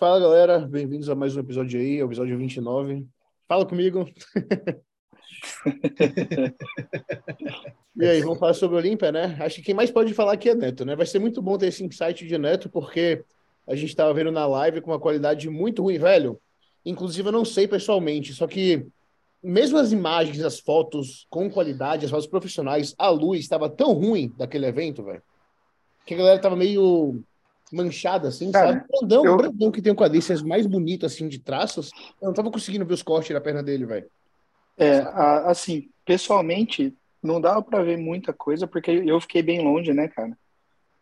[0.00, 3.06] Fala galera, bem-vindos a mais um episódio aí, episódio 29.
[3.46, 4.08] Fala comigo.
[7.94, 9.36] e aí, vamos falar sobre Olímpia, né?
[9.38, 10.96] Acho que quem mais pode falar aqui é Neto, né?
[10.96, 13.22] Vai ser muito bom ter esse insight de Neto, porque
[13.68, 16.40] a gente estava vendo na live com uma qualidade muito ruim, velho.
[16.82, 18.86] Inclusive, eu não sei pessoalmente, só que
[19.42, 24.32] mesmo as imagens, as fotos com qualidade, as fotos profissionais, a luz estava tão ruim
[24.34, 25.22] daquele evento, velho,
[26.06, 27.22] que a galera tava meio
[27.72, 28.84] manchada, assim, Cara, sabe?
[28.88, 29.36] Brandão, eu...
[29.36, 31.90] Brandão que tem um quadríceps mais bonito, assim, de traços.
[32.20, 34.06] Eu não tava conseguindo ver os cortes da perna dele, velho.
[34.76, 34.98] É,
[35.46, 40.36] assim, pessoalmente, não dava para ver muita coisa, porque eu fiquei bem longe, né, cara?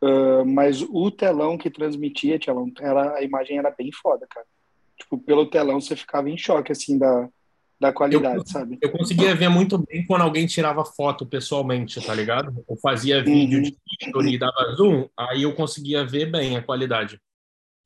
[0.01, 4.46] Uh, mas o telão que transmitia, telão, era, a imagem era bem foda, cara.
[4.96, 7.29] Tipo, pelo telão você ficava em choque, assim, da,
[7.80, 8.78] da qualidade, eu, sabe?
[8.80, 12.64] Eu conseguia ver muito bem quando alguém tirava foto pessoalmente, tá ligado?
[12.66, 13.77] Ou fazia vídeo de
[14.14, 14.23] uhum.
[14.23, 17.20] de e dava zoom, aí eu conseguia ver bem a qualidade.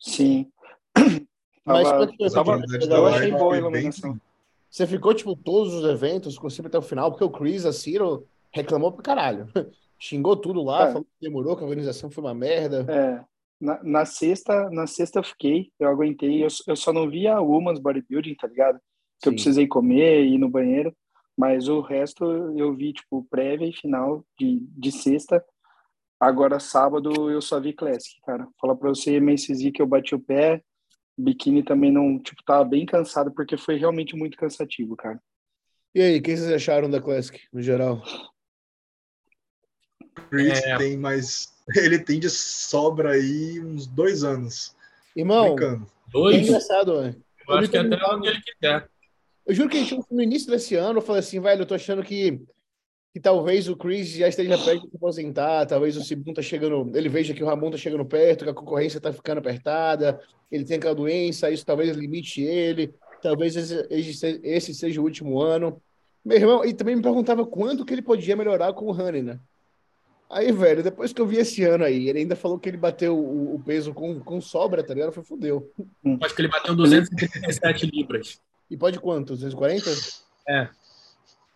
[0.00, 0.50] Sim.
[1.64, 4.18] Mas tava, tava, eu achei boa a iluminação.
[4.68, 8.26] Você ficou, tipo, todos os eventos, conseguiu até o final, porque o Chris, a Ciro,
[8.50, 9.46] reclamou pra caralho.
[9.98, 10.92] Xingou tudo lá, é.
[10.92, 12.84] falou que demorou, que a organização foi uma merda.
[12.88, 13.24] É.
[13.60, 17.40] Na, na sexta, na sexta eu fiquei, eu aguentei, eu, eu só não via a
[17.40, 18.80] Woman's Bodybuilding, tá ligado?
[19.22, 20.94] Que eu precisei comer e ir no banheiro,
[21.38, 22.24] mas o resto
[22.58, 25.42] eu vi, tipo, prévia e final de, de sexta.
[26.20, 28.46] Agora, sábado, eu só vi Classic, cara.
[28.60, 30.62] Falar pra você, MSZ que eu bati o pé,
[31.16, 35.20] biquíni também não, tipo, tava bem cansado, porque foi realmente muito cansativo, cara.
[35.94, 38.02] E aí, o que vocês acharam da Classic, no geral?
[40.28, 40.76] Chris é...
[40.76, 41.52] tem mais.
[41.76, 44.74] Ele tem de sobra aí uns dois anos.
[45.14, 45.54] Irmão,
[46.08, 46.36] dois?
[46.36, 47.24] É engraçado, velho.
[47.46, 48.88] Eu, eu acho que até onde ele quiser.
[49.46, 52.02] Eu juro que gente, no início desse ano, eu falei assim, velho, eu tô achando
[52.02, 52.40] que,
[53.12, 56.96] que talvez o Chris já esteja perto de se aposentar, talvez o Sibum tá chegando,
[56.96, 60.64] ele veja que o Ramon tá chegando perto, que a concorrência tá ficando apertada, ele
[60.64, 65.80] tem aquela doença, isso talvez limite ele, talvez esse, esse seja o último ano.
[66.24, 69.40] Meu irmão, e também me perguntava quanto que ele podia melhorar com o Honey, né?
[70.30, 73.14] Aí, velho, depois que eu vi esse ano aí, ele ainda falou que ele bateu
[73.18, 75.12] o, o peso com, com sobra, tá ligado?
[75.12, 75.70] Foi fudeu.
[76.22, 78.40] Acho que ele bateu 237 libras.
[78.72, 79.34] E pode quanto?
[79.34, 79.90] 240?
[80.48, 80.68] É.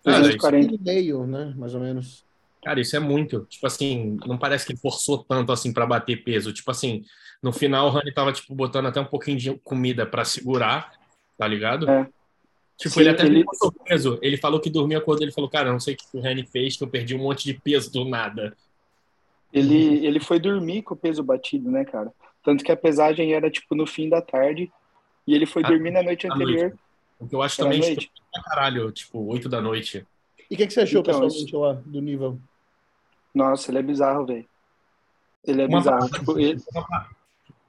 [0.04, 1.54] Cara, 240 e meio, né?
[1.56, 2.26] Mais ou menos.
[2.62, 3.46] Cara, isso é muito.
[3.48, 6.52] Tipo assim, não parece que ele forçou tanto assim para bater peso.
[6.52, 7.06] Tipo assim,
[7.42, 10.92] no final o Rani tava tipo botando até um pouquinho de comida para segurar,
[11.38, 11.88] tá ligado?
[11.88, 12.06] É.
[12.76, 13.44] Tipo, Sim, ele até ele...
[13.44, 14.18] botou peso.
[14.20, 16.76] Ele falou que dormia quando ele falou, cara, não sei o que o Rani fez,
[16.76, 18.54] que eu perdi um monte de peso do nada.
[19.50, 22.12] Ele, ele foi dormir com o peso batido, né, cara?
[22.44, 24.70] Tanto que a pesagem era tipo no fim da tarde
[25.26, 26.68] e ele foi ah, dormir na noite anterior.
[26.68, 26.85] Noite.
[27.18, 28.10] O que eu acho também noite.
[28.32, 30.06] pra caralho, tipo, 8 da noite.
[30.50, 31.58] E o que, que, você achou então, pessoalmente isso...
[31.58, 32.38] lá do nível?
[33.34, 34.46] Nossa, ele é bizarro, velho.
[35.44, 35.98] Ele é uma bizarro.
[35.98, 36.62] Parada, tipo, ele...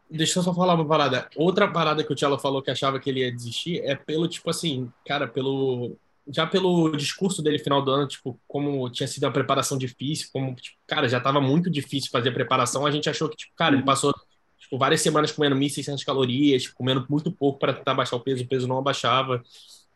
[0.10, 1.30] Deixa eu só falar uma parada.
[1.36, 4.50] Outra parada que o Tchelo falou que achava que ele ia desistir é pelo, tipo
[4.50, 5.98] assim, cara, pelo.
[6.30, 10.54] Já pelo discurso dele final do ano, tipo, como tinha sido a preparação difícil, como,
[10.56, 13.72] tipo, cara, já tava muito difícil fazer a preparação, a gente achou que, tipo, cara,
[13.72, 13.86] ele uhum.
[13.86, 14.14] passou
[14.60, 18.44] tipo, várias semanas comendo 1.600 calorias, tipo, comendo muito pouco para tentar baixar o peso,
[18.44, 19.44] o peso não abaixava.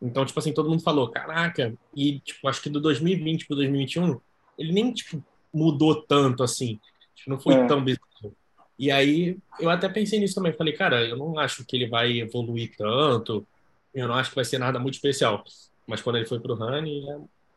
[0.00, 4.20] Então, tipo assim, todo mundo falou, caraca, e, tipo, acho que do 2020 para 2021,
[4.58, 6.80] ele nem, tipo, mudou tanto, assim,
[7.14, 7.66] tipo, não foi é.
[7.66, 8.34] tão bizarro.
[8.78, 12.18] E aí, eu até pensei nisso também, falei, cara, eu não acho que ele vai
[12.20, 13.46] evoluir tanto,
[13.94, 15.44] eu não acho que vai ser nada muito especial.
[15.86, 17.04] Mas quando ele foi pro Rani,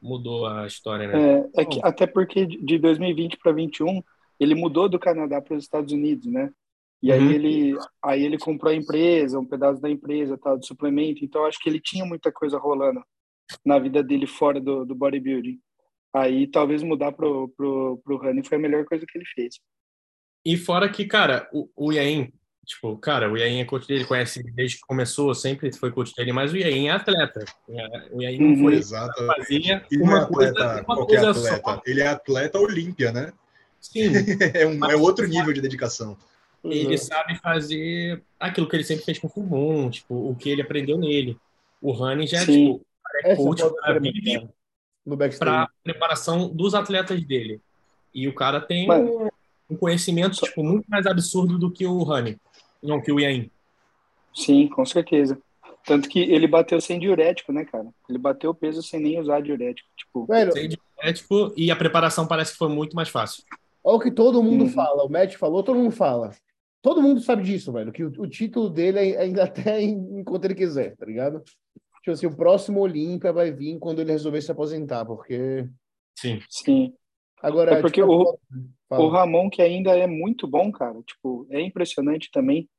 [0.01, 1.49] mudou a história, né?
[1.55, 4.03] É, é que, até porque de 2020 para 2021,
[4.39, 6.51] ele mudou do Canadá para os Estados Unidos, né?
[7.05, 7.31] E aí uhum.
[7.31, 11.23] ele, aí ele comprou a empresa, um pedaço da empresa, tal, de suplemento.
[11.23, 12.99] Então acho que ele tinha muita coisa rolando
[13.63, 15.59] na vida dele fora do, do bodybuilding.
[16.11, 19.59] Aí talvez mudar pro, pro, pro running foi a melhor coisa que ele fez.
[20.43, 22.33] E fora que, cara, o, o Yain,
[22.66, 26.33] tipo, cara, o Yain é coach dele, conhece desde que começou, sempre foi coach dele,
[26.33, 27.45] mas o Yain é atleta.
[28.11, 28.63] O Yain não uhum.
[28.63, 29.27] foi Exato.
[29.27, 31.72] fazia ele uma é atleta, coisa, uma qualquer coisa atleta.
[31.72, 31.81] Só.
[31.85, 33.31] Ele é atleta olímpia, né?
[33.79, 34.09] Sim.
[34.55, 36.17] é, um, é outro nível de dedicação.
[36.72, 36.98] Ele uhum.
[36.98, 40.97] sabe fazer aquilo que ele sempre fez com o Fubon, tipo, o que ele aprendeu
[40.97, 41.38] nele.
[41.82, 42.82] O Rani já é, tipo,
[43.23, 43.64] é coach
[45.38, 47.62] para preparação dos atletas dele.
[48.14, 49.08] E o cara tem Mas...
[49.70, 52.38] um conhecimento tipo, muito mais absurdo do que o Rani,
[52.82, 53.52] não que o Yain.
[54.34, 55.38] Sim, com certeza.
[55.85, 57.88] Tanto que ele bateu sem diurético, né, cara?
[58.09, 59.88] Ele bateu o peso sem nem usar diurético.
[59.96, 60.26] Tipo...
[60.26, 63.44] Velho, sem diurético e a preparação parece que foi muito mais fácil.
[63.84, 64.72] Olha o que todo mundo uhum.
[64.72, 65.03] fala.
[65.03, 66.32] O Matt falou, todo mundo fala.
[66.85, 70.53] Todo mundo sabe disso, velho, que o, o título dele é ainda até enquanto ele
[70.53, 71.41] quiser, tá ligado?
[72.03, 75.67] Tipo assim, o próximo Olímpia vai vir quando ele resolver se aposentar, porque.
[76.16, 76.40] Sim.
[76.47, 76.93] Sim.
[77.41, 78.40] Agora, é porque tipo,
[78.91, 82.70] o, o Ramon, que ainda é muito bom, cara, tipo, é impressionante também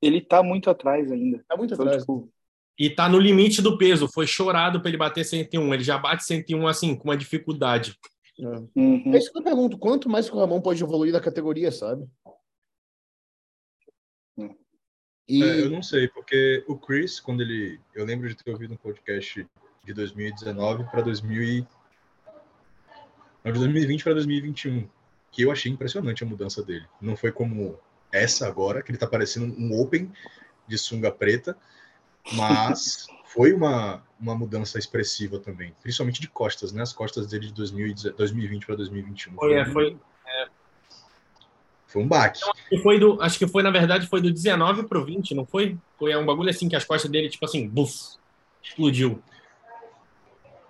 [0.00, 1.44] ele tá muito atrás ainda.
[1.48, 2.02] Tá muito Então, atrás.
[2.02, 2.30] tipo,
[2.78, 4.08] E tá no limite do peso.
[4.08, 5.74] Foi chorado pra ele bater 101.
[5.74, 7.96] Ele já bate 101 assim, com uma dificuldade.
[8.38, 8.44] É.
[8.78, 9.12] uhum.
[9.12, 12.06] É isso que eu pergunto, quanto mais que o Ramon pode evoluir na categoria, sabe?
[15.28, 17.78] E É, eu não sei, porque o Chris, quando ele.
[17.94, 19.46] Eu lembro de ter ouvido um podcast
[19.84, 21.66] de 2019 para 2000 e...
[23.44, 24.88] não, de 2020 para 2021,
[25.30, 26.86] que eu achei impressionante a mudança dele.
[27.00, 27.78] Não foi como
[28.10, 30.10] essa agora, que ele tá parecendo um Open
[30.66, 31.56] de sunga preta,
[32.32, 36.82] mas foi uma, uma mudança expressiva também, principalmente de costas, né?
[36.82, 39.34] As costas dele de 2010 2020 para 2021.
[39.34, 39.98] Foi, é, foi,
[41.88, 42.40] foi um baque.
[42.70, 45.76] E foi do, acho que foi, na verdade, foi do 19 pro 20, não foi?
[45.98, 47.92] Foi um bagulho assim que as costas dele, tipo assim, buf,
[48.62, 49.20] explodiu.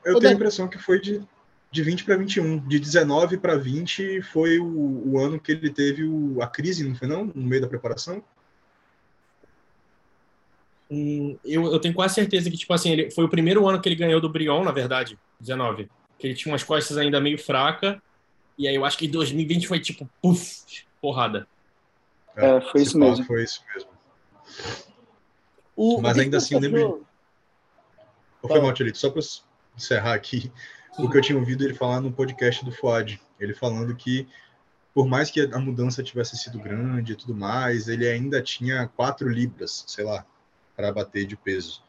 [0.05, 1.21] Eu Ô, tenho a impressão que foi de,
[1.71, 2.59] de 20 para 21.
[2.67, 6.95] De 19 para 20 foi o, o ano que ele teve o- a crise, não
[6.95, 7.25] foi não?
[7.35, 8.23] No meio da preparação?
[10.91, 13.89] Hum, eu, eu tenho quase certeza que, tipo assim, ele, foi o primeiro ano que
[13.89, 15.89] ele ganhou do Brion, na verdade, 19.
[16.19, 18.01] Que ele tinha umas costas ainda meio fraca.
[18.57, 20.63] E aí eu acho que em 2020 foi tipo, puf,
[21.01, 21.47] porrada.
[22.37, 23.25] É, foi se isso mesmo.
[23.25, 23.91] Foi isso mesmo.
[25.77, 27.07] o, Mas o que ainda assim, eu lembro- achou?
[28.43, 28.99] Ou foi mal, Tchelito?
[28.99, 29.21] Só para
[29.77, 30.53] encerrar aqui,
[30.99, 33.21] o que eu tinha ouvido ele falar no podcast do Fuad.
[33.39, 34.29] Ele falando que,
[34.95, 39.29] por mais que a mudança tivesse sido grande e tudo mais, ele ainda tinha 4
[39.29, 40.25] libras, sei lá,
[40.77, 41.83] para bater de peso.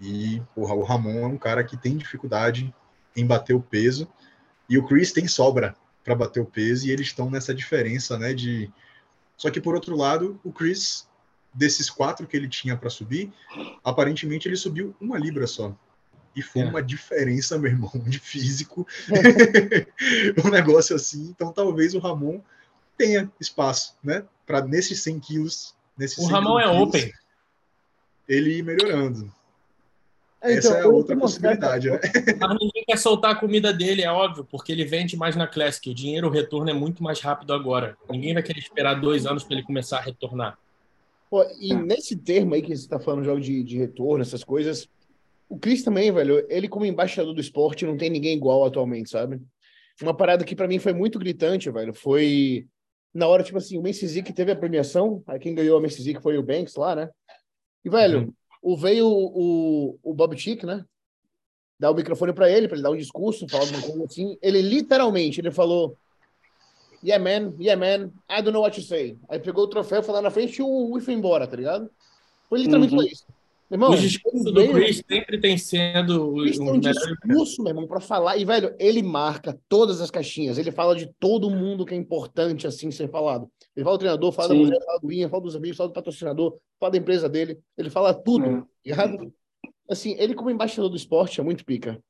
[0.00, 2.74] E porra, o Ramon é um cara que tem dificuldade
[3.16, 4.08] em bater o peso,
[4.68, 8.32] e o Chris tem sobra para bater o peso, e eles estão nessa diferença, né?
[8.32, 8.70] De.
[9.36, 11.08] Só que por outro lado, o Chris,
[11.52, 13.32] desses quatro que ele tinha para subir,
[13.84, 15.74] aparentemente ele subiu uma libra só.
[16.36, 16.66] E foi É.
[16.66, 18.86] uma diferença, meu irmão, de físico.
[20.44, 21.24] um negócio assim.
[21.34, 22.40] Então talvez o Ramon
[22.96, 24.24] tenha espaço, né?
[24.46, 25.74] Para nesses 100 quilos.
[25.98, 27.12] Nesses O 100 Ramon é quilos, open.
[28.28, 29.34] Ele ir melhorando.
[30.42, 32.00] É, Essa é outra possibilidade, né?
[32.40, 35.90] Mas ninguém quer soltar a comida dele, é óbvio, porque ele vende mais na Classic.
[35.90, 37.96] O dinheiro, o retorno é muito mais rápido agora.
[38.08, 40.58] Ninguém vai querer esperar dois anos para ele começar a retornar.
[41.28, 41.76] Pô, e É.
[41.76, 44.88] nesse termo aí que você tá falando, jogo de, de retorno, essas coisas,
[45.48, 49.40] o Chris também, velho, ele como embaixador do esporte não tem ninguém igual atualmente, sabe?
[50.00, 52.66] Uma parada que pra mim foi muito gritante, velho, foi
[53.12, 55.96] na hora, tipo assim, o Men's que teve a premiação, aí quem ganhou a Men's
[55.96, 57.10] que foi o Banks lá, né?
[57.84, 60.84] E, velho, o, veio o, o Bob Chick, né?
[61.78, 64.36] Dar o microfone pra ele, pra ele dar um discurso, falar alguma coisa assim.
[64.42, 65.96] Ele literalmente, ele falou
[67.02, 69.18] Yeah, man, yeah, man, I don't know what to say.
[69.28, 71.90] Aí pegou o troféu, foi lá na frente e o Will foi embora, tá ligado?
[72.48, 73.02] Foi literalmente Uhum.
[73.02, 73.24] isso.
[73.70, 77.70] Irmão, o discurso do veio- Chris sempre tem sendo Chris um tem um discurso, meu
[77.70, 78.36] irmão, pra falar.
[78.36, 80.58] E, velho, ele marca todas as caixinhas.
[80.58, 83.48] Ele fala de todo mundo que é importante, assim, ser falado.
[83.76, 84.54] Ele fala do treinador, fala Sim.
[84.58, 87.60] da mulher, fala do Ian, fala dos amigos, fala do patrocinador, fala da empresa dele.
[87.78, 88.94] Ele fala tudo, É.
[88.94, 89.08] tá?
[89.88, 92.02] Assim, ele como embaixador do esporte é muito pica.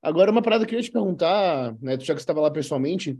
[0.00, 3.18] Agora, uma parada que eu ia te perguntar, né, já que você estava lá pessoalmente,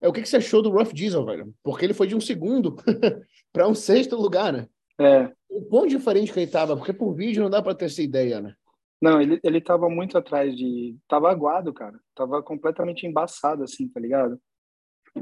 [0.00, 1.54] é o que, que você achou do Rough Diesel, velho?
[1.62, 2.74] Porque ele foi de um segundo
[3.52, 4.66] para um sexto lugar, né?
[5.00, 8.02] É, O quão diferente que ele tava, porque por vídeo não dá para ter essa
[8.02, 8.54] ideia, né?
[9.00, 10.96] não, ele, ele tava muito atrás de.
[11.08, 11.98] Tava aguado, cara.
[12.14, 14.40] Tava completamente embaçado, assim, tá ligado?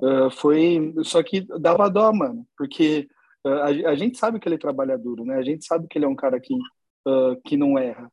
[0.02, 0.94] Ah, foi.
[1.04, 3.08] Só que dava dó, mano, porque
[3.44, 5.36] ah, a, a gente sabe que ele trabalha duro, né?
[5.36, 6.54] A gente sabe que ele é um cara que,
[7.06, 8.10] ah, que não erra.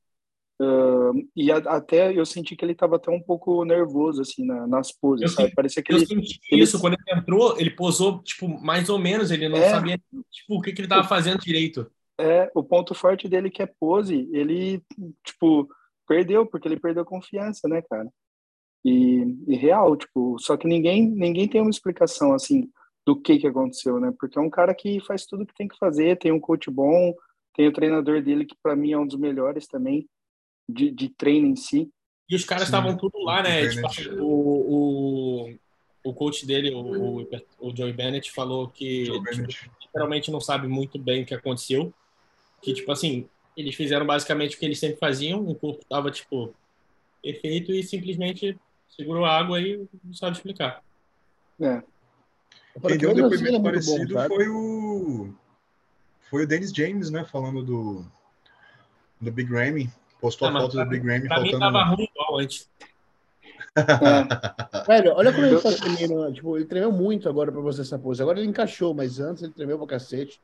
[0.63, 4.67] Ah, e a- até eu senti que ele tava até um pouco nervoso, assim, na-
[4.67, 5.47] nas poses, Eu sabe?
[5.47, 6.05] senti- Parecia que Eu ele.
[6.05, 9.69] senti ele- isso quando ele entrou, ele posou, tipo, mais ou menos, ele não É.
[9.69, 9.97] sabia,
[10.29, 11.89] tipo, o que, que ele tava fazendo direito.
[12.19, 14.83] É, o ponto forte dele que é pose, ele,
[15.25, 15.67] tipo,
[16.07, 18.07] perdeu, porque ele perdeu confiança, né, cara?
[18.85, 22.69] E, e real, tipo, só que ninguém, ninguém tem uma explicação, assim,
[23.05, 24.13] do que que aconteceu, né?
[24.19, 27.15] Porque é um cara que faz tudo que tem que fazer, tem um coach bom,
[27.55, 30.07] tem o treinador dele, que para mim é um dos melhores também,
[30.71, 31.89] de, de treino em si.
[32.29, 33.67] E os caras Sim, estavam tudo lá, o né?
[33.89, 35.49] Tipo, o,
[36.03, 37.27] o, o coach dele, o, o,
[37.59, 39.71] o Joey Bennett, falou que tipo, Bennett.
[39.81, 41.93] literalmente não sabe muito bem o que aconteceu.
[42.61, 46.53] Que, tipo assim, eles fizeram basicamente o que eles sempre faziam, o corpo tava, tipo,
[47.21, 48.57] perfeito e simplesmente
[48.89, 50.81] segurou a água e não sabe explicar.
[51.59, 51.81] É,
[52.87, 54.35] Quem deu depoimento é bom, parecido sabe?
[54.35, 55.33] foi o
[56.29, 57.25] foi o Dennis James, né?
[57.25, 58.05] Falando do
[59.19, 59.89] do Big Ramy.
[60.21, 61.59] Postou Ah, a mas foto pra do Big Ramy Pra mim faltando.
[61.59, 62.69] tava ruim igual antes.
[63.75, 66.33] é, Velho, olha como ele tá tremendo.
[66.33, 68.21] Tipo, ele tremeu muito agora pra você essa pose.
[68.21, 70.39] Agora ele encaixou, mas antes ele tremeu pra cacete.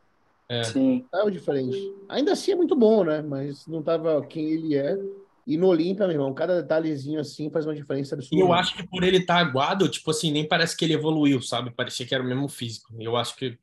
[0.49, 0.63] É.
[0.63, 1.05] sim.
[1.11, 1.77] Tava diferente.
[2.09, 3.21] Ainda assim é muito bom, né?
[3.21, 4.97] Mas não tava quem ele é.
[5.45, 8.35] E no Olímpia, meu irmão, cada detalhezinho assim faz uma diferença absurda.
[8.35, 11.41] E eu acho que por ele estar aguado, tipo assim, nem parece que ele evoluiu,
[11.41, 11.71] sabe?
[11.71, 12.93] Parecia que era o mesmo físico.
[12.99, 13.57] Eu acho que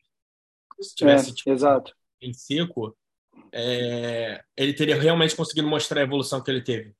[0.80, 1.94] se É, tivesse, tipo, exato.
[2.22, 2.96] em seco,
[3.52, 6.94] é, ele teria realmente conseguido mostrar a evolução que ele teve.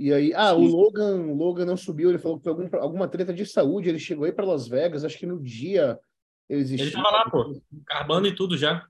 [0.00, 3.06] E aí, ah, o Logan, o Logan não subiu, ele falou que foi algum, alguma
[3.06, 6.00] treta de saúde, ele chegou aí para Las Vegas, acho que no dia
[6.48, 6.86] ele existiu.
[6.86, 8.86] Ele tava lá, pô, carbando e tudo já.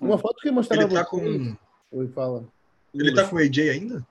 [0.00, 1.56] Uma foto que mostrava Ele tá com.
[1.92, 2.44] Oi, fala.
[2.94, 4.06] Ele tá com o AJ ainda?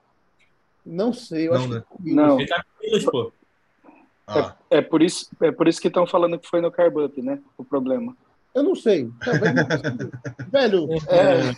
[0.84, 1.84] Não sei, eu Não, acho né?
[2.02, 2.40] que Não.
[2.40, 3.32] Ele tá com Milos, pô.
[4.26, 7.20] Ah, É por isso, é por isso que estão falando que foi no Carb Up,
[7.20, 7.42] né?
[7.58, 8.16] O problema.
[8.54, 9.08] Eu não sei.
[9.24, 9.64] Talvez não.
[10.52, 11.52] Velho, É,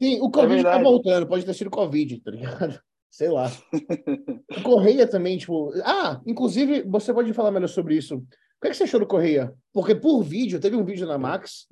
[0.00, 0.84] sim, o Covid tá verdade.
[0.84, 2.80] voltando, pode ter sido Covid, tá ligado?
[3.10, 3.50] Sei lá.
[4.58, 5.72] O Correia também, tipo.
[5.84, 8.16] Ah, inclusive, você pode falar melhor sobre isso.
[8.16, 8.20] O
[8.60, 9.52] que, é que você achou do Correia?
[9.72, 11.66] Porque por vídeo, teve um vídeo na Max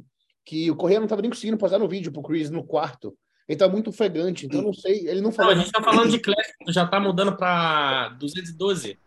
[0.44, 3.14] que o Correia não tava nem conseguindo posar no vídeo pro Chris no quarto.
[3.48, 5.06] Ele tá muito ofegante, então eu não sei.
[5.08, 5.52] Ele não Não, falou.
[5.52, 8.98] a gente tá falando de Classic, tu já tá mudando pra 212.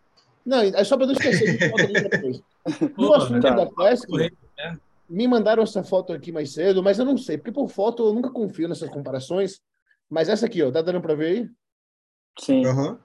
[0.44, 1.48] Não, é só pra não esquecer.
[1.48, 2.42] a gente volta ali depois.
[2.80, 3.50] No Pô, assunto tá.
[3.50, 4.78] da Classic, Correia, né?
[5.08, 8.12] Me mandaram essa foto aqui mais cedo, mas eu não sei, porque por foto eu
[8.14, 9.60] nunca confio nessas comparações.
[10.08, 11.42] Mas essa aqui, ó, tá dando pra ver aí?
[11.44, 12.64] O sim.
[12.66, 12.98] aham.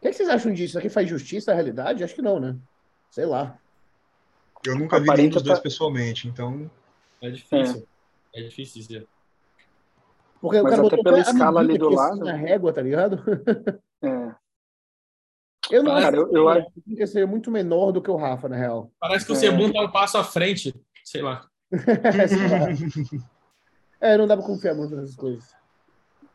[0.00, 0.70] que, é que vocês acham disso?
[0.70, 2.02] Isso aqui faz justiça à realidade?
[2.04, 2.56] Acho que não, né?
[3.10, 3.58] Sei lá.
[4.66, 6.70] Eu nunca vi nenhum Aparenta dos dois tá- pessoalmente, então.
[7.22, 7.86] É difícil.
[8.34, 9.06] É, difícil dizer.
[10.40, 12.18] Porque o Mas cara até botou pela a escala ali do lado.
[12.24, 13.22] na régua, tá ligado?
[14.02, 14.34] É.
[15.70, 18.16] Eu não Cara, acho eu- eu que acho- que seria muito menor do que o
[18.16, 18.90] Rafa, na real.
[18.98, 19.38] Parece que o É.
[19.38, 20.74] Cebum tá um passo à frente.
[21.04, 21.48] Sei lá.
[22.28, 22.68] Sei lá.
[24.00, 25.44] é, não dá pra confiar muito nessas coisas.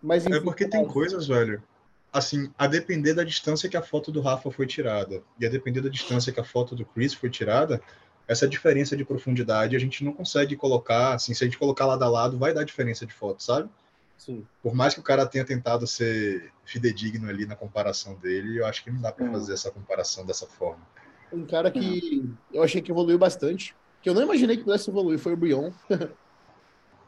[0.02, 1.62] Mas, enfim, É porque tem coisas, velho.
[2.12, 5.82] Assim, a depender da distância que a foto do Rafa foi tirada e a depender
[5.82, 7.82] da distância que a foto do Chris foi tirada,
[8.28, 12.04] essa diferença de profundidade a gente não consegue colocar, assim, se a gente colocar lado
[12.04, 13.70] a lado, vai dar diferença de foto, sabe?
[14.18, 14.48] Sim.
[14.64, 18.84] Por mais que o cara tenha tentado ser fidedigno ali na comparação dele, eu acho
[18.84, 19.32] que não dá pra Hum.
[19.34, 20.82] fazer essa comparação dessa forma.
[21.34, 25.18] Um cara que eu achei que evoluiu bastante, que eu não imaginei que pudesse evoluir,
[25.18, 25.72] foi o Brion.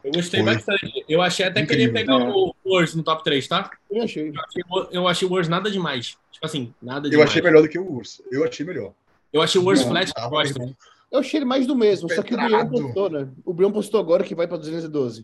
[0.03, 0.51] Eu gostei Foi.
[0.55, 1.05] bastante.
[1.07, 2.27] Eu achei até que ele ia pegar É.
[2.27, 3.69] o Wars no top 3, tá?
[3.91, 4.29] Eu achei.
[4.29, 6.17] Eu achei, o- eu achei o Wars nada demais.
[6.31, 7.29] Tipo assim, nada Eu demais.
[7.29, 8.23] achei melhor do que o Urso.
[8.31, 8.93] Eu achei melhor.
[9.31, 10.11] Eu achei o Wars Não, flat
[10.49, 10.75] irmão.
[11.11, 13.29] Eu achei ele mais do mesmo, só que o Brion postou, né?
[13.45, 15.23] O Brion postou agora que vai pra 212.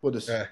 [0.00, 0.30] Foda-se.
[0.30, 0.48] É.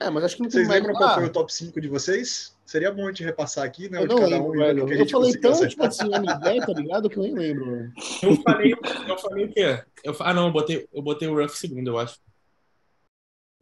[0.00, 0.80] É, mas acho que não tem Vocês mais.
[0.80, 2.56] lembram qual Ah, foi o top 5 de vocês?
[2.70, 3.98] Seria bom a gente repassar aqui, né?
[3.98, 4.92] Eu o não lembro, um o velho.
[4.92, 5.68] Eu falei tão, acertar.
[5.70, 7.10] tipo assim, a minha ideia, tá ligado?
[7.10, 7.64] Que eu nem lembro.
[7.66, 7.92] velho.
[8.22, 8.74] Eu falei,
[9.08, 9.84] eu falei o quê?
[10.04, 12.20] Eu, ah, não, eu botei, eu botei o Ruff segundo, eu acho.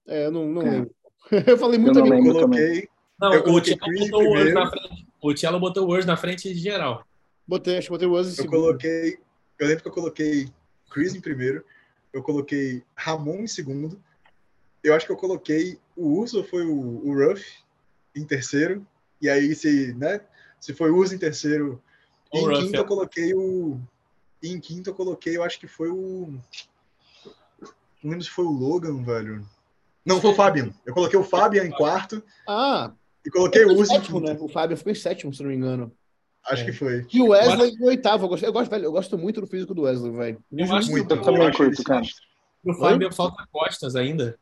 [0.07, 0.71] É, eu não, não É.
[0.73, 0.95] lembro.
[1.47, 2.29] Eu falei muito Eu não lembro.
[2.37, 2.59] Eu também.
[2.61, 2.89] coloquei.
[3.19, 4.55] Não, Eu o coloquei Thiago Chris botou o primeiro.
[4.61, 5.07] na frente.
[5.23, 7.05] O Thiago botou o Wars na frente de geral.
[7.47, 8.61] Botei, acho que botei o Ozzy em Eu segundo.
[8.61, 9.19] coloquei.
[9.59, 10.49] Eu lembro que eu coloquei
[10.91, 11.65] Chris em primeiro.
[12.13, 13.99] Eu coloquei Ramon em segundo.
[14.85, 17.43] Eu acho que eu coloquei o Urso ou foi o, o Ruff
[18.15, 18.87] em terceiro.
[19.21, 20.21] E aí, se, né?
[20.61, 21.83] Se foi o Urso em terceiro.
[22.33, 23.81] E em quinto eu coloquei o.
[24.43, 26.35] Em quinto eu coloquei, eu acho que foi o.
[28.03, 29.45] Não lembro se foi o Logan, velho.
[30.05, 30.71] Não, foi o Fabian.
[30.87, 32.93] Eu coloquei o Fabian em quarto Ah,
[33.27, 34.37] e coloquei o em sétimo, né?
[34.41, 35.93] O Fábio ficou em sétimo, se não me engano.
[36.47, 36.65] Acho É.
[36.67, 37.07] que foi.
[37.13, 38.25] E o Wesley em oitavo.
[38.25, 40.45] Eu gosto, eu gosto, velho, eu gosto muito do físico do Wesley, velho.
[40.53, 40.75] Eu Justo.
[40.77, 41.15] acho Muito.
[41.15, 42.01] Eu também curto, cara.
[42.01, 42.27] sinistro.
[42.65, 44.39] O Fábio falta costas ainda.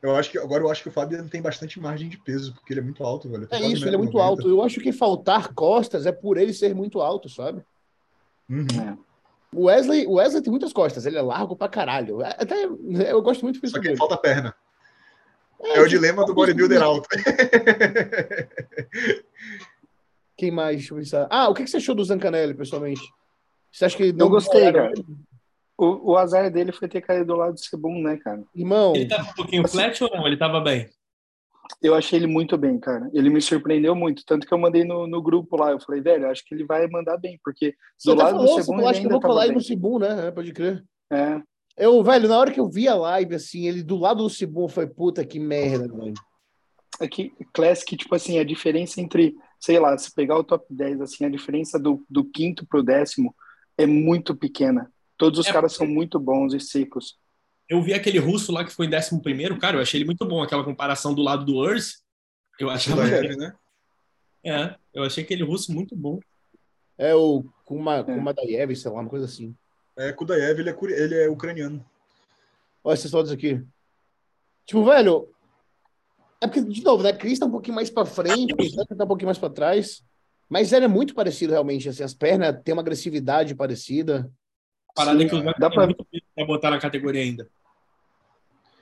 [0.00, 2.72] Eu acho que agora eu acho que o Fabian tem bastante margem de peso, porque
[2.72, 3.48] ele é muito alto, velho.
[3.50, 4.22] É isso, ele é muito 1,90.
[4.22, 4.48] alto.
[4.48, 7.64] Eu acho que faltar costas é por ele ser muito alto, sabe?
[8.48, 8.66] Uhum.
[8.80, 8.96] É.
[9.52, 12.20] O Wesley, o Wesley tem muitas costas, ele é largo pra caralho.
[12.22, 13.96] Até eu gosto muito do Só que dele.
[13.96, 14.54] falta perna.
[15.60, 17.08] É, o dilema do bodybuilder alto.
[20.36, 20.76] Quem mais?
[20.76, 21.26] Deixa eu pensar.
[21.28, 23.02] Ah, o que você achou do Zancanelli, pessoalmente?
[23.72, 24.92] Você acha que ele Eu gostei, cara.
[25.78, 28.42] O, o azar dele foi ter caído do lado do Sebum, né, cara?
[28.52, 30.26] Irmão, Ele tava um pouquinho flat ou não?
[30.26, 30.88] Ele tava bem?
[31.80, 33.08] Eu achei ele muito bem, cara.
[33.12, 34.24] Ele me surpreendeu muito.
[34.24, 35.70] Tanto que eu mandei no, no grupo lá.
[35.70, 38.46] Eu falei, velho, acho que ele vai mandar bem, porque você do até lado falou,
[38.46, 39.60] do você Sebum ele acho que eu vou colar no bem.
[39.60, 40.28] Cibum, né?
[40.28, 40.84] É, Pode crer.
[41.12, 41.40] É,
[41.76, 44.66] Eu, velho, na hora que eu vi a live, assim, ele do lado do Cibum,
[44.66, 46.14] foi puta que merda, velho.
[47.00, 51.02] é que Classic, tipo assim, a diferença entre, sei lá, se pegar o top 10,
[51.02, 53.32] assim, a diferença do, do quinto pro décimo
[53.76, 54.90] é muito pequena.
[55.18, 57.18] Todos os É, caras são muito bons e secos.
[57.68, 60.24] Eu vi aquele russo lá que foi em 11 primeiro, cara, eu achei ele muito
[60.24, 62.02] bom, aquela comparação do lado do Urs.
[62.58, 63.04] Eu achava.
[63.04, 63.52] Leve, né?
[64.44, 66.18] É, eu achei aquele russo muito bom.
[66.96, 69.54] É o Kuma, Kumadayev, sei lá, uma coisa assim.
[69.96, 71.84] É, Kudaev, ele é, ele é ucraniano.
[72.82, 73.60] Olha essas fotos aqui.
[74.64, 75.28] Tipo, velho.
[76.40, 77.12] É porque, de novo, né?
[77.12, 80.02] Cris tá um pouquinho mais pra frente, o Zanca tá um pouquinho mais pra trás.
[80.48, 81.88] Mas ele é muito parecido, realmente.
[81.88, 84.30] Assim, as pernas têm uma agressividade parecida.
[84.98, 85.86] Parada Sim, que os dá pra-
[86.34, 87.48] pra botar na categoria ainda.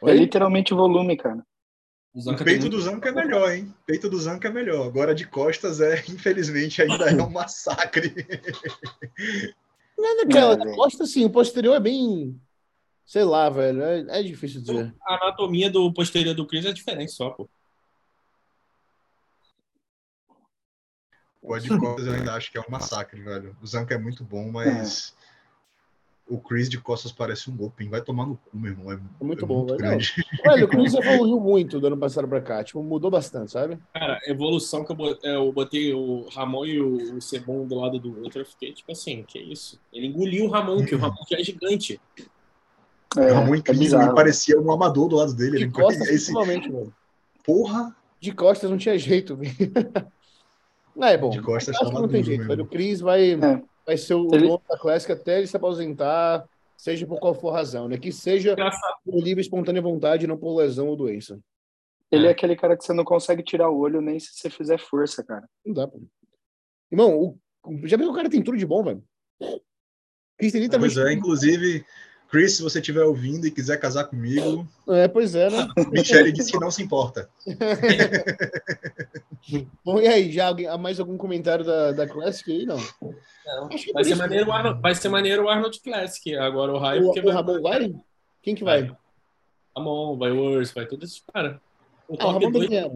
[0.03, 1.45] É literalmente volume, cara.
[2.15, 3.75] O O peito muito- do Zanca é melhor, hein?
[3.85, 4.87] Peito do Zanca é melhor.
[4.87, 8.15] Agora de costas é, infelizmente, ainda é um massacre.
[9.99, 10.55] Não é daquela.
[10.55, 10.77] É, da velho.
[10.77, 12.41] costa, assim, o posterior é bem.
[13.05, 13.83] Sei lá, velho.
[13.83, 14.95] É, é difícil dizer.
[15.03, 17.47] A anatomia do posterior do Chris é diferente só, pô.
[21.43, 23.57] O de costas eu ainda acho que é um massacre, velho.
[23.63, 25.16] O Zanca é muito bom, mas é.
[26.29, 27.89] O Chris de costas parece um Open.
[27.89, 28.93] Vai tomar no cu, meu irmão.
[28.93, 29.99] É, é muito é bom, muito velho.
[30.45, 30.65] velho.
[30.65, 32.65] O Chris evoluiu muito do ano passado pra cá.
[32.65, 33.79] Tipo, mudou bastante, sabe?
[33.95, 37.99] Cara, evolução que eu botei, é, eu botei o Ramon e o Sebon do lado
[38.01, 39.81] do outro, eu fiquei tipo assim, que isso?
[39.93, 42.01] Ele engoliu o Ramon, que o Ramon já é gigante.
[43.17, 45.59] É, o Ramon incrível, ele parecia um amador do lado dele.
[45.59, 46.33] De ele costas, esse...
[46.33, 46.93] velho.
[47.45, 47.95] Porra!
[48.19, 49.55] De costas não tinha jeito, velho.
[50.95, 51.31] Não, é bom.
[51.31, 52.65] De costas acho que não tem jeito, velho.
[52.65, 53.63] O Cris vai, é.
[53.87, 54.49] Vai ser o ele...
[54.49, 57.97] dono da Classic até ele se aposentar, seja por qual for razão, né?
[57.97, 58.57] Que seja
[59.05, 61.39] por livre espontânea vontade, não por lesão ou doença.
[62.11, 62.29] Ele é.
[62.29, 65.25] é aquele cara que você não consegue tirar o olho nem se você fizer força,
[65.25, 65.49] cara.
[65.65, 66.03] Não dá, pô.
[66.91, 67.87] Irmão, o...
[67.87, 69.03] já viu que o cara tem tudo de bom, velho?
[70.39, 70.79] Chris também.
[70.79, 71.85] Pois é, inclusive,
[72.37, 74.69] Chris, se você estiver ouvindo e quiser casar comigo.
[74.89, 75.67] É, pois é, né?
[75.91, 77.31] Michelle disse que não se importa.
[79.83, 82.67] Bom, e aí, já alguém, mais algum comentário da, da Classic aí?
[82.67, 82.77] Não.
[82.77, 83.71] não.
[83.95, 86.37] Vai, ser maneiro, Arnold, vai ser maneiro o Arnold Classic.
[86.37, 87.07] Agora o Raio.
[87.07, 87.95] O, o Ramon vai?
[88.43, 88.83] Quem que vai?
[88.83, 88.97] vai.
[89.75, 91.59] Ramon, vai o Urs, vai todos esses caras.
[92.07, 92.91] O top ah, 2 é.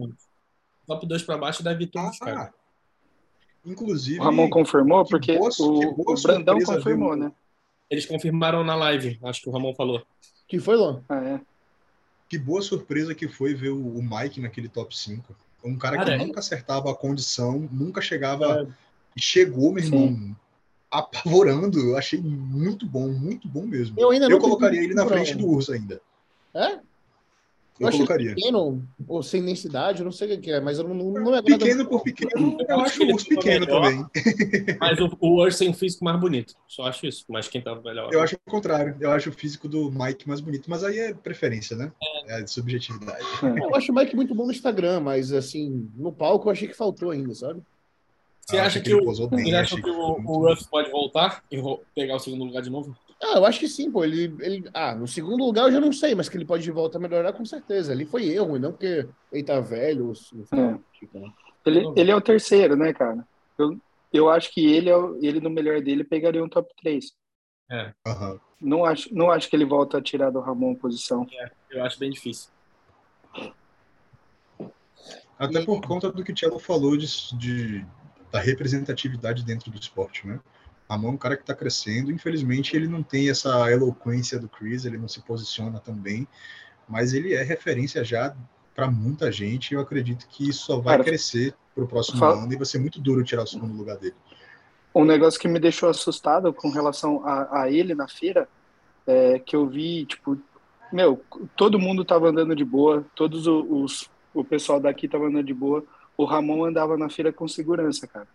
[0.85, 2.49] top 2 para baixo deve todos os ah, caras.
[3.65, 4.19] Inclusive.
[4.19, 7.23] O Ramon confirmou, porque boa, o, o Brandão confirmou, viu?
[7.23, 7.31] né?
[7.91, 10.01] Eles confirmaram na live, acho que o Ramon falou.
[10.47, 11.01] Que foi, Lô?
[11.09, 11.41] Ah, é.
[12.29, 15.35] Que boa surpresa que foi ver o Mike naquele top 5.
[15.61, 16.25] Um cara, cara que é?
[16.25, 18.61] nunca acertava a condição, nunca chegava.
[18.61, 18.67] É.
[19.19, 20.35] Chegou, meu irmão, Sim.
[20.89, 21.79] apavorando.
[21.79, 23.99] Eu achei muito bom, muito bom mesmo.
[23.99, 26.01] Eu ainda não Eu colocaria ele na frente do Urso ainda.
[26.53, 26.79] É?
[27.81, 28.35] Eu, eu colocaria.
[28.35, 31.41] pequeno, ou sem densidade, eu não sei o que é, mas eu não, não é
[31.41, 34.05] Pequeno por pequeno, eu, eu acho o urso pequeno melhor, também.
[34.79, 36.53] Mas o, o urso tem um físico mais bonito.
[36.67, 37.25] Só acho isso.
[37.27, 38.13] Mas quem tá melhor.
[38.13, 38.95] Eu acho o contrário.
[38.99, 40.69] Eu acho o físico do Mike mais bonito.
[40.69, 41.91] Mas aí é preferência, né?
[42.27, 43.25] É, é subjetividade.
[43.41, 46.75] Eu acho o Mike muito bom no Instagram, mas assim, no palco eu achei que
[46.75, 47.61] faltou ainda, sabe?
[48.45, 50.89] Você ah, acha que, que, o, bem, você acha que, que o, o Ruff pode
[50.91, 51.61] voltar e
[51.95, 52.95] pegar o segundo lugar de novo?
[53.23, 54.03] Ah, eu acho que sim, pô.
[54.03, 56.71] Ele, ele, ah, no segundo lugar eu já não sei, mas que ele pode de
[56.71, 57.91] volta a melhorar com certeza.
[57.91, 60.13] Ali foi erro, não porque ele tá velho.
[60.51, 60.79] É.
[60.97, 61.31] Tipo, né?
[61.65, 63.25] ele, ele é o terceiro, né, cara?
[63.57, 63.77] Eu,
[64.11, 67.13] eu acho que ele, é o, ele, no melhor dele, pegaria um top 3.
[67.69, 67.93] É.
[68.07, 68.39] Uhum.
[68.59, 71.25] Não, acho, não acho que ele volta a tirar do Ramon posição.
[71.31, 72.49] É, eu acho bem difícil.
[75.37, 77.07] Até por conta do que o Thiago falou de,
[77.37, 77.85] de,
[78.31, 80.39] da representatividade dentro do esporte, né?
[80.91, 82.11] Ramon é um cara que está crescendo.
[82.11, 86.27] Infelizmente, ele não tem essa eloquência do Chris, ele não se posiciona tão bem,
[86.87, 88.35] mas ele é referência já
[88.75, 89.73] para muita gente.
[89.73, 92.43] Eu acredito que isso só vai cara, crescer para o próximo fala...
[92.43, 94.15] ano e vai ser muito duro tirar o segundo lugar dele.
[94.93, 98.47] Um negócio que me deixou assustado com relação a, a ele na feira
[99.07, 100.37] é que eu vi, tipo,
[100.91, 101.23] meu,
[101.55, 105.83] todo mundo tava andando de boa, todos os, o pessoal daqui tava andando de boa.
[106.17, 108.27] O Ramon andava na feira com segurança, cara.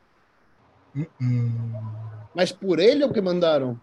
[0.94, 2.15] Uh -uh.
[2.36, 3.80] Mas por ele ou que mandaram?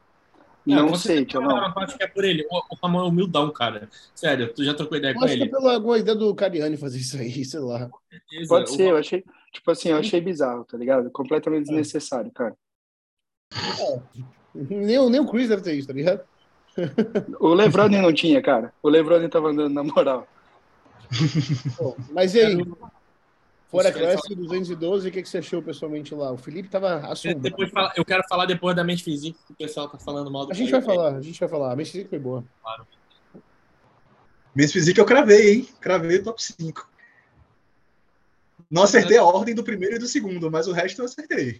[0.64, 1.58] Não, não sei, tio, não.
[1.58, 2.46] Acho que é por ele.
[2.52, 3.90] O, o Ramon é humildão, cara.
[4.14, 5.42] Sério, tu já trocou ideia eu com acho ele?
[5.42, 7.90] Acho que é pela alguma ideia do Cariani fazer isso aí, sei lá.
[8.48, 11.10] Pode ser, eu achei, tipo assim, eu achei bizarro, tá ligado?
[11.10, 12.56] Completamente desnecessário, cara.
[13.56, 14.00] É.
[14.54, 16.22] Nem, nem o Chris deve ter isso, tá ligado?
[17.40, 18.72] O Lebrone não tinha, cara.
[18.84, 20.28] O Lebrone tava andando na moral.
[21.78, 22.58] Bom, mas e aí?
[23.74, 26.32] Fora Classic 212, o que, que você achou pessoalmente lá?
[26.32, 27.42] O Felipe tava assombrado.
[27.42, 30.52] Depois eu quero falar depois da mente física, que o pessoal tá falando mal do
[30.52, 31.74] A gente vai falar, a gente vai falar.
[31.74, 32.44] A mente física foi boa.
[32.62, 32.86] Claro.
[34.56, 35.68] Mente física eu cravei, hein?
[35.82, 36.88] Cravei o top 5.
[38.70, 41.60] Não acertei a ordem do primeiro e do segundo, mas o resto eu acertei.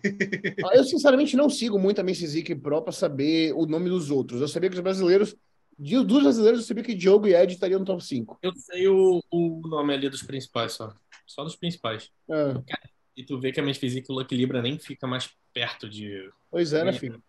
[0.66, 4.40] Ah, eu, sinceramente, não sigo muito a Physique Pro para saber o nome dos outros.
[4.40, 5.36] Eu sabia que os brasileiros,
[5.80, 8.38] dos brasileiros, eu sabia que Diogo e Ed estariam no top 5.
[8.44, 10.94] Eu sei o, o nome ali dos principais só.
[11.26, 12.12] Só dos principais.
[12.30, 12.76] É.
[13.16, 16.30] E tu vê que a minha física o Lucky Libra nem fica mais perto de.
[16.50, 17.24] Pois é, né, filho?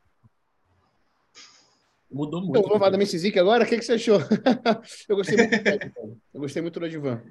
[2.10, 2.50] Mudou muito.
[2.50, 3.64] Então, vamos falar da Miss agora?
[3.64, 4.18] O que, que você achou?
[5.08, 5.92] eu gostei muito do Ed,
[6.32, 7.22] Eu gostei muito do Advan.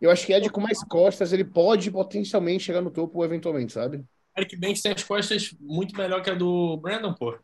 [0.00, 4.04] Eu acho que Ed com mais costas, ele pode potencialmente chegar no topo eventualmente, sabe?
[4.36, 7.38] Eric Banks tem as costas muito melhor que a do Brandon, pô.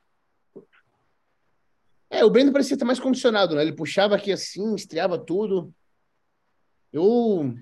[2.08, 3.62] É, o Brandon parecia estar mais condicionado, né?
[3.62, 5.72] Ele puxava aqui assim, estreava tudo.
[6.92, 7.54] Eu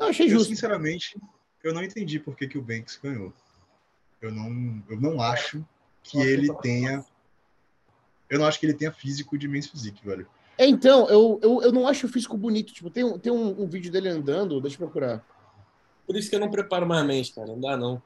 [0.00, 0.50] eu achei justo.
[0.50, 1.16] Eu, sinceramente,
[1.62, 3.32] eu não entendi por que, que o Banks ganhou.
[4.20, 5.64] Eu não, eu não acho
[6.02, 7.04] que Nossa, ele tenha.
[8.28, 10.26] Eu não acho que ele tenha físico de Men's Physique, velho.
[10.56, 12.72] É, então, eu, eu, eu não acho o físico bonito.
[12.72, 15.24] Tipo, tem, tem um, um vídeo dele andando, deixa eu procurar.
[16.06, 17.48] Por isso que eu não preparo mais mente, cara.
[17.48, 18.02] Não dá, não.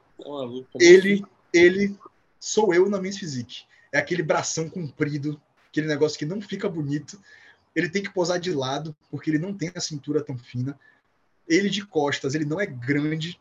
[0.79, 1.97] É ele, ele
[2.39, 3.63] sou eu na Men's Physique.
[3.91, 5.39] É aquele bração comprido
[5.75, 7.19] aquele negócio que não fica bonito.
[7.75, 10.79] Ele tem que posar de lado, porque ele não tem a cintura tão fina.
[11.47, 13.39] Ele de costas, ele não é grande.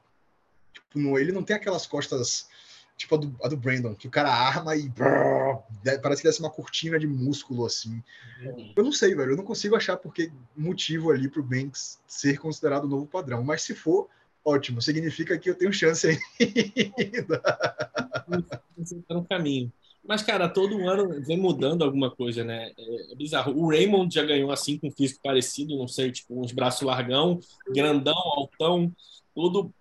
[0.72, 2.48] Tipo, não, ele não tem aquelas costas
[2.96, 5.58] tipo a do, a do Brandon, que o cara arma e brrr,
[6.02, 8.02] parece que desce uma cortina de músculo assim.
[8.42, 8.72] Uhum.
[8.76, 12.84] Eu não sei, velho, eu não consigo achar porque motivo ali pro Banks ser considerado
[12.84, 14.08] o novo padrão, mas se for,
[14.44, 16.06] ótimo, significa que eu tenho chance
[16.38, 17.38] ainda.
[17.40, 19.72] Tá no caminho.
[20.06, 22.72] Mas, cara, todo ano vem mudando alguma coisa, né?
[22.76, 23.56] É, é bizarro.
[23.56, 27.40] O Raymond já ganhou assim com um físico parecido, não sei, tipo, uns braços largão,
[27.68, 28.92] grandão, altão,
[29.34, 29.72] tudo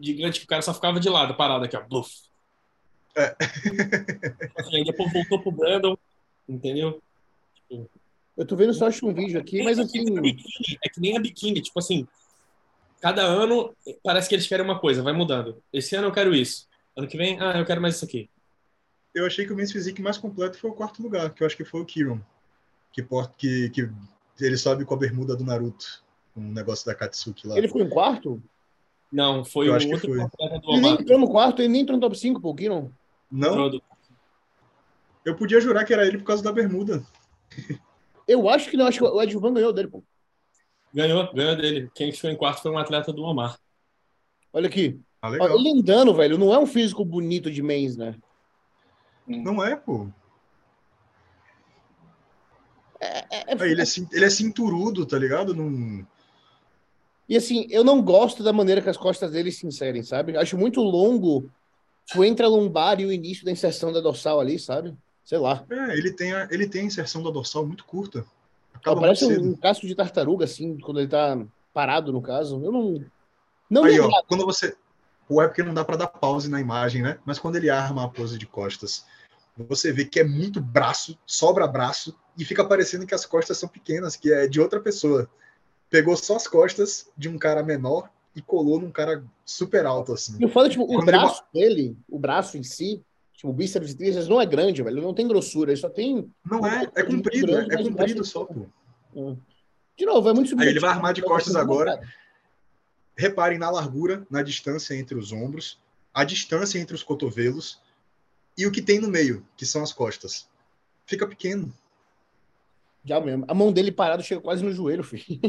[0.00, 1.82] gigante que o cara só ficava de lado, parado aqui, ó.
[1.82, 2.12] Bluff.
[3.16, 3.36] É.
[4.56, 5.96] Assim, aí depois voltou pro Brandon,
[6.48, 7.00] entendeu?
[7.54, 7.88] Tipo,
[8.36, 10.04] eu tô vendo só um vídeo aqui, mas assim.
[10.84, 12.06] É que nem a biquíni, tipo assim,
[13.00, 15.60] cada ano parece que eles querem uma coisa, vai mudando.
[15.72, 16.68] Esse ano eu quero isso.
[16.96, 18.28] Ano que vem, ah, eu quero mais isso aqui.
[19.14, 21.56] Eu achei que o Men's Physique mais completo foi o quarto lugar, que eu acho
[21.56, 22.20] que foi o Kiron.
[22.92, 23.02] Que,
[23.36, 23.90] que, que
[24.40, 26.02] ele sobe com a bermuda do Naruto.
[26.36, 27.58] Um negócio da Katsuki lá.
[27.58, 28.42] Ele foi em quarto?
[29.10, 30.18] Não, foi eu o acho outro foi.
[30.18, 32.90] do Ele nem entrou no quarto, ele nem entrou no top 5, pô, Kiron.
[33.30, 33.80] Não?
[35.24, 37.02] Eu podia jurar que era ele por causa da bermuda.
[38.26, 40.04] Eu acho que não, acho que o Edvan ganhou dele, pô.
[40.92, 41.90] Ganhou, ganhou dele.
[41.94, 43.58] Quem ficou em quarto foi um atleta do Omar.
[44.52, 45.00] Olha aqui.
[45.20, 48.14] Ah, Ó, ele andando, velho, não é um físico bonito de mens, né?
[49.28, 50.08] Não é, pô.
[53.00, 53.70] É, é, é...
[53.70, 55.54] Ele, é, ele é cinturudo, tá ligado?
[55.54, 56.06] Não...
[57.28, 60.36] E assim, eu não gosto da maneira que as costas dele se inserem, sabe?
[60.36, 61.50] Acho muito longo
[62.06, 64.96] tipo, entre a lombar e o início da inserção da dorsal ali, sabe?
[65.24, 65.62] Sei lá.
[65.68, 68.24] É, ele tem a, ele tem a inserção da dorsal muito curta.
[68.82, 71.38] Parece um, um casco de tartaruga, assim, quando ele tá
[71.74, 72.64] parado, no caso.
[72.64, 73.04] Eu não.
[73.68, 74.74] Não Aí, ó, quando você.
[75.28, 77.18] O é porque não dá para dar pause na imagem, né?
[77.26, 79.04] Mas quando ele arma a pose de costas,
[79.66, 83.68] você vê que é muito braço, sobra braço, e fica parecendo que as costas são
[83.68, 85.28] pequenas, que é de outra pessoa.
[85.90, 90.36] Pegou só as costas de um cara menor e colou num cara super alto, assim.
[90.40, 91.74] Eu falo, tipo, o braço ele...
[91.74, 94.98] dele, o braço em si, tipo, o bíceps de tríceps não é grande, velho.
[94.98, 96.30] Ele não tem grossura, ele só tem.
[96.48, 98.66] Não é, é comprido, grande, é comprido só, pô.
[99.16, 99.36] É.
[99.96, 100.62] De novo, é muito subjetivo.
[100.62, 102.00] Aí ele vai armar de costas agora.
[103.16, 105.80] Reparem na largura, na distância entre os ombros,
[106.14, 107.80] a distância entre os cotovelos
[108.58, 110.48] e o que tem no meio, que são as costas.
[111.06, 111.72] Fica pequeno.
[113.04, 113.44] Já mesmo.
[113.46, 115.40] A mão dele parada chega quase no joelho, filho.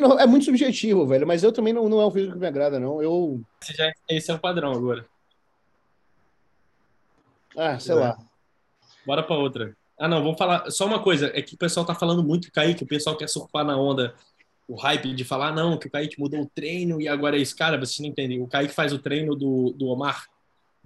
[0.00, 2.46] Novo, é muito subjetivo, velho, mas eu também não, não é um físico que me
[2.46, 3.02] agrada, não.
[3.02, 3.40] Eu...
[3.74, 5.06] Já, esse é o padrão agora.
[7.56, 7.98] Ah, sei é.
[7.98, 8.18] lá.
[9.06, 9.74] Bora pra outra.
[9.98, 10.70] Ah, não, vamos falar.
[10.70, 13.64] Só uma coisa, é que o pessoal tá falando muito, Kaique, o pessoal quer surfar
[13.64, 14.14] na onda,
[14.68, 17.56] o hype de falar, não, que o Kaique mudou o treino e agora é isso.
[17.56, 18.40] Cara, vocês não entendem.
[18.40, 20.26] O Kaique faz o treino do, do Omar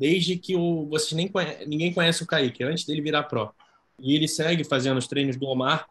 [0.03, 3.55] desde que o, vocês nem conhe, ninguém conhece o Kaique, antes dele virar pro.
[4.01, 5.87] E ele segue fazendo os treinos do Omar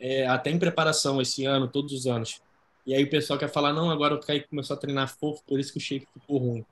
[0.00, 2.40] é, até em preparação esse ano, todos os anos.
[2.84, 5.60] E aí o pessoal quer falar, não, agora o Kaique começou a treinar fofo, por
[5.60, 6.64] isso que o shape ficou ruim.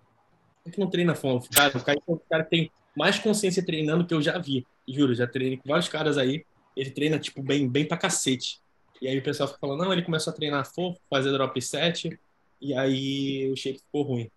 [0.66, 1.76] É que não treina fofo, cara.
[1.76, 4.66] O Kaique é o cara que tem mais consciência treinando que eu já vi.
[4.88, 6.44] Juro, já treinei com vários caras aí.
[6.76, 8.60] Ele treina, tipo, bem, bem pra cacete.
[9.00, 12.18] E aí o pessoal fica falando, não, ele começou a treinar fofo, fazer drop set,
[12.60, 14.30] e aí o shape ficou ruim.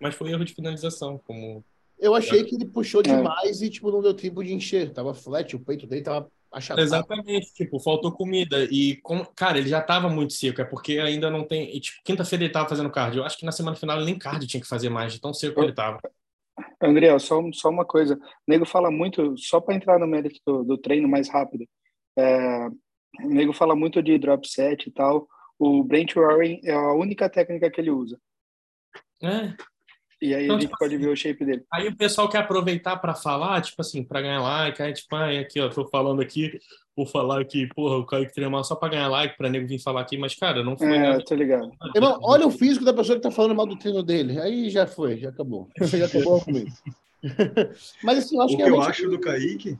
[0.00, 1.64] Mas foi erro de finalização, como...
[1.98, 4.90] Eu achei que ele puxou demais e, tipo, não deu tempo de encher.
[4.90, 6.80] Tava flat, o peito dele tava achatado.
[6.80, 8.64] Exatamente, tipo, faltou comida.
[8.70, 9.22] E, com...
[9.36, 11.76] cara, ele já tava muito seco, é porque ainda não tem.
[11.76, 13.20] E, tipo, quinta-feira ele tava fazendo cardio.
[13.20, 15.34] Eu acho que na semana final ele nem cardio tinha que fazer mais, de tão
[15.34, 16.00] seco que ele tava.
[16.82, 18.16] André, só, só uma coisa.
[18.16, 21.66] O nego fala muito, só para entrar no mérito do, do, treino mais rápido.
[22.16, 22.68] É,
[23.22, 25.28] o nego fala muito de drop set e tal.
[25.58, 28.18] O Brent Warren é a única técnica que ele usa.
[29.22, 29.54] É.
[30.22, 31.64] E aí então, a gente tipo pode assim, ver o shape dele.
[31.72, 35.30] Aí o pessoal quer aproveitar para falar, tipo assim, para ganhar like, aí tipo, ah,
[35.40, 36.58] aqui, ó, tô falando aqui,
[36.94, 40.02] vou falar que, porra, o Kaique treinou só para ganhar like, para nego vir falar
[40.02, 40.94] aqui, mas, cara, não foi.
[40.94, 41.24] É, nada.
[41.24, 41.70] tô ligado.
[41.94, 44.38] Irmão, olha o físico da pessoa que tá falando mal do treino dele.
[44.38, 45.68] Aí já foi, já acabou.
[45.80, 46.68] já acabou comigo.
[48.04, 49.78] mas assim, eu acho o que, que eu acho do Kaique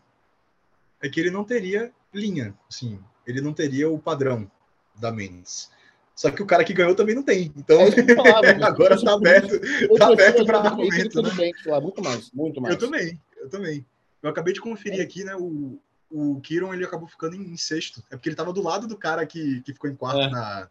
[1.02, 4.50] é que ele não teria linha, assim, ele não teria o padrão
[4.96, 5.70] da Mendes.
[6.14, 7.50] Só que o cara que ganhou também não tem.
[7.56, 7.86] Então, é
[8.62, 9.58] agora está aberto,
[9.96, 11.22] tá aberto para argumento.
[11.22, 11.30] Né?
[11.34, 12.74] Bem, muito mais, muito mais.
[12.74, 13.86] Eu também, eu também.
[14.22, 15.34] Eu acabei de conferir aqui, né?
[15.34, 18.02] O, o Kiron ele acabou ficando em, sexto.
[18.10, 20.30] É porque ele estava do lado do cara que, que ficou em quarto é.
[20.30, 20.68] na,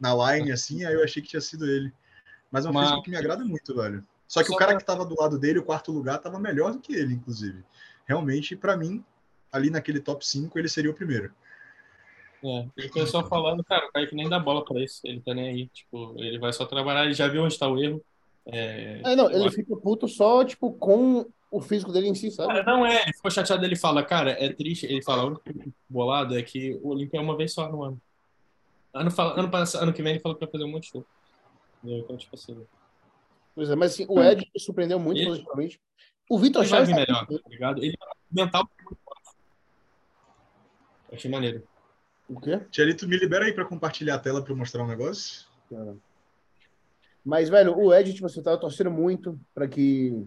[0.00, 1.92] na line, assim, aí eu achei que tinha sido ele.
[2.50, 2.86] Mas é um Mas...
[2.86, 4.04] físico que me agrada muito, velho.
[4.26, 6.72] Só que Só o cara que estava do lado dele, o quarto lugar, estava melhor
[6.72, 7.62] do que ele, inclusive.
[8.06, 9.04] Realmente, para mim,
[9.54, 11.32] ali naquele top 5, ele seria o primeiro.
[12.42, 15.32] É, e o pessoal falando, cara, o Kaique nem dá bola pra isso, ele tá
[15.32, 18.04] nem aí, tipo, ele vai só trabalhar, ele já viu onde tá o erro,
[18.46, 22.30] É, É, não, ele acho- fica puto só, tipo, com o físico dele em si,
[22.30, 22.52] sabe?
[22.52, 25.42] Cara, não é, ele ficou chateado, ele fala, cara, é triste, ele fala, o único
[25.88, 27.98] bolado é que o Olímpia é uma vez só no ano.
[28.92, 31.06] Ano, fala- ano, ano que vem ele falou que vai fazer um monte de show.
[31.82, 32.66] Então, tipo assim,
[33.54, 35.80] Pois é, mas assim, o Ed surpreendeu muito Ele- positivamente.
[36.28, 37.82] O Vitor ele vai Chaves vir melhor, tá ligado?
[37.82, 37.96] Ele
[38.30, 38.98] mental forte.
[39.00, 39.03] Eu
[41.14, 41.66] achei maneiro.
[42.28, 42.58] O quê?
[42.70, 45.46] Tchelito, me libera aí pra compartilhar a tela pra eu mostrar um negócio.
[47.24, 50.26] Mas, velho, o Ed, tipo, você tava torcendo muito pra que.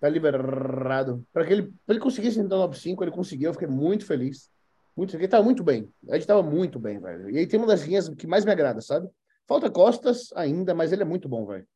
[0.00, 1.24] Tá liberado.
[1.32, 3.50] Pra que ele, pra ele conseguisse entrar no top 5, ele conseguiu.
[3.50, 4.50] Eu fiquei muito feliz.
[4.96, 5.24] Muito feliz.
[5.24, 5.92] Ele tava muito bem.
[6.02, 7.30] O Ed tava muito bem, velho.
[7.30, 9.08] E aí tem uma das linhas que mais me agrada, sabe?
[9.46, 11.66] Falta Costas ainda, mas ele é muito bom, velho.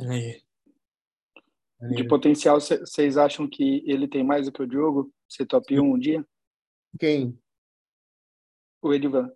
[0.00, 0.42] Aí.
[1.90, 5.12] De potencial, vocês acham que ele tem mais do que o Diogo?
[5.28, 6.24] Ser top 1 um dia?
[6.98, 7.36] Quem?
[8.80, 9.32] O Edivan.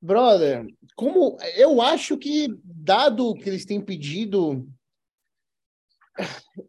[0.00, 0.66] Brother,
[0.96, 4.68] como eu acho que, dado o que eles têm pedido,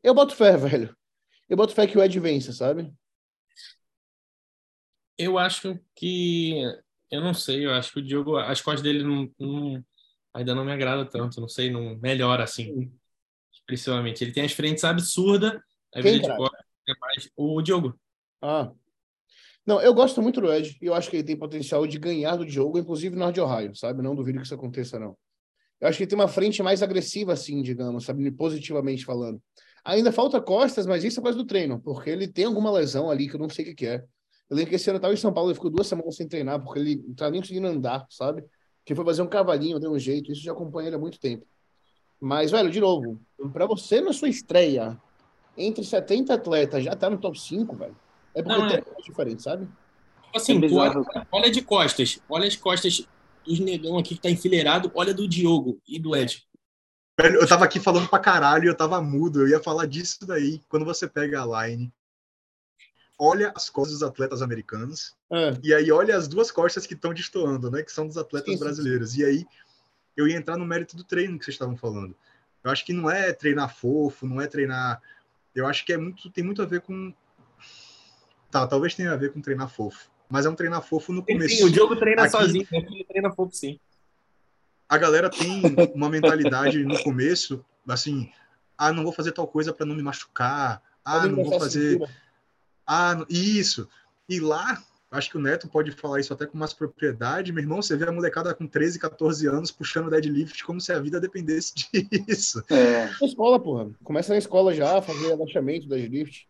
[0.02, 0.96] eu boto fé, velho.
[1.50, 2.92] Eu boto fé que o Ed vença, sabe?
[5.18, 6.62] Eu acho que.
[7.12, 8.38] Eu não sei, eu acho que o Diogo.
[8.38, 9.86] As costas dele não, não-
[10.34, 12.92] ainda não me agrada tanto, não sei, não melhora assim.
[13.66, 14.24] Principalmente.
[14.24, 15.54] Ele tem as frentes absurdas,
[15.94, 16.38] a Quem, vida de cara?
[16.38, 17.30] costas é mais.
[17.36, 18.00] O Diogo.
[18.42, 18.72] Ah.
[19.66, 22.36] Não, eu gosto muito do Ed e eu acho que ele tem potencial de ganhar
[22.36, 24.02] do jogo, inclusive no de Ohio, sabe?
[24.02, 25.18] Não duvido que isso aconteça, não.
[25.80, 28.30] Eu acho que ele tem uma frente mais agressiva, assim, digamos, sabe?
[28.32, 29.42] Positivamente falando.
[29.86, 33.28] Ainda falta costas, mas isso é coisa do treino, porque ele tem alguma lesão ali
[33.30, 34.04] que eu não sei o que é.
[34.50, 36.28] Eu lembro que esse ano eu tava em São Paulo, ele ficou duas semanas sem
[36.28, 38.44] treinar, porque ele não tava nem conseguindo andar, sabe?
[38.86, 41.46] Que foi fazer um cavalinho, deu um jeito, isso já acompanha ele há muito tempo.
[42.26, 43.20] Mas, velho, de novo,
[43.52, 44.98] pra você na sua estreia,
[45.58, 47.96] entre 70 atletas, já tá no top 5, velho.
[48.34, 48.76] É porque Não, é.
[48.76, 49.68] tem coisa diferente, sabe?
[50.34, 52.20] Assim, É olha, olha de costas.
[52.30, 53.06] Olha as costas
[53.46, 54.90] dos negão aqui que tá enfileirado.
[54.96, 56.48] Olha do Diogo e do Ed.
[57.20, 60.62] Eu tava aqui falando pra caralho, eu tava mudo, eu ia falar disso daí.
[60.70, 61.94] Quando você pega a line,
[63.20, 65.58] olha as costas dos atletas americanos, É.
[65.62, 67.84] e aí olha as duas costas que estão destoando, né?
[67.84, 69.18] Que são dos atletas Sim, sim, brasileiros.
[69.18, 69.46] E aí
[70.16, 72.16] eu ia entrar no mérito do treino que vocês estavam falando.
[72.64, 75.02] Eu acho que não é treinar fofo, não é treinar.
[75.54, 77.14] Eu acho que é muito, tem muito a ver com.
[78.50, 80.10] Tá, talvez tenha a ver com treinar fofo.
[80.30, 81.56] Mas é um treinar fofo no começo.
[81.58, 82.80] Sim, o Diogo treina Aqui- sozinho, né?
[82.80, 83.80] ele treina fofo sim.
[84.88, 85.62] a galera tem
[85.96, 88.32] uma mentalidade no começo, assim,
[88.78, 92.00] ah, não vou fazer tal coisa para não me machucar, ah, não vou fazer,
[92.86, 93.90] ah, isso.
[94.30, 94.82] E lá,
[95.14, 98.08] acho que o Neto pode falar isso até com mais propriedade, meu irmão, você vê
[98.08, 102.64] a molecada com 13, 14 anos puxando deadlift como se a vida dependesse disso.
[102.70, 103.92] É, Na escola, porra.
[104.04, 106.48] Começa na escola já, fazer agachamento, deadlift.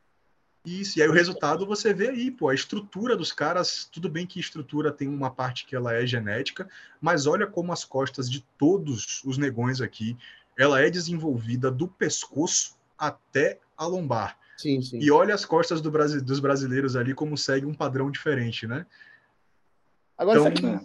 [0.65, 4.25] Isso, e aí o resultado você vê aí, pô, a estrutura dos caras, tudo bem
[4.25, 6.69] que estrutura tem uma parte que ela é genética,
[7.01, 10.15] mas olha como as costas de todos os negões aqui,
[10.57, 14.37] ela é desenvolvida do pescoço até a lombar.
[14.57, 14.99] Sim, sim.
[14.99, 18.85] E olha as costas do Brasi- dos brasileiros ali como segue um padrão diferente, né?
[20.17, 20.79] Agora, Então,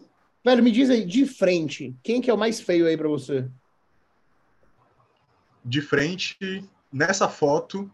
[0.45, 3.47] velho, me diz aí, de frente, quem que é o mais feio aí pra você?
[5.65, 7.91] de frente, nessa foto,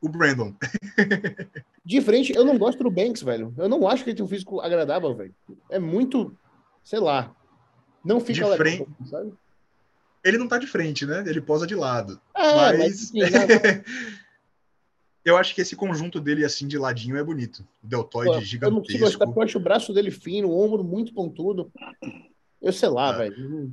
[0.00, 0.54] o Brandon.
[1.84, 3.52] De frente, eu não gosto do Banks, velho.
[3.58, 5.34] Eu não acho que ele tem um físico agradável, velho.
[5.68, 6.34] É muito,
[6.82, 7.34] sei lá,
[8.04, 9.34] não fica De legal, frente- sabe?
[10.22, 11.22] Ele não tá de frente, né?
[11.26, 12.18] Ele posa de lado.
[12.34, 13.28] É, mas mas, enfim, né?
[15.24, 17.60] eu acho que esse conjunto dele assim de ladinho é bonito.
[17.60, 19.24] O Pô, deltoide eu não consigo gostar gigantesco.
[19.26, 21.70] porque eu acho o braço dele fino, o ombro muito pontudo.
[22.60, 23.18] Eu sei lá, É.
[23.18, 23.72] velho.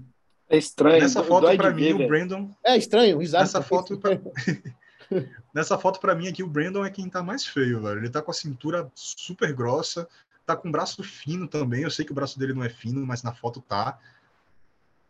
[0.50, 1.02] é estranho.
[1.02, 2.08] Nessa foto, de mim, ver, o.
[2.08, 2.50] Brandon.
[2.64, 3.44] É estranho, exato.
[3.44, 4.20] Nessa foto, pra-
[5.54, 8.00] Nessa foto, pra mim, aqui, o Brandon é quem tá mais feio, velho.
[8.00, 10.08] Ele tá com a cintura super grossa,
[10.46, 11.84] tá com o braço fino também.
[11.84, 14.00] Eu sei que o braço dele não é fino, mas na foto tá.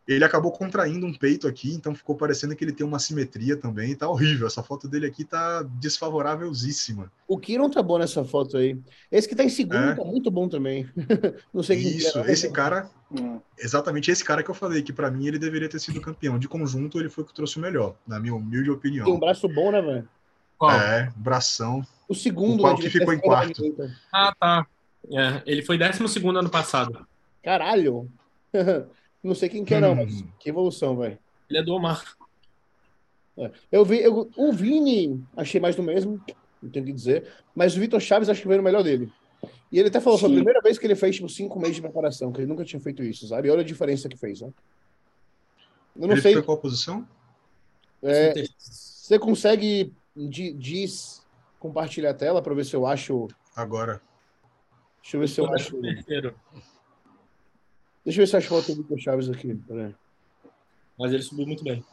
[0.07, 3.95] Ele acabou contraindo um peito aqui, então ficou parecendo que ele tem uma simetria também.
[3.95, 4.47] Tá horrível.
[4.47, 7.11] Essa foto dele aqui tá desfavorávelzíssima.
[7.27, 8.77] O Kiron tá bom nessa foto aí.
[9.11, 9.95] Esse que tá em segundo É.
[9.95, 10.89] tá muito bom também.
[11.53, 13.39] não sei quem Isso, é, esse mas- cara, Hum.
[13.59, 16.39] exatamente esse cara que eu falei, que pra mim ele deveria ter sido campeão.
[16.39, 19.19] De conjunto, ele foi o que trouxe o melhor, na minha humilde Tem um opinião.
[19.19, 20.09] braço bom, né, velho?
[20.57, 20.71] Qual?
[20.71, 21.85] É, bração.
[22.07, 23.61] O segundo, O qual né, que ficou em esquerda pra quarto?
[23.61, 23.95] direita.
[24.13, 24.67] Ah, tá.
[25.11, 27.05] É, ele foi 12 ano passado.
[27.43, 28.07] Caralho.
[29.23, 29.95] não sei quem que é, não, Hum.
[29.97, 31.17] mas que evolução, velho.
[31.49, 32.03] Ele é do Omar.
[33.71, 36.21] Eu vi, eu- o Vini, achei mais do mesmo,
[36.62, 39.12] não tenho o que dizer, mas o Vitor Chaves acho que veio no melhor dele.
[39.71, 40.36] E ele até falou, foi a Sim.
[40.36, 43.01] primeira vez que ele fez, tipo, cinco meses de preparação, que ele nunca tinha feito
[43.03, 43.47] isso, sabe?
[43.47, 44.51] E olha a diferença que fez, né?
[45.95, 47.07] Eu não ele sei, foi qual posição?
[48.03, 51.25] é, você consegue, di- diz,
[51.57, 54.01] compartilhar a tela para ver se eu acho, Agora.
[55.01, 56.36] deixa eu ver se eu acho, Terceiro.
[58.03, 59.55] Deixa eu ver se acho foto do Chaves aqui.
[59.55, 59.95] Peraí.
[60.97, 61.83] Mas ele subiu muito bem.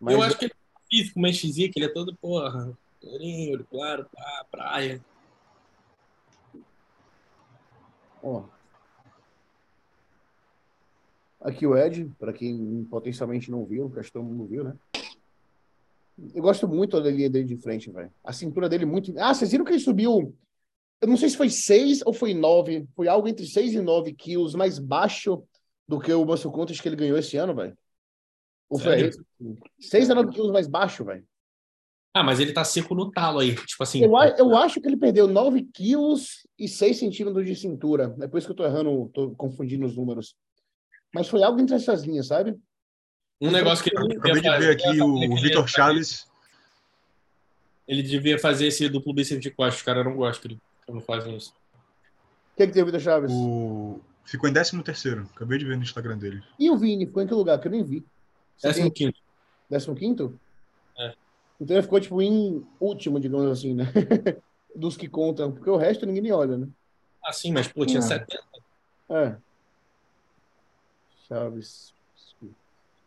[0.00, 3.66] Mas eu acho que ele é físico, mais físico, ele é todo, porra, lourinho, olho
[3.70, 5.00] claro, pá, praia.
[8.20, 8.44] Ó.
[11.40, 14.76] Aqui o Ed, para quem potencialmente não viu, que acho que todo mundo viu, né?
[16.34, 18.12] Eu gosto muito da linha dele de frente, velho.
[18.24, 19.12] A cintura dele muito.
[19.18, 20.36] Ah, vocês viram que ele subiu.
[21.02, 22.86] Eu não sei se foi 6 ou foi 9.
[22.94, 25.42] Foi algo entre 6 e 9 quilos mais baixo
[25.86, 27.76] do que o Muscle Contest que ele ganhou esse ano, velho.
[28.70, 29.08] Ou foi Sério?
[29.08, 29.90] esse?
[29.90, 31.26] 6 a 9 quilos mais baixo, velho.
[32.14, 33.56] Ah, mas ele tá seco no talo aí.
[33.56, 38.14] Tipo assim, Eu, eu acho que ele perdeu 9 quilos e 6 centímetros de cintura.
[38.20, 40.36] É por isso que eu tô errando, tô confundindo os números.
[41.12, 42.56] Mas foi algo entre essas linhas, sabe?
[43.40, 46.30] um negócio que ele Acabei de ver aqui o, o Vitor Chaves.
[47.88, 49.78] Ele devia fazer esse duplo bíceps de costas.
[49.78, 51.54] Os caras não gostam quando fazem isso.
[52.52, 53.30] O que, é que teve, Vitor Chaves?
[53.32, 54.00] O...
[54.24, 55.28] Ficou em 13 terceiro.
[55.34, 56.42] Acabei de ver no Instagram dele.
[56.58, 57.58] E o Vini, ficou em que lugar?
[57.60, 58.04] Que eu nem vi.
[58.56, 59.18] Você Décimo tem quinto.
[60.18, 60.38] 15?
[60.98, 61.14] É.
[61.60, 63.84] Então ele ficou, tipo, em último, digamos assim, né?
[64.74, 66.68] Dos que contam, porque o resto ninguém nem olha, né?
[67.24, 68.08] Ah, sim, mas pô, tinha Não.
[68.08, 68.42] 70.
[69.10, 69.36] É.
[71.28, 71.92] Chaves.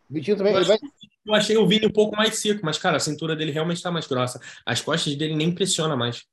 [0.08, 0.52] Vitinho também.
[0.52, 0.78] Eu Ele vai...
[1.26, 3.90] Eu achei o Vini um pouco mais seco, mas, cara, a cintura dele realmente tá
[3.90, 4.40] mais grossa.
[4.64, 6.24] As costas dele nem impressiona mais.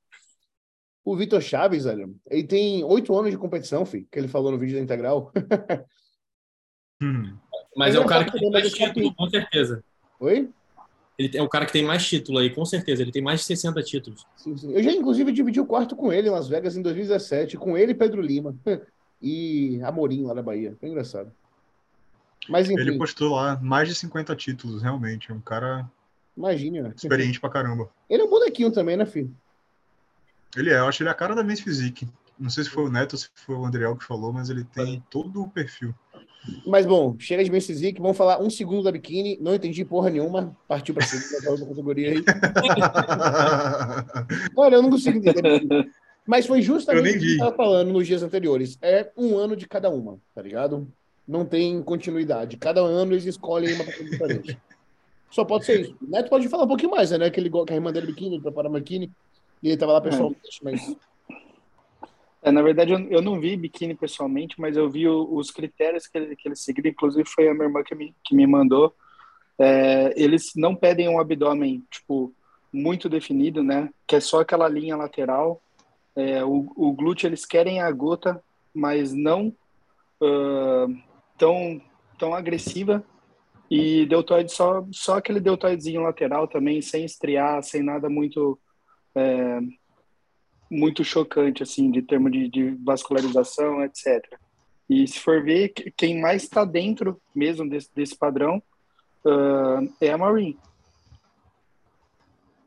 [1.04, 4.58] O Vitor Chaves, velho, ele tem oito anos de competição, filho, que ele falou no
[4.58, 5.30] vídeo da Integral.
[7.02, 7.36] Hum.
[7.76, 9.84] Mas Eu é o cara faço que tem mais título, com certeza.
[10.20, 10.48] Oi?
[11.18, 13.02] Ele é o cara que tem mais título aí, com certeza.
[13.02, 14.26] Ele tem mais de 60 títulos.
[14.36, 14.72] Sim, sim.
[14.72, 17.92] Eu já, inclusive, dividi o quarto com ele em Las Vegas em 2017, com ele
[17.92, 18.56] e Pedro Lima.
[19.26, 20.76] E Amorim, lá da Bahia.
[20.78, 21.32] Foi engraçado.
[22.46, 25.30] Mas, enfim, Ele postou lá mais de 50 títulos, realmente.
[25.30, 25.90] É um cara
[26.36, 26.92] imagine, né?
[26.94, 27.88] experiente pra caramba.
[28.10, 29.34] Ele é um bonequinho também, né, filho?
[30.56, 32.08] Ele é, eu acho ele a cara da Men's Physique.
[32.38, 34.64] Não sei se foi o Neto ou se foi o Andriel que falou, mas ele
[34.64, 35.94] tem todo o perfil.
[36.66, 39.38] Mas, bom, chega de Messi Zic, vamos falar um segundo da biquíni.
[39.40, 40.56] Não entendi porra nenhuma.
[40.68, 42.24] Partiu pra segunda categoria aí.
[44.56, 45.90] Olha, eu não consigo entender.
[46.26, 48.78] Mas foi justamente o que eu tava falando nos dias anteriores.
[48.80, 50.86] É um ano de cada uma, tá ligado?
[51.26, 52.56] Não tem continuidade.
[52.56, 54.58] Cada ano eles escolhem uma pessoa diferente.
[55.30, 55.96] Só pode ser isso.
[56.00, 57.30] O Neto pode falar um pouquinho mais, né?
[57.30, 59.10] Que ele que a irmã dele é biquíni, ele prepara biquíni.
[59.64, 60.94] E ele tava lá pessoalmente, mas
[62.42, 66.06] É, na verdade, eu, eu não vi biquíni pessoalmente, mas eu vi o- os critérios
[66.06, 68.94] que ele, que ele seguiu, inclusive foi a minha irmã que me, que me mandou.
[69.58, 72.34] É, eles não pedem um abdômen, tipo,
[72.70, 73.88] muito definido, né?
[74.06, 75.62] Que é só aquela linha lateral.
[76.14, 79.50] É, o, o glúteo, eles querem a gota, mas não
[80.22, 80.86] ah,
[81.38, 81.80] tão,
[82.18, 83.02] tão agressiva.
[83.70, 88.58] E deltoide, só, só aquele deltoidezinho lateral também, sem estriar, sem nada muito
[89.14, 89.60] é,
[90.70, 94.24] muito chocante, assim, de termo de, de vascularização, etc.
[94.88, 98.62] E se for ver, que- quem mais está dentro mesmo desse, desse padrão
[99.26, 100.56] ah, é a Maureen.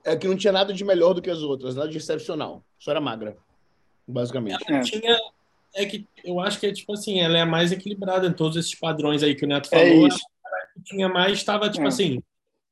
[0.04, 2.64] é que não tinha nada de melhor do que as outras, nada de excepcional.
[2.80, 3.38] Só era magra,
[4.08, 4.64] basicamente.
[4.72, 4.80] É.
[4.82, 5.18] Tinha.
[5.76, 8.74] É que eu acho que é tipo assim, ela é mais equilibrada em todos esses
[8.74, 10.08] padrões aí que o Neto É falou.
[10.08, 10.20] isso.
[10.46, 11.88] Ela tinha mais, estava tipo É.
[11.90, 12.24] assim,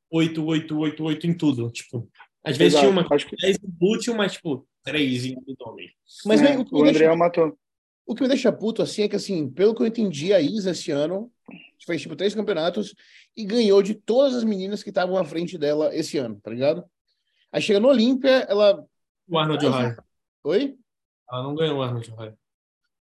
[0.10, 1.70] 8, 8, 8, 8 em tudo.
[1.70, 2.08] Tipo,
[2.46, 2.88] às vezes Exato.
[2.88, 5.90] tinha uma Acho que 10 em glúteo, mas tipo, 3 em abdômen.
[6.26, 7.58] Mas é, bem, o, que o me deixa, André matou.
[8.06, 10.72] o que me deixa puto, assim, é que, assim, pelo que eu entendi, a Isa
[10.72, 11.32] esse ano
[11.86, 12.94] fez, tipo, três campeonatos
[13.36, 16.84] e ganhou de todas as meninas que estavam à frente dela esse ano, tá ligado?
[17.52, 18.84] Aí chega no Olímpia, ela...
[19.28, 19.98] O Arnold Ohio.
[20.44, 20.76] Oi?
[21.32, 22.38] Ela não ganhou o Arnold Ohio.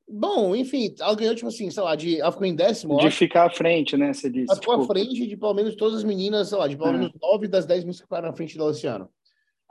[0.07, 3.17] Bom, enfim, ela ganhou, tipo assim, sei lá, de, ela ficou em décimo, De acho.
[3.17, 4.13] ficar à frente, né?
[4.13, 4.51] Você disse.
[4.51, 6.89] Ela ficou à Tipo, frente de pelo menos todas as meninas, sei lá, de pelo
[6.89, 6.91] É.
[6.93, 9.09] menos nove das dez meninas que ficaram na frente dela esse ano.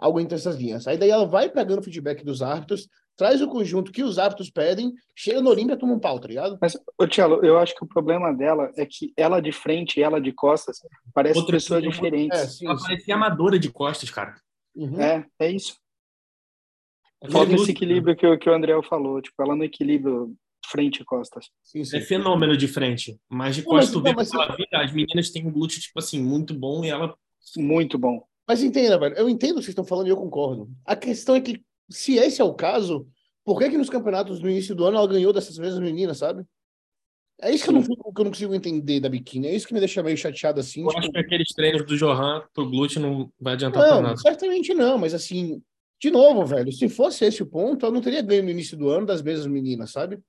[0.03, 0.87] Algo entre essas linhas.
[0.89, 4.51] Aí daí ela vai pegando o feedback dos árbitros, traz o conjunto que os árbitros
[4.51, 6.59] pedem, chega no Olímpia, toma um pau, tá ligado?
[6.61, 10.03] Mas, ô Tiago, eu acho que o problema dela é que ela de frente e
[10.03, 10.79] ela de costas
[11.15, 12.39] parecem Outra pessoas coisa, diferentes.
[12.41, 12.83] É, sim, Ela sim.
[12.89, 14.35] parecia amadora de costas, cara.
[14.75, 15.01] Uhum.
[15.01, 15.77] É, é isso.
[17.21, 19.23] Aquele Falta esse equilíbrio que, o- que o André falou.
[19.23, 20.35] Tipo, ela no equilíbrio
[20.67, 21.51] frente e costas.
[21.63, 21.99] Sim, sim.
[21.99, 23.17] É fenômeno de frente.
[23.29, 25.99] Mas de costas, tu vê mas que ela vira, as meninas têm um glúteo, tipo
[25.99, 27.15] assim, muito bom e ela.
[27.57, 28.25] Muito bom.
[28.47, 30.69] Mas entenda, velho, eu entendo o que vocês estão falando e eu concordo.
[30.85, 33.07] A questão é que, se esse é o caso,
[33.45, 36.45] por que que nos campeonatos no início do ano ela ganhou dessas mesmas meninas, sabe?
[37.41, 39.49] É isso que eu não, que eu não consigo entender da biquíni.
[39.49, 40.83] É isso que me deixa meio chateado assim.
[40.83, 44.17] Eu tipo, acho que aqueles treinos do Johan pro glúteo não vai adiantar Não, nada.
[44.17, 45.61] certamente não, mas assim,
[46.01, 48.89] de novo, velho, se fosse esse o ponto, eu não teria ganho no início do
[48.91, 50.21] ano das mesmas meninas, sabe?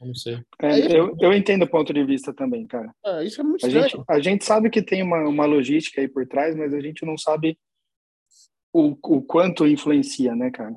[0.00, 0.38] Eu Não sei.
[0.60, 2.94] É, É eu, eu entendo o ponto de vista também, cara.
[3.04, 3.88] Ah, isso é muito A estranho.
[3.88, 7.04] gente, a gente sabe que tem uma, uma logística aí por trás, mas a gente
[7.04, 7.58] não sabe
[8.72, 10.74] o, o quanto influencia, né, cara?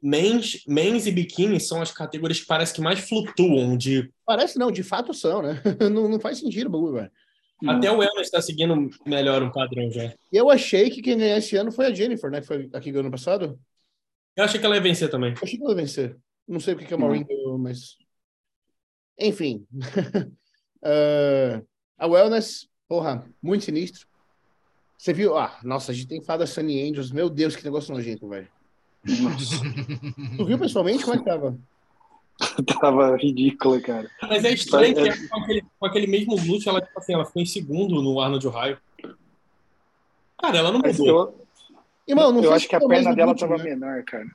[0.00, 4.10] Mens, mens e biquíni são as categorias que parece que mais flutuam de.
[4.24, 5.60] Parece não, de fato são, né?
[5.92, 7.10] não, não faz sentido o bagulho, velho.
[7.66, 10.14] Até o Wellness está seguindo melhor um padrão já.
[10.32, 12.40] E eu achei que quem ganhou esse ano foi a Jennifer, né?
[12.40, 13.58] Que foi aqui no ano passado.
[14.36, 15.30] Eu achei que ela ia vencer também.
[15.32, 16.16] Eu achei que ela ia vencer.
[16.48, 17.98] Não sei o que a Maureen ganhou, mas.
[19.18, 19.66] Enfim.
[20.82, 21.66] uh,
[21.98, 24.06] a Wellness, porra, muito sinistro.
[24.96, 25.36] Você viu?
[25.36, 27.12] Ah, nossa, a gente tem fada Sunny Angels.
[27.12, 28.48] Meu Deus, que negócio nojento, velho.
[30.36, 31.58] tu viu pessoalmente como é que tava?
[32.80, 34.10] tava ridícula, cara.
[34.22, 35.28] Mas é estranho que é...
[35.28, 38.46] com, aquele, com aquele mesmo glúteo, ela, tipo assim, ela ficou em segundo no Arnold
[38.48, 38.78] Ohio.
[40.40, 41.06] Cara, ela não mudou.
[41.06, 41.46] Eu,
[42.06, 43.70] Irmão, não eu acho que a perna dela glúteo, tava né?
[43.70, 44.26] menor, cara.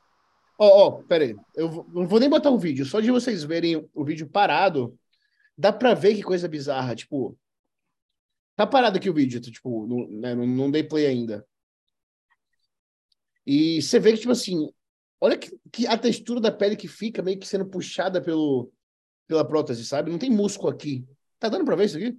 [0.64, 1.36] Ó, oh, oh, pera aí.
[1.58, 2.86] Eu não vou nem botar o um vídeo.
[2.86, 4.98] Só de vocês verem o vídeo parado,
[5.58, 6.96] dá pra ver que coisa bizarra.
[6.96, 7.38] Tipo,
[8.56, 11.46] tá parado aqui o vídeo, tipo, não, né, não, não dei play ainda.
[13.46, 14.72] E você vê que, tipo assim,
[15.20, 18.72] olha que, que, a textura da pele que fica meio que sendo puxada pelo,
[19.28, 20.12] pela prótese, sabe?
[20.12, 21.06] Não tem músculo aqui.
[21.40, 22.18] Tá dando pra ver isso aqui?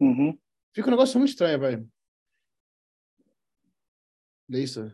[0.00, 0.36] Uhum.
[0.72, 1.88] Fica um negócio muito estranho, velho.
[4.52, 4.92] É isso.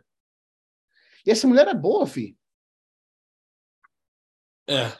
[1.24, 2.38] E essa mulher é boa, fi.
[4.70, 4.96] É.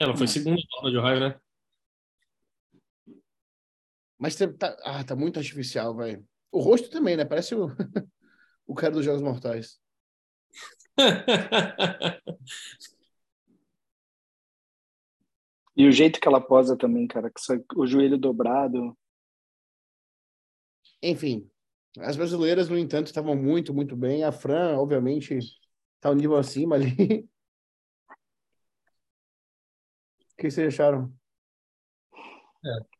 [0.00, 1.40] Ela foi segunda de Ohio, né?
[4.18, 6.26] Mas tá, ah, tá muito artificial, velho.
[6.50, 7.24] O rosto também, né?
[7.24, 7.68] Parece o,
[8.66, 9.80] o cara dos Jogos Mortais.
[15.76, 18.98] e o jeito que ela posa também, cara, com o joelho dobrado.
[21.00, 21.48] Enfim,
[21.98, 24.24] as brasileiras, no entanto, estavam muito, muito bem.
[24.24, 25.38] A Fran, obviamente,
[25.96, 27.28] está um nível acima ali.
[30.20, 31.12] O que vocês acharam?
[32.64, 32.92] É.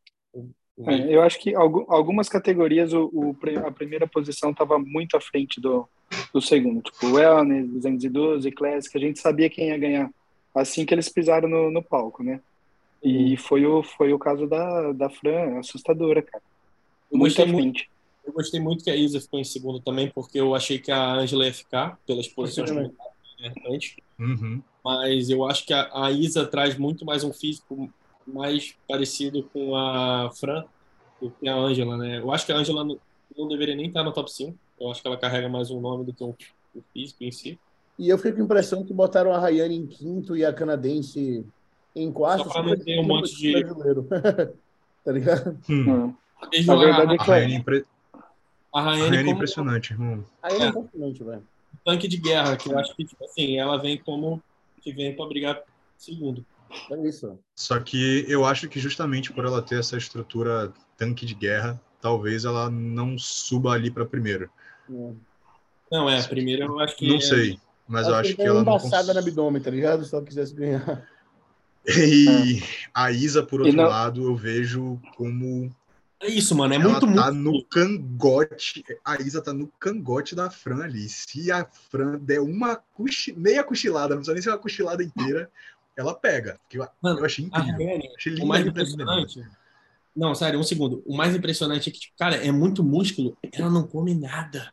[0.87, 5.61] É, eu acho que algumas categorias o, o a primeira posição estava muito à frente
[5.61, 5.87] do,
[6.33, 10.11] do segundo, tipo Wellness, 212, Classic, a gente sabia quem ia ganhar
[10.53, 12.41] assim que eles pisaram no, no palco, né?
[13.03, 13.37] E uhum.
[13.37, 16.43] foi o, foi o caso da, da Fran, assustadora, cara.
[17.11, 17.89] Muito à frente.
[18.25, 21.13] Eu gostei muito que a Isa ficou em segundo também, porque eu achei que a
[21.13, 22.71] Angela ia ficar pelas posições
[23.67, 23.95] antes.
[24.17, 24.61] Uhum.
[24.83, 27.89] Mas eu acho que a, a Isa traz muito mais um físico
[28.25, 30.63] mais parecido com a Fran
[31.21, 32.19] do que a Angela, né?
[32.19, 32.97] Eu acho que a Angela não,
[33.37, 34.57] não deveria nem estar no top 5.
[34.79, 36.35] Eu acho que ela carrega mais um nome do que o,
[36.75, 37.59] o físico em si.
[37.97, 41.45] E eu fiquei com a impressão que botaram a Rayane em quinto e a canadense
[41.95, 42.45] em quarto.
[42.45, 43.51] Só para não ter um monte de.
[43.51, 44.07] Brasileiro.
[45.05, 45.57] tá ligado?
[45.69, 46.13] Hum.
[46.41, 47.85] A, verdade é que a Rayane, impre...
[48.73, 50.25] a Rayane, é impressionante, irmão.
[50.41, 51.43] A Rayane é impressionante, velho.
[51.85, 54.41] Tanque de guerra, que eu acho que, tipo assim, ela vem como
[54.83, 55.61] que vem para brigar
[55.97, 56.45] segundo.
[56.91, 57.39] É isso.
[57.55, 62.45] Só que eu acho que justamente por ela ter essa estrutura tanque de guerra, talvez
[62.45, 64.49] ela não suba ali para primeiro.
[65.91, 67.07] Não, é, primeiro eu acho que.
[67.07, 67.21] Não é...
[67.21, 68.61] sei, mas eu acho que, ela não.
[68.61, 69.13] embaçada cons...
[69.13, 70.03] no abdômen, tá ligado?
[70.03, 71.07] Se ela quisesse ganhar.
[71.85, 72.63] E
[72.93, 73.89] a Isa, por outro não...
[73.89, 75.69] lado, eu vejo como.
[76.23, 76.73] É isso, mano.
[76.73, 77.51] É ela muito, tá muito.
[77.51, 78.83] no cangote.
[79.03, 81.09] A Isa tá no cangote da Fran ali.
[81.09, 83.33] Se a Fran der uma cochi...
[83.33, 85.51] meia cochilada, não precisa nem ser uma cochilada inteira,
[85.97, 86.57] ela pega.
[86.71, 88.01] Eu, Mano, eu achei incrível.
[88.15, 89.45] achei o mais impressionante.
[90.15, 91.03] Não, sério, um segundo.
[91.05, 94.71] O mais impressionante é que, tipo, cara, é muito músculo, ela não come nada.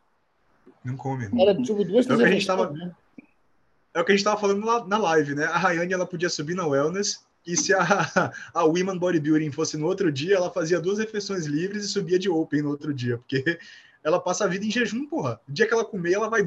[0.85, 1.27] Não come.
[1.37, 2.95] Ela, tipo, duas é o que a gente tava, né?
[3.93, 5.45] É o que a gente tava falando na, na live, né?
[5.45, 7.81] A Rayane, ela podia subir na wellness e se a,
[8.53, 12.29] a Women Bodybuilding fosse no outro dia, ela fazia duas refeições livres e subia de
[12.29, 13.43] open no outro dia, porque
[14.03, 15.39] ela passa a vida em jejum, porra.
[15.47, 16.43] O dia que ela comer, ela vai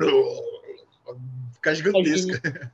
[1.52, 2.72] ficar gigantesca.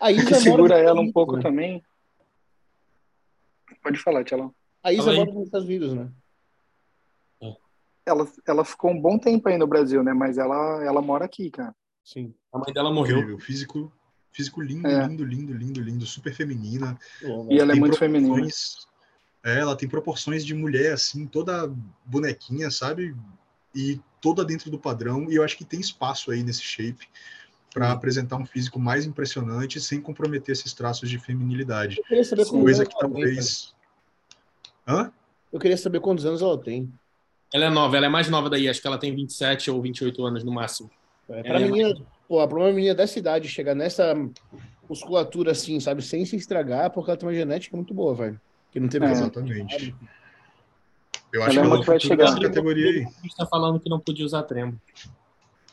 [0.00, 1.42] A Isa que segura ela um pouco né?
[1.42, 1.82] também.
[3.82, 4.54] Pode falar, Tchalão.
[4.82, 6.10] A Isa mora nos Estados Unidos, né?
[8.04, 10.12] Ela, ela ficou um bom tempo aí no Brasil, né?
[10.12, 11.74] Mas ela, ela mora aqui, cara.
[12.02, 12.34] Sim.
[12.52, 13.18] A mãe dela morreu.
[13.18, 13.38] Incrível.
[13.38, 13.92] Físico,
[14.32, 15.06] físico lindo, é.
[15.06, 16.06] lindo, lindo, lindo, lindo.
[16.06, 16.98] Super feminina.
[17.48, 18.46] E ela é muito feminina.
[19.42, 21.72] É, ela tem proporções de mulher, assim, toda
[22.04, 23.14] bonequinha, sabe?
[23.74, 25.30] E toda dentro do padrão.
[25.30, 27.08] E eu acho que tem espaço aí nesse shape
[27.72, 31.98] para apresentar um físico mais impressionante sem comprometer esses traços de feminilidade.
[31.98, 33.72] Eu queria saber Coisa que talvez.
[34.86, 35.12] Tem, Hã?
[35.52, 36.92] Eu queria saber quantos anos ela tem.
[37.52, 40.24] Ela é nova, ela é mais nova daí, acho que ela tem 27 ou 28
[40.24, 40.90] anos no máximo.
[41.30, 42.06] É, para menina, é mais...
[42.28, 44.14] pô, pra uma menina dessa idade chegar nessa
[44.88, 48.40] musculatura assim, sabe, sem se estragar, porque ela tem uma genética muito boa, velho.
[48.70, 49.94] Que não teve é, Exatamente.
[51.32, 53.04] Eu acho ela que ela vai chegar na categoria aí.
[53.04, 54.76] A gente tá falando que não podia usar trembo.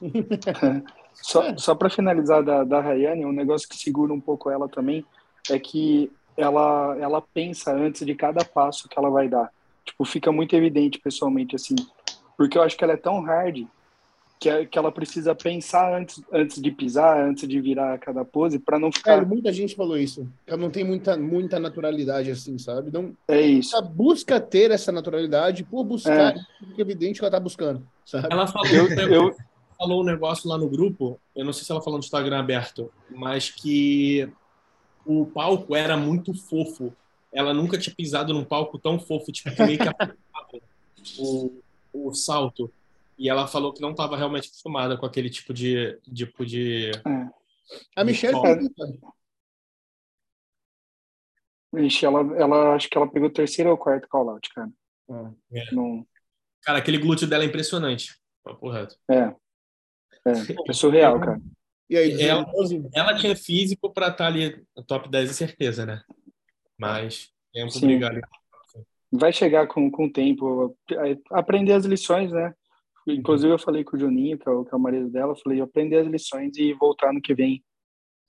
[1.14, 1.58] Só, é.
[1.58, 5.04] só para finalizar da, da Rayane, um negócio que segura um pouco ela também
[5.50, 9.52] é que ela, ela pensa antes de cada passo que ela vai dar.
[9.84, 11.76] Tipo, fica muito evidente pessoalmente, assim.
[12.38, 13.66] Porque eu acho que ela é tão hard
[14.40, 18.78] que, que ela precisa pensar antes, antes de pisar, antes de virar cada pose, para
[18.78, 19.18] não ficar.
[19.18, 20.28] É, muita gente falou isso.
[20.46, 22.92] Ela não tem muita, muita naturalidade assim, sabe?
[22.92, 23.76] Não, é isso.
[23.76, 26.40] Ela busca ter essa naturalidade por buscar, é.
[26.78, 28.28] é evidente que ela tá buscando, sabe?
[28.32, 29.36] Ela falou, eu, eu...
[29.78, 32.92] falou um negócio lá no grupo, eu não sei se ela falou no Instagram aberto,
[33.10, 34.30] mas que
[35.06, 36.94] o palco era muito fofo.
[37.34, 39.88] Ela nunca tinha pisado num palco tão fofo, tipo, que meio que
[41.20, 41.52] o,
[41.94, 42.72] o salto.
[43.18, 46.00] E ela falou que não estava realmente acostumada com aquele tipo de.
[46.14, 47.30] Tipo de é.
[47.96, 48.38] A Michelle.
[51.76, 54.70] Ixi, ela, ela acho que ela pegou o terceiro ou quarto call-out, cara.
[55.52, 55.74] É.
[55.74, 56.06] Não...
[56.64, 58.18] Cara, aquele glúteo dela é impressionante.
[58.44, 58.96] Papo reto.
[59.10, 59.36] É.
[60.26, 61.42] É, é surreal, cara.
[61.90, 62.46] E aí, ela,
[62.94, 66.02] ela tinha físico para estar tá ali no top 10, certeza, né?
[66.78, 67.88] Mas tempo Sim.
[67.88, 68.22] brigar ali.
[69.12, 70.78] Vai chegar com, com o tempo,
[71.32, 72.54] aprender as lições, né?
[73.08, 75.38] Inclusive, eu falei com o Juninho, que é o, que é o marido dela, eu
[75.38, 77.64] falei, aprender as lições e voltar no que vem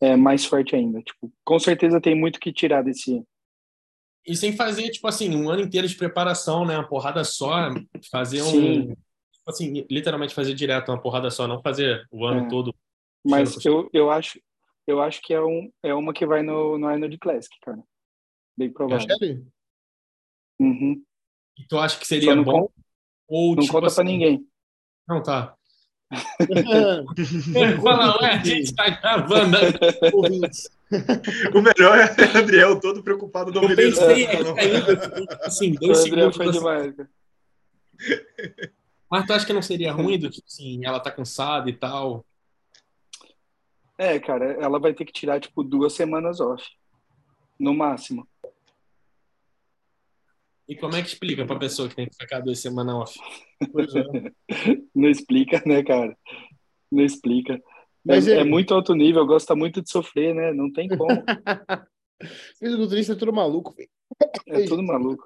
[0.01, 1.03] é, mais forte ainda.
[1.03, 3.23] Tipo, com certeza tem muito que tirar desse.
[4.27, 6.77] E sem fazer, tipo assim, um ano inteiro de preparação, né?
[6.77, 7.71] Uma porrada só,
[8.11, 8.59] fazer Sim.
[8.59, 8.87] um.
[8.89, 12.49] Tipo assim, literalmente fazer direto uma porrada só, não fazer o ano é.
[12.49, 12.75] todo.
[13.25, 14.39] Mas eu, eu acho
[14.89, 17.79] eu acho que é, um, é uma que vai no, no Arnold Classic, cara.
[18.57, 19.07] Bem provável.
[20.59, 21.05] Uhum.
[21.59, 22.63] E tu acha que seria bom?
[22.63, 22.73] Conta,
[23.29, 24.49] ou, não tipo conta assim, pra ninguém.
[25.09, 25.55] Não, tá.
[27.83, 29.59] Fala, ué, a gente tá gravando.
[31.55, 36.37] o melhor é o Adriel todo preocupado não Eu pensei ainda, assim, dois segundos.
[36.37, 36.59] Foi assim.
[36.59, 36.95] demais.
[39.11, 42.25] Mas tu acha que não seria ruim do tipo assim, ela tá cansada e tal?
[43.99, 46.65] É, cara, ela vai ter que tirar, tipo, duas semanas off.
[47.59, 48.27] No máximo.
[50.69, 53.19] E como é que explica pra pessoa que tem que ficar duas semanas off?
[53.73, 54.03] Pois é.
[54.95, 56.17] Não explica, né, cara?
[56.93, 57.59] Não explica.
[58.05, 58.41] Mas é, é...
[58.41, 60.53] é muito alto nível, gosta muito de sofrer, né?
[60.53, 61.09] Não tem como.
[62.59, 63.89] Fisiculturista é tudo maluco, filho.
[64.49, 65.25] É tudo maluco.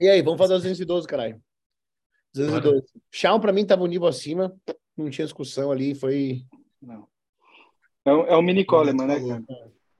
[0.00, 1.40] E aí, vamos fazer os 212, caralho.
[2.34, 2.86] 212.
[3.12, 4.54] Shawn, pra mim, tava um nível acima.
[4.96, 6.44] Não tinha discussão ali, foi.
[6.82, 7.06] Não.
[8.04, 9.44] É, é o mini Coleman, né, cara?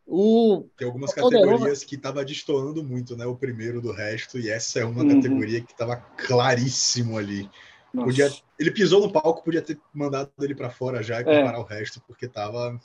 [0.07, 0.67] O...
[0.77, 3.25] Tem algumas categorias que tava destoando muito, né?
[3.25, 5.15] O primeiro do resto, e essa é uma uhum.
[5.15, 7.51] categoria que tava claríssimo ali.
[7.93, 11.61] Podia, ele pisou no palco, podia ter mandado ele para fora já e comparar é.
[11.61, 12.79] o resto, porque tava.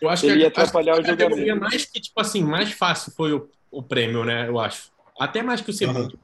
[0.00, 1.60] Eu acho ele que ia atrapalhar o jogador.
[1.60, 4.48] mais que, tipo assim, mais fácil foi o, o prêmio, né?
[4.48, 4.90] Eu acho.
[5.18, 6.14] Até mais que o segundo.
[6.14, 6.18] Uhum.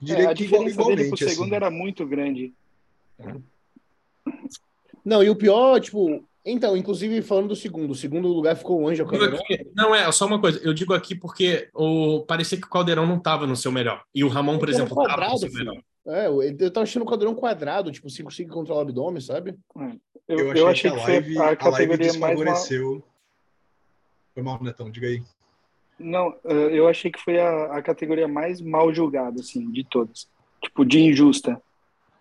[0.00, 1.54] Diria é, a diferença dele pro segundo assim.
[1.54, 2.52] era muito grande.
[5.04, 8.88] Não, e o pior, tipo, então, inclusive falando do segundo, o segundo lugar ficou o
[8.88, 9.38] Ângelo Caldeirão.
[9.76, 13.16] não, é, só uma coisa, eu digo aqui porque o, parecia que o Caldeirão não
[13.16, 14.02] estava no seu melhor.
[14.12, 15.80] E o Ramon, por exemplo, estava no seu melhor.
[16.04, 19.56] É, eu tava achando o Caldeirão quadrado, tipo, sem conseguir controlar o abdômen, sabe?
[20.26, 23.02] Eu, eu, eu achei, que, a live, a categoria mais mal...
[24.34, 25.22] Foi mal, Netão, diga aí.
[25.96, 30.26] Não, é, eu achei que foi a, a categoria mais mal julgada, assim, de todas.
[30.60, 31.60] Tipo, de injusta.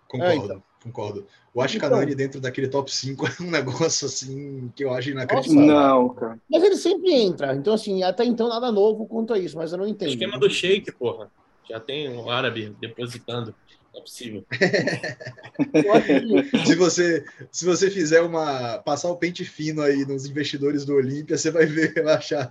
[0.07, 0.31] Concordo.
[0.31, 1.25] É, então concordo.
[1.53, 5.61] O Ashkanani então, dentro daquele top 5 é um negócio assim que eu acho inacreditável.
[5.61, 6.39] Não, cara.
[6.49, 7.55] Mas ele sempre entra.
[7.55, 10.09] Então, assim, até então nada novo quanto a isso, mas eu não entendo.
[10.09, 11.31] O esquema do shake, porra.
[11.69, 13.55] Já tem um árabe depositando.
[13.93, 14.45] Não é possível.
[16.65, 18.77] se, você, se você fizer uma.
[18.79, 22.49] passar o pente fino aí nos investidores do Olímpia, você vai ver, vai achar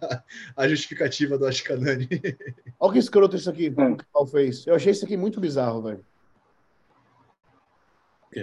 [0.54, 2.08] a justificativa do Ashkanani.
[2.78, 4.66] Olha que escroto isso aqui, como que o fez.
[4.66, 6.04] Eu achei isso aqui muito bizarro, velho.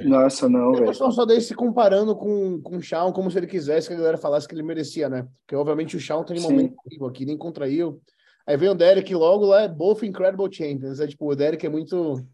[0.04, 0.86] Nossa, não, velho.
[0.86, 3.98] Eu só dei se comparando com, com o Shawn como se ele quisesse que a
[3.98, 5.26] galera falasse que ele merecia, né?
[5.42, 6.76] Porque, obviamente, o Shawn tem um momento
[7.06, 8.02] aqui, nem contraiu.
[8.46, 11.00] Aí vem o Derek logo lá, é both incredible champions.
[11.00, 12.26] É tipo, o Derek é muito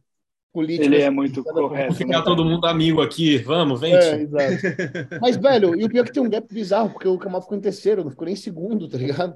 [0.52, 0.86] político.
[0.86, 1.84] Ele é assim, muito correto.
[1.84, 2.24] Vamos ficar né?
[2.24, 3.96] todo mundo amigo aqui, vamos, vem.
[3.96, 5.18] É, exato.
[5.22, 7.58] Mas, velho, e o pior é que tem um gap bizarro, porque o Kamal ficou
[7.58, 9.36] em terceiro, não ficou nem em segundo, tá ligado?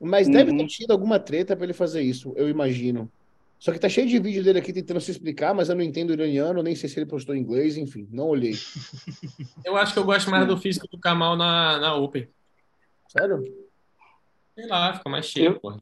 [0.00, 0.32] Mas uhum.
[0.32, 3.10] deve ter tido alguma treta para ele fazer isso, eu imagino.
[3.62, 6.12] Só que tá cheio de vídeo dele aqui tentando se explicar, mas eu não entendo
[6.12, 8.54] iraniano, nem sei se ele postou em inglês, enfim, não olhei.
[9.64, 12.28] Eu acho que eu gosto mais do físico do Kamal na, na Open.
[13.06, 13.44] Sério?
[14.56, 15.60] Sei lá, fica mais cheio, eu...
[15.60, 15.80] porra.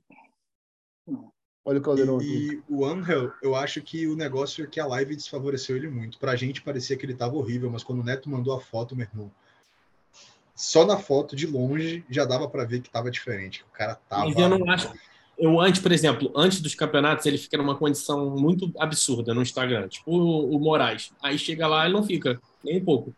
[1.64, 2.62] Olha o caldeirão e, aqui.
[2.68, 6.18] o Angel, eu acho que o negócio é que a live desfavoreceu ele muito.
[6.18, 9.06] Pra gente parecia que ele tava horrível, mas quando o Neto mandou a foto, meu
[9.06, 9.32] irmão,
[10.54, 13.64] só na foto de longe já dava para ver que tava diferente.
[13.64, 14.26] O cara tava.
[14.26, 14.92] Mas eu não acho
[15.41, 19.88] eu antes, por exemplo, antes dos campeonatos, ele fica numa condição muito absurda no Instagram,
[19.88, 21.12] tipo o, o Moraes.
[21.22, 23.14] Aí chega lá e não fica, nem um pouco.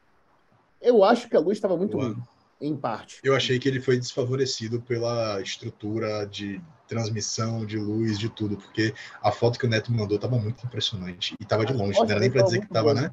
[0.81, 2.16] Eu acho que a luz estava muito ruim.
[2.61, 3.18] em parte.
[3.25, 8.95] Eu achei que ele foi desfavorecido pela estrutura de transmissão, de luz, de tudo, porque
[9.20, 11.35] a foto que o Neto mandou estava muito impressionante.
[11.41, 13.11] E estava de longe, não era nem para dizer que estava, né?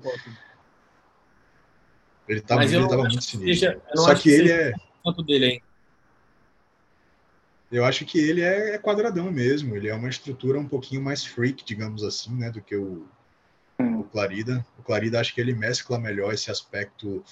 [2.27, 3.81] Ele estava ele tava muito sinistro.
[3.95, 4.73] Só que, que ele é.
[5.25, 5.63] Dele, hein?
[7.71, 9.75] Eu acho que ele é, é quadradão mesmo.
[9.75, 13.05] Ele é uma estrutura um pouquinho mais freak, digamos assim, né, do que o,
[13.79, 14.65] o Clarida.
[14.77, 17.23] O Clarida acho que ele mescla melhor esse aspecto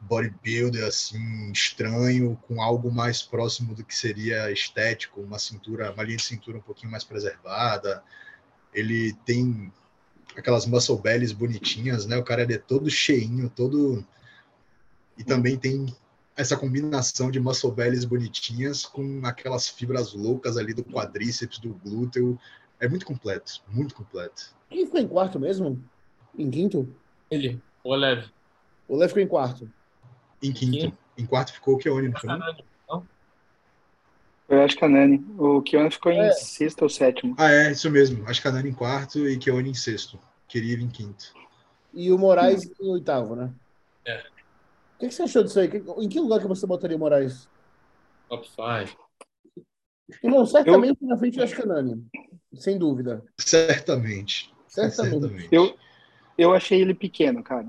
[0.00, 6.16] bodybuilder assim estranho com algo mais próximo do que seria estético, uma cintura, uma linha
[6.16, 8.02] de cintura um pouquinho mais preservada.
[8.72, 9.72] Ele tem
[10.36, 12.16] aquelas muscle bellies bonitinhas, né?
[12.16, 14.04] O cara é todo cheinho, todo
[15.16, 15.86] e também tem
[16.38, 22.38] essa combinação de muscle bellies bonitinhas com aquelas fibras loucas ali do quadríceps, do glúteo.
[22.78, 24.54] É muito completo, muito completo.
[24.70, 25.82] Quem ficou em quarto mesmo?
[26.38, 26.88] Em quinto?
[27.28, 28.26] Ele, o Olev.
[28.86, 29.68] O Olev ficou em quarto.
[30.40, 30.96] Em quinto.
[31.18, 33.04] Em quarto ficou o Keone, não?
[34.48, 35.26] Eu acho que a Nani.
[35.36, 36.30] O Keone ficou em é.
[36.30, 37.34] sexto ou sétimo.
[37.36, 38.24] Ah, é, isso mesmo.
[38.28, 40.20] Acho que a Nani em quarto e Keone em sexto.
[40.46, 41.34] Queria ir em quinto.
[41.92, 43.50] E o Moraes em oitavo, né?
[44.06, 44.37] É.
[44.98, 45.70] O que, você achou disso aí?
[45.98, 47.48] Em que lugar que você botaria o Moraes?
[48.28, 48.98] Top 5.
[50.24, 51.08] Não, certamente eu...
[51.08, 52.04] na frente da Canani.
[52.54, 53.24] Sem dúvida.
[53.38, 54.52] Certamente.
[54.66, 55.20] Certamente.
[55.20, 55.48] certamente.
[55.52, 55.76] Eu,
[56.36, 57.68] eu achei ele pequeno, cara.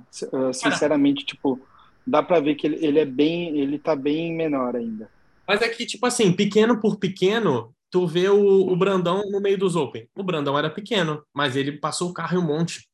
[0.51, 1.61] Sinceramente, tipo,
[2.05, 5.07] dá para ver que ele, ele é bem, ele tá bem menor ainda.
[5.47, 9.57] Mas é que, tipo assim, pequeno por pequeno, tu vê o, o Brandão no meio
[9.57, 10.09] dos Open.
[10.15, 12.89] O Brandão era pequeno, mas ele passou o carro e um monte.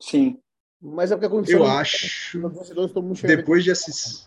[0.00, 0.40] Sim.
[0.80, 1.60] Mas é porque aconteceu.
[1.60, 2.38] Eu acho.
[3.26, 4.26] Depois de assistir.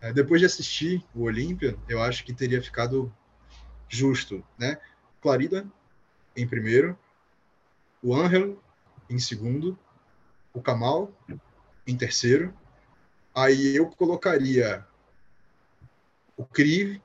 [0.00, 3.12] É, depois de assistir o Olímpia, eu acho que teria ficado
[3.88, 4.78] justo, né?
[5.20, 5.66] Clarida
[6.34, 6.98] em primeiro,
[8.02, 8.58] o Angel
[9.10, 9.78] em segundo,
[10.54, 11.12] o Kamal
[11.86, 12.54] em terceiro,
[13.34, 14.84] Aí eu colocaria
[16.36, 17.00] o Crive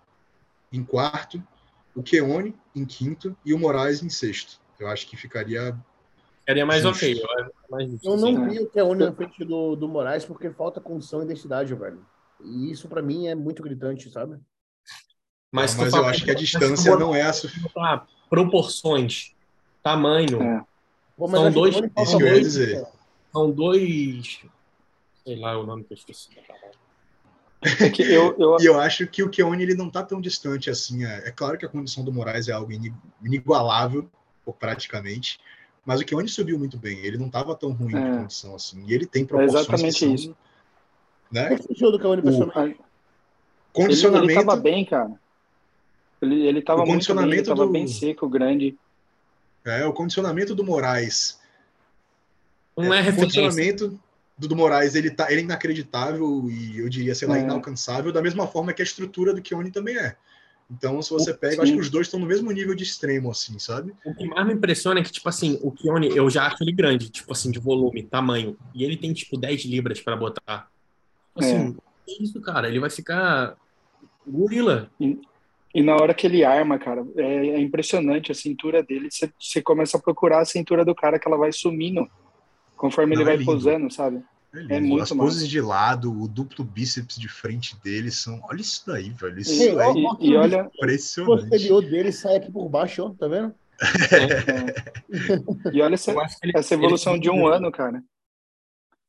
[0.71, 1.41] em quarto,
[1.95, 4.59] o Keone em quinto e o Moraes em sexto.
[4.79, 5.77] Eu acho que ficaria.
[6.45, 7.03] Ficaria mais justo.
[7.03, 7.21] ok.
[7.69, 11.21] Mais justo, eu não vi o Keone na frente do, do Moraes porque falta condição
[11.21, 12.05] e identidade, velho.
[12.43, 14.37] E isso para mim é muito gritante, sabe?
[15.51, 17.73] Mas, mas eu acho que a distância não é a suficiente.
[18.29, 19.33] Proporções,
[19.81, 20.41] tamanho.
[20.41, 20.63] É.
[21.17, 21.75] Pô, são dois.
[21.75, 22.87] Isso que eu ia dizer.
[23.31, 24.45] São dois
[25.25, 26.29] Sei lá o nome que eu esqueci.
[27.81, 28.57] É que eu, eu...
[28.59, 31.03] E eu acho que o Keone ele não está tão distante assim.
[31.03, 32.71] É, é, claro que a condição do Moraes é algo
[33.23, 34.07] inigualável,
[34.59, 35.39] praticamente,
[35.85, 36.97] mas o Keone subiu muito bem.
[36.99, 38.01] Ele não estava tão ruim é.
[38.01, 38.83] de condição assim.
[38.87, 39.55] E ele tem é proporções.
[39.55, 40.37] É exatamente são, isso.
[41.31, 41.55] Né?
[41.69, 42.23] O que do Keone o
[43.71, 44.31] condicionamento.
[44.31, 45.11] Ele, estava bem, cara.
[46.21, 47.71] Ele, ele tava muito bem, ele tava do...
[47.71, 48.77] bem seco, grande.
[49.63, 51.39] É, o condicionamento do Moraes.
[52.75, 53.99] Não é, é condicionamento
[54.37, 57.41] Dudu Moraes ele tá ele é inacreditável e eu diria, sei lá, é.
[57.41, 60.15] inalcançável, da mesma forma que a estrutura do Keone também é.
[60.69, 61.61] Então, se você pega, Sim.
[61.61, 63.93] acho que os dois estão no mesmo nível de extremo, assim, sabe?
[64.03, 66.71] O que mais me impressiona é que, tipo assim, o Keone, eu já acho ele
[66.71, 68.57] grande, tipo assim, de volume, tamanho.
[68.73, 70.69] E ele tem, tipo, 10 libras para botar.
[71.35, 71.73] Tipo assim, é.
[72.05, 72.67] que isso, cara?
[72.67, 73.55] Ele vai ficar
[74.25, 74.89] gorila.
[74.99, 75.19] E,
[75.73, 79.09] e, na hora que ele arma, cara, é, é impressionante a cintura dele.
[79.39, 82.09] Você começa a procurar a cintura do cara que ela vai sumindo
[82.75, 84.21] Conforme Não, ele vai é posando, sabe?
[84.69, 88.39] É, é muito As poses de lado, o duplo bíceps de frente dele são.
[88.43, 89.39] Olha isso daí, velho.
[89.39, 90.69] Isso e, é e, e olha.
[90.75, 91.45] Impressionante.
[91.45, 93.53] O posterior dele sai aqui por baixo, ó, tá vendo?
[93.81, 94.95] É.
[95.73, 98.03] E olha essa, ele, essa evolução de um ano, cara.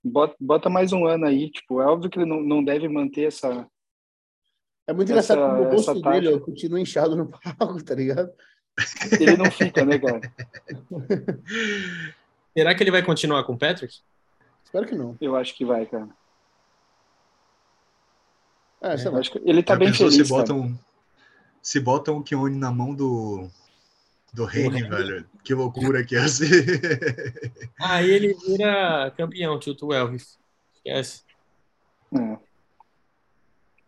[0.03, 1.51] Bota, bota, mais um ano aí.
[1.51, 3.67] Tipo, é óbvio que ele não, não deve manter essa.
[4.87, 8.31] É muito engraçado essa, o rosto dele continua inchado no palco, tá ligado?
[9.19, 10.21] Ele não fica, né, cara?
[12.57, 14.01] Será que ele vai continuar com o Patrick?
[14.67, 15.17] Espero que não.
[15.21, 16.09] Eu acho que vai, cara.
[18.83, 19.19] É, é.
[19.19, 20.15] Acho que ele tá Já bem feliz.
[20.15, 20.79] Se botam,
[21.63, 23.49] se botam o Keone na mão do,
[24.35, 25.25] do Reine, velho.
[25.43, 27.71] Que loucura que é ser.
[27.81, 30.39] Aí ele vira campeão, tio Elvis.
[30.75, 31.23] Esquece.
[32.13, 32.39] É.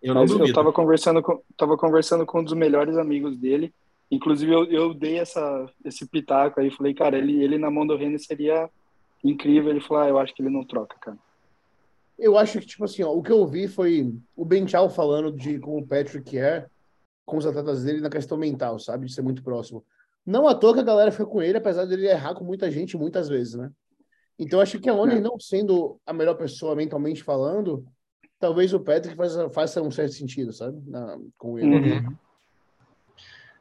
[0.00, 0.48] Eu não Mas duvido.
[0.48, 3.74] eu tava conversando com, tava conversando com um dos melhores amigos dele
[4.10, 7.96] Inclusive, eu, eu dei essa, esse pitaco aí, falei, cara, ele, ele na mão do
[7.96, 8.70] René seria
[9.22, 9.70] incrível.
[9.70, 11.18] Ele falou, ah, eu acho que ele não troca, cara.
[12.18, 15.30] Eu acho que, tipo assim, ó, o que eu vi foi o Ben Chao falando
[15.30, 16.66] de como o Patrick é
[17.24, 19.06] com os atletas dele na questão mental, sabe?
[19.06, 19.84] De ser muito próximo.
[20.26, 22.96] Não à toa que a galera foi com ele, apesar dele errar com muita gente
[22.96, 23.70] muitas vezes, né?
[24.38, 25.20] Então, acho que a Oni, é.
[25.20, 27.84] não sendo a melhor pessoa mentalmente falando,
[28.38, 30.80] talvez o Patrick faça, faça um certo sentido, sabe?
[30.86, 31.98] Na, com ele.
[31.98, 32.16] Uhum.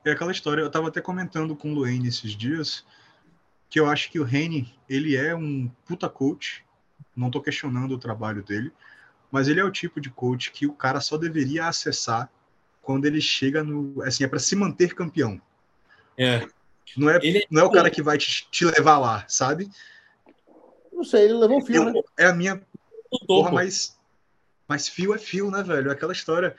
[0.06, 2.86] É aquela história, eu estava até comentando com o Luane esses dias,
[3.70, 6.64] que eu acho que o Reni, ele é um puta coach,
[7.16, 8.72] não estou questionando o trabalho dele,
[9.32, 12.30] mas ele é o tipo de coach que o cara só deveria acessar
[12.82, 14.02] quando ele chega no.
[14.04, 15.42] Assim, é para se manter campeão.
[16.18, 16.48] É.
[16.96, 19.70] Não é, Ele é não é o cara que vai te, te levar lá, sabe?
[20.94, 22.02] Não sei, ele levou o fio, Eu- né?
[22.18, 22.62] é a minha
[23.28, 24.00] porra, mas,
[24.68, 25.92] mas fio é fio, né, velho?
[25.92, 26.56] Aquela história.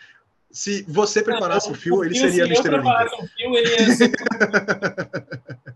[0.50, 2.60] Se você preparasse Não, o fio, ele se seria eu Mr.
[2.68, 2.80] Olímpia.
[2.82, 4.10] preparasse o fio, ele ia ser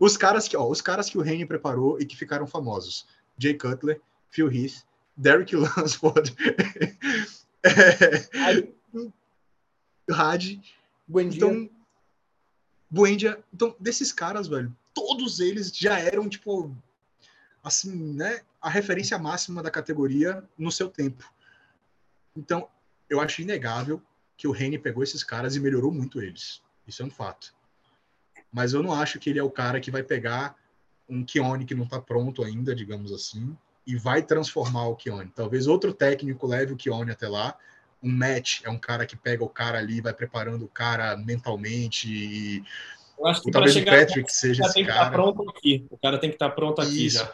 [0.00, 3.06] Os caras que, ó, os caras que o Reine preparou e que ficaram famosos:
[3.38, 4.82] Jay Cutler, Phil Heath,
[5.14, 6.34] Derek Lansford,
[7.62, 8.68] é,
[10.10, 10.58] Had.
[11.06, 11.36] Bom dia.
[11.36, 11.70] Então,
[12.88, 13.44] Buendia.
[13.52, 16.74] Então, desses caras, velho, todos eles já eram, tipo,
[17.62, 18.40] assim, né?
[18.60, 21.30] A referência máxima da categoria no seu tempo.
[22.34, 22.68] Então,
[23.08, 24.02] eu acho inegável
[24.36, 26.62] que o Reine pegou esses caras e melhorou muito eles.
[26.86, 27.54] Isso é um fato.
[28.52, 30.56] Mas eu não acho que ele é o cara que vai pegar
[31.08, 35.32] um Keone que não tá pronto ainda, digamos assim, e vai transformar o Keone.
[35.34, 37.56] Talvez outro técnico leve o Keone até lá.
[38.02, 42.08] Um match é um cara que pega o cara ali, vai preparando o cara mentalmente.
[42.08, 42.64] E
[43.18, 45.22] Eu acho que talvez o Patrick seja esse tem que estar cara.
[45.90, 47.30] O cara tem que estar pronto aqui já.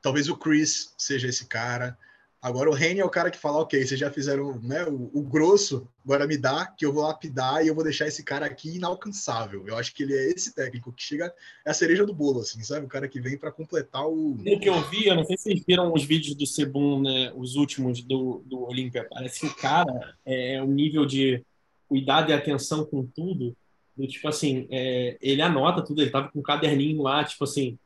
[0.00, 1.96] Talvez o Chris seja esse cara.
[2.40, 5.22] Agora o Reni é o cara que fala, ok, vocês já fizeram né, o, o
[5.22, 8.76] grosso, agora me dá, que eu vou lapidar e eu vou deixar esse cara aqui
[8.76, 9.66] inalcançável.
[9.66, 11.34] Eu acho que ele é esse técnico que chega,
[11.66, 12.86] é a cereja do bolo, assim, sabe?
[12.86, 14.38] O cara que vem para completar o.
[14.42, 17.32] Pelo que eu vi, eu não sei se vocês viram os vídeos do Sebum, né,
[17.34, 19.04] os últimos do, do Olímpia.
[19.10, 21.44] Parece que o cara é o nível de
[21.88, 23.56] cuidado e atenção com tudo.
[23.96, 27.76] Do, tipo assim, é, ele anota tudo, ele tava com um caderninho lá, tipo assim,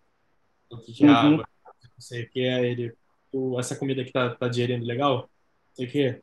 [0.70, 1.14] o que que é Uhum.
[1.14, 2.94] água, não sei o que é ele.
[3.32, 5.28] O- essa comida que tá, tá digerindo legal,
[5.74, 6.20] sei o que.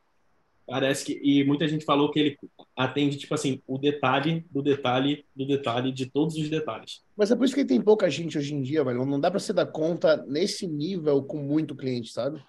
[0.68, 1.20] Parece que.
[1.24, 2.38] E muita gente falou que ele
[2.78, 7.02] atende, tipo assim, o detalhe do detalhe do detalhe de todos os detalhes.
[7.18, 9.04] Mas é por isso que tem pouca gente hoje em dia, velho.
[9.04, 12.40] Não dá pra você dar conta nesse nível com muito cliente, sabe?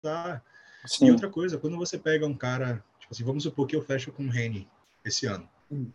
[0.00, 0.40] Tá.
[0.84, 1.10] E Sim.
[1.10, 4.24] outra coisa, quando você pega um cara, tipo assim, vamos supor que eu fecho com
[4.24, 4.68] o Reni
[5.04, 5.48] esse ano.
[5.70, 5.90] Hum.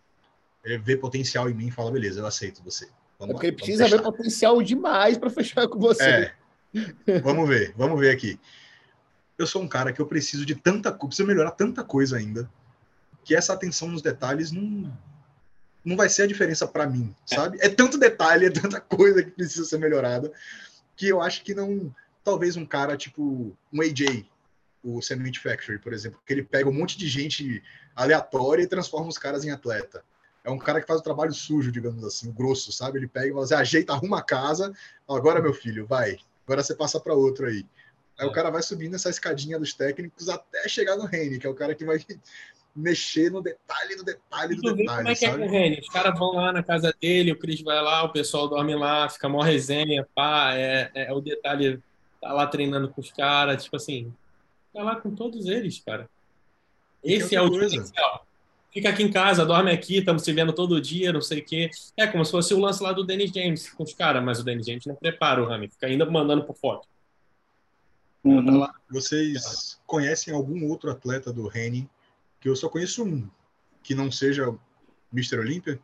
[0.63, 2.85] Ele vê potencial em mim e fala, beleza, eu aceito você.
[2.85, 6.03] É Vamos porque lá, ele precisa ver testar." potencial demais pra fechar com você.
[6.03, 6.33] É.
[7.23, 8.39] vamos ver, vamos ver aqui.
[9.37, 12.49] Eu sou um cara que eu preciso de tanta coisa, preciso melhorar tanta coisa ainda,
[13.23, 14.91] que essa atenção nos detalhes não
[15.83, 17.59] não vai ser a diferença para mim, sabe?
[17.61, 20.33] É tanto detalhe, é tanta coisa que precisa ser melhorada,
[20.95, 24.25] que eu acho que não, talvez um cara tipo um AJ,
[24.83, 27.61] o Cement Factory, por exemplo, que ele pega um monte de gente
[27.95, 30.03] aleatória e transforma os caras em atleta.
[30.43, 32.99] É um cara que faz o trabalho sujo, digamos assim, o grosso, sabe?
[32.99, 34.73] Ele pega e fala assim, ajeita, arruma a casa,
[35.07, 37.65] agora meu filho, vai, agora você passa para outro aí.
[38.17, 38.29] Aí É.
[38.29, 41.55] o cara vai subindo essa escadinha dos técnicos até chegar no Reine, que é o
[41.55, 41.97] cara que vai
[42.75, 45.49] mexer no detalhe do detalhe vê detalhe, como é que é com o?
[45.49, 45.79] Reni.
[45.79, 49.07] Os caras vão lá na casa dele, o Cris vai lá, o pessoal dorme lá,
[49.09, 51.81] fica mó resenha, pá, é, é o detalhe,
[52.21, 54.13] tá lá treinando com os caras, tipo assim,
[54.73, 56.09] tá lá com todos eles, cara.
[57.01, 57.65] Esse é o coisa.
[57.69, 58.25] diferencial.
[58.75, 61.69] Fica aqui em casa, dorme aqui, estamos se vendo todo dia, não sei o quê.
[61.95, 64.43] É como se fosse o lance lá do Dennis James com os caras, mas o
[64.43, 66.85] Dennis James não prepara o Rami, fica ainda mandando por foto.
[68.21, 68.67] Uhum.
[68.91, 71.89] Vocês conhecem algum outro atleta do Reine?
[72.41, 73.25] Que eu só conheço um,
[73.81, 74.59] que não seja o
[75.13, 75.39] Mr.
[75.39, 75.79] Olímpia?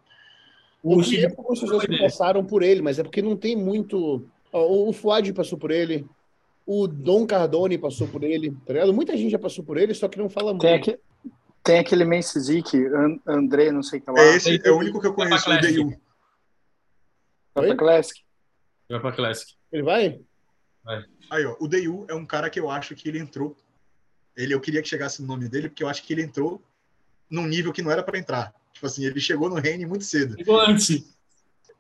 [0.83, 4.21] O pessoas que passaram por ele, mas é porque não tem muito.
[4.51, 6.05] O- Fuad passou por ele,
[6.65, 8.93] o Dom Cardone passou por ele, tá ligado?
[8.93, 10.89] Muita gente já passou por ele, só que não fala Tem, muito.
[10.91, 10.99] aqui,
[11.63, 14.19] tem aquele Mensizik, An- André, não sei o que lá.
[14.19, 15.61] É esse, é o único que eu conheço, o.
[15.61, 16.01] DU.
[17.53, 17.77] Vai pra?
[17.77, 18.21] Classic.
[18.89, 19.53] vai pra Classic.
[19.71, 20.21] Ele vai?
[21.29, 23.55] Aí, ó, o DU é um cara que eu acho que ele entrou.
[24.35, 26.61] Ele, eu queria que chegasse no nome dele, porque eu acho que ele entrou
[27.29, 28.53] num nível que não era para entrar.
[28.73, 30.35] Tipo assim, ele chegou no Reine muito cedo.
[30.37, 31.05] Chegou antes.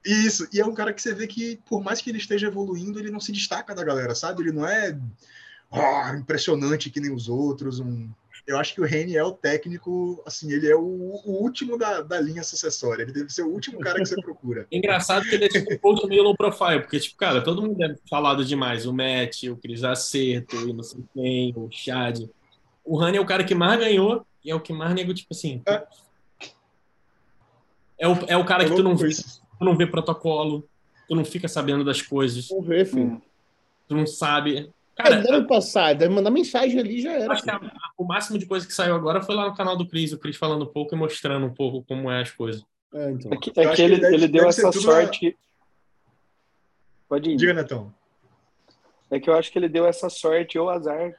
[0.05, 2.99] Isso, e é um cara que você vê que, por mais que ele esteja evoluindo,
[2.99, 4.41] ele não se destaca da galera, sabe?
[4.41, 4.97] Ele não é
[5.69, 7.79] ó, impressionante que nem os outros.
[7.79, 8.09] Um...
[8.51, 12.01] Eu acho que o Reni é o técnico, assim, ele é o, o último da,
[12.01, 13.03] da linha sucessória.
[13.03, 14.67] Ele deve ser o último cara que você procura.
[14.69, 17.81] Engraçado que ele é tipo um coach meio low profile, porque, tipo, cara, todo mundo
[17.81, 18.85] é falado demais.
[18.85, 22.27] O Matt, o Cris Acerto, e não sei quem, o Chad.
[22.83, 25.33] O Rani é o cara que mais ganhou e é o que mais nego, tipo
[25.33, 25.61] assim.
[25.65, 25.87] É.
[27.97, 30.67] É o, é o cara que tu não, vê, tu não vê protocolo,
[31.07, 33.21] tu não fica sabendo das coisas, Vamos ver, filho.
[33.87, 34.69] Tu não sabe.
[34.95, 37.31] Cara, deve passar, deve mandar mensagem ali e já era.
[37.33, 39.75] acho que a- a- o máximo de coisa que saiu agora foi lá no canal
[39.77, 42.63] do Cris, o Cris falando um pouco e mostrando um pouco como é as coisas.
[42.93, 43.31] É, então.
[43.31, 45.37] É que, é que que ele, deve- ele deu essa sorte.
[47.07, 47.35] Pode ir.
[47.37, 47.93] Diga, Netão.
[49.09, 51.13] É que eu acho que ele deu essa sorte ou azar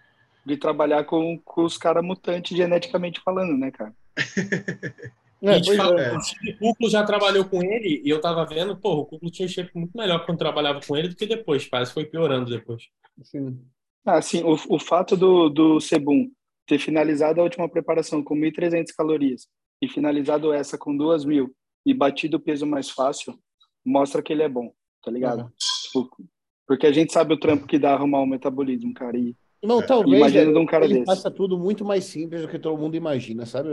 [0.44, 3.92] de trabalhar com, com os caras mutantes geneticamente falando, né, cara?
[5.44, 6.14] E É, pois fala, é.
[6.14, 6.18] O
[6.60, 9.72] Kuklo já trabalhou com ele e eu tava vendo, pô, o Kuklo tinha um shape
[9.74, 12.84] muito melhor quando trabalhava com ele do que depois, parece que foi piorando depois.
[13.22, 13.60] Sim.
[14.04, 16.30] Ah, sim, o, o fato do, do Sebum
[16.66, 19.46] ter finalizado a última preparação com 1.300 calorias
[19.80, 21.50] e finalizado essa com 2.000
[21.84, 23.38] e batido o peso mais fácil,
[23.84, 25.42] mostra que ele é bom, tá ligado?
[25.42, 25.50] Uhum.
[25.82, 26.28] Tipo,
[26.66, 29.18] porque a gente sabe o trampo que dá arrumar o metabolismo, cara.
[29.18, 29.86] E, não, é.
[29.86, 31.06] talvez imagina de um cara ele desse.
[31.06, 33.68] faça tudo muito mais simples do que todo mundo imagina, sabe?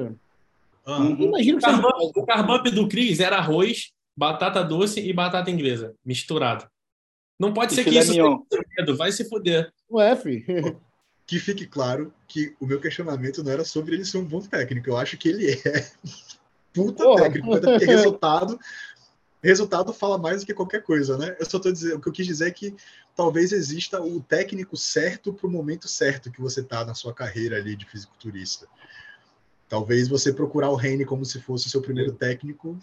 [0.88, 1.22] Uhum.
[1.22, 5.96] Imagina que o, carbump, o carbump do Cris era arroz, batata doce e batata inglesa,
[6.04, 6.68] misturado.
[7.40, 8.14] Não pode e ser que isso
[8.78, 9.72] medo, vai se fuder.
[9.90, 10.80] Ué, filho.
[11.30, 14.90] Que fique claro que o meu questionamento não era sobre ele ser um bom técnico.
[14.90, 15.92] Eu acho que ele é
[16.74, 17.22] puta Porra.
[17.22, 18.60] técnico, porque resultado
[19.42, 21.36] resultado fala mais do que qualquer coisa, né?
[21.40, 22.76] Eu só estou dizendo, o que eu quis dizer é que
[23.16, 27.58] talvez exista o técnico certo para o momento certo que você está na sua carreira
[27.58, 28.68] ali de fisiculturista.
[29.68, 32.78] Talvez você procurar o Rene como se fosse o seu primeiro técnico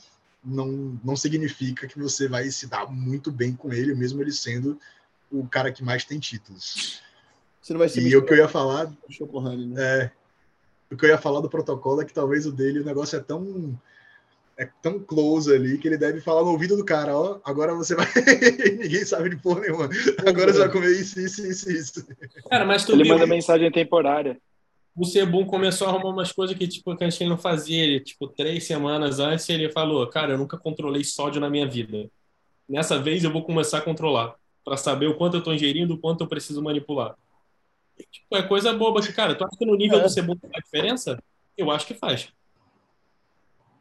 [0.45, 4.79] não, não significa que você vai se dar muito bem com ele, mesmo ele sendo
[5.31, 7.03] o cara que mais tem títulos.
[7.61, 8.87] Você não vai ser e o que eu ia falar.
[8.87, 8.95] Né?
[9.77, 10.11] É,
[10.91, 13.21] o que eu ia falar do protocolo é que talvez o dele, o negócio é
[13.21, 13.77] tão
[14.57, 17.95] é tão close ali que ele deve falar no ouvido do cara, ó, agora você
[17.95, 18.07] vai.
[18.79, 19.91] Ninguém sabe de porra nenhuma.
[20.27, 22.07] Agora você vai comer isso, isso, isso, isso.
[22.49, 23.13] Cara, mas tu Ele viu...
[23.13, 24.41] manda mensagem temporária.
[24.97, 27.85] O Sebum começou a arrumar umas coisas que, tipo, que a gente não fazia.
[27.85, 32.11] Ele, tipo, três semanas antes, ele falou, cara, eu nunca controlei sódio na minha vida.
[32.69, 34.35] Nessa vez eu vou começar a controlar.
[34.65, 37.15] para saber o quanto eu tô ingerindo, o quanto eu preciso manipular.
[38.11, 40.03] Tipo, é coisa boba que, cara, tu acha que no nível é.
[40.03, 41.23] do Sebum faz diferença?
[41.57, 42.33] Eu acho que faz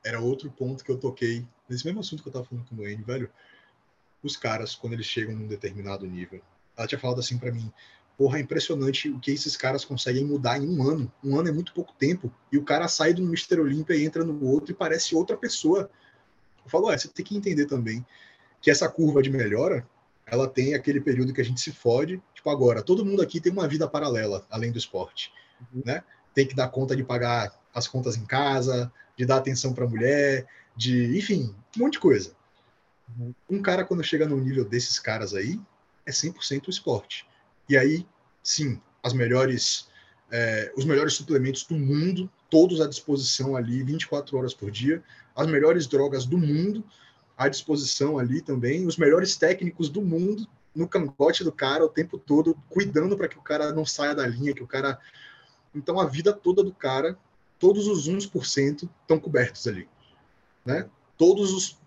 [0.06, 2.84] era outro ponto que eu toquei nesse mesmo assunto que eu tava falando com o
[2.84, 3.30] Wayne, velho.
[4.22, 6.42] Os caras, quando eles chegam num determinado nível,
[6.78, 7.74] ela tinha falado assim para mim:
[8.18, 11.12] porra, é impressionante o que esses caras conseguem mudar em um ano.
[11.24, 12.32] Um ano é muito pouco tempo.
[12.52, 13.60] E o cara sai do Mr.
[13.60, 15.90] Olympia e entra no outro e parece outra pessoa.
[16.64, 18.06] Eu falo, é, você tem que entender também
[18.62, 19.88] que essa curva de melhora,
[20.26, 22.22] ela tem aquele período que a gente se fode.
[22.34, 25.32] Tipo, agora, todo mundo aqui tem uma vida paralela, além do esporte,
[25.74, 25.84] uhum.
[25.86, 26.04] né?
[26.34, 29.90] Tem que dar conta de pagar as contas em casa, de dar atenção para a
[29.90, 32.34] mulher, de, enfim, um monte de coisa.
[33.18, 33.34] Uhum.
[33.50, 35.60] Um cara, quando chega no nível desses caras aí,
[36.06, 37.28] é 100% o esporte.
[37.68, 38.06] E aí,
[38.44, 39.88] sim, as melhores,
[40.32, 45.04] é, os melhores suplementos do mundo, todos à disposição ali, 24 horas por dia,
[45.36, 46.84] as melhores drogas do mundo
[47.38, 52.18] à disposição ali também, os melhores técnicos do mundo no cangote do cara o tempo
[52.18, 55.00] todo, cuidando para que o cara não saia da linha, que o cara.
[55.74, 57.18] Então a vida toda do cara
[57.60, 59.88] todos os 1% estão cobertos ali.
[60.66, 60.90] Né?
[61.18, 61.78] Todos os.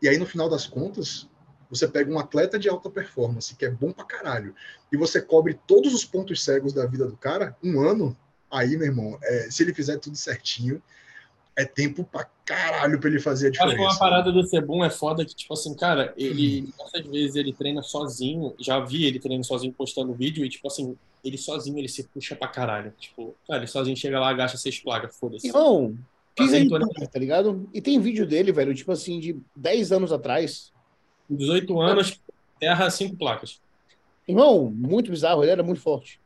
[0.00, 1.28] E aí, no final das contas,
[1.70, 4.54] você pega um atleta de alta performance, que é bom pra caralho,
[4.92, 8.16] e você cobre todos os pontos cegos da vida do cara, um ano,
[8.50, 10.82] aí, meu irmão, é, se ele fizer tudo certinho,
[11.58, 13.74] é tempo pra caralho pra ele fazer a diferença.
[13.74, 17.34] Acho que uma parada do Sebum é foda que, tipo assim, cara, ele, essas vezes
[17.34, 21.76] ele treina sozinho, já vi ele treinando sozinho postando vídeo e, tipo assim, ele sozinho
[21.76, 22.92] ele se puxa pra caralho.
[22.96, 25.48] Tipo, cara, ele sozinho chega lá, agacha seis placas, foda-se.
[25.48, 25.98] Irmão,
[26.38, 27.68] fiz aí, tá ligado?
[27.74, 30.72] E tem vídeo dele, velho, tipo assim, de 10 anos atrás.
[31.28, 32.20] 18 anos,
[32.58, 33.60] terra cinco placas.
[34.26, 36.20] Irmão, muito bizarro, ele era muito forte.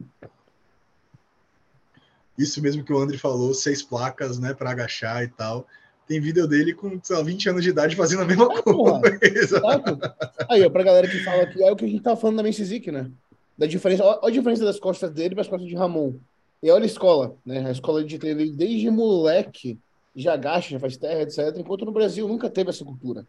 [2.38, 5.66] Isso mesmo que o André falou, seis placas, né, para agachar e tal.
[6.09, 9.61] Tem vídeo dele com, sei lá, 20 anos de idade fazendo a mesma é, coisa.
[9.61, 10.16] Porra.
[10.50, 12.42] Aí, ó, pra galera que fala aqui, é o que a gente tava falando da
[12.42, 13.11] Mensizik, né?
[13.57, 16.14] da diferença, olha a diferença das costas dele para as costas de Ramon.
[16.62, 17.66] E olha a escola, né?
[17.66, 19.78] A escola de treino, ele desde moleque
[20.14, 21.57] já agacha, já faz terra, etc.
[21.57, 23.26] Enquanto no Brasil nunca teve essa cultura.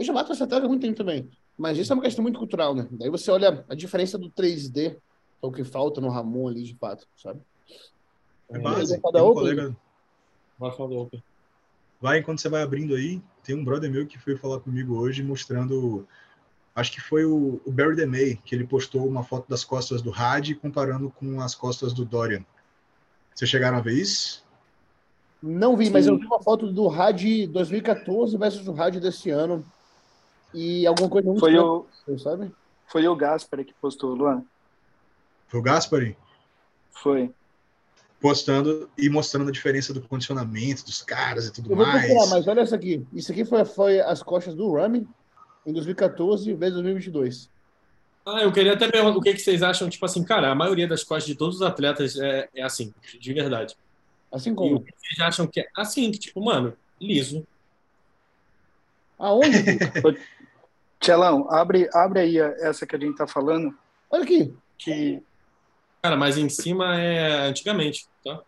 [0.00, 1.28] Eu já mato essa terra há muito tempo também.
[1.58, 2.88] Mas isso é uma questão muito cultural, né?
[2.90, 6.74] Daí você olha a diferença do 3D, é o que falta no Ramon ali, de
[6.74, 7.38] fato, sabe?
[8.48, 8.96] É base.
[8.96, 9.00] Um
[9.34, 9.76] colega...
[10.58, 11.06] Vai falar
[12.00, 15.22] Vai, enquanto você vai abrindo aí, tem um brother meu que foi falar comigo hoje
[15.22, 16.08] mostrando
[16.74, 20.14] acho que foi o, o Barry DeMay, que ele postou uma foto das costas do
[20.14, 22.42] Had comparando com as costas do Dorian.
[23.34, 24.46] Vocês chegaram a ver isso?
[25.42, 25.92] Não vi, Sim.
[25.92, 29.62] mas eu vi uma foto do Had 2014 versus o Had desse ano.
[30.52, 31.86] E alguma coisa muito foi o
[32.18, 32.52] sabe?
[32.86, 34.44] Foi o Gaspari que postou, Luan.
[35.48, 36.16] Foi o Gaspari?
[36.90, 37.32] Foi.
[38.20, 42.06] Postando e mostrando a diferença do condicionamento dos caras e tudo eu vou mais.
[42.06, 43.06] Procurar, mas olha essa aqui.
[43.12, 45.06] Isso aqui foi, foi as costas do Rami
[45.64, 47.48] em 2014 vezes 2022.
[48.26, 50.86] Ah, eu queria até perguntar o que, que vocês acham, tipo assim, cara, a maioria
[50.86, 53.76] das costas de todos os atletas é, é assim, de verdade.
[54.30, 54.70] Assim como?
[54.70, 57.46] E o que vocês acham que é assim, que tipo, mano, liso.
[59.18, 59.48] Aonde?
[61.00, 63.74] Tchelão, abre, abre aí essa que a gente tá falando.
[64.10, 64.54] Olha aqui.
[64.76, 65.22] Que...
[66.02, 68.40] Cara, mas em cima é antigamente, tá?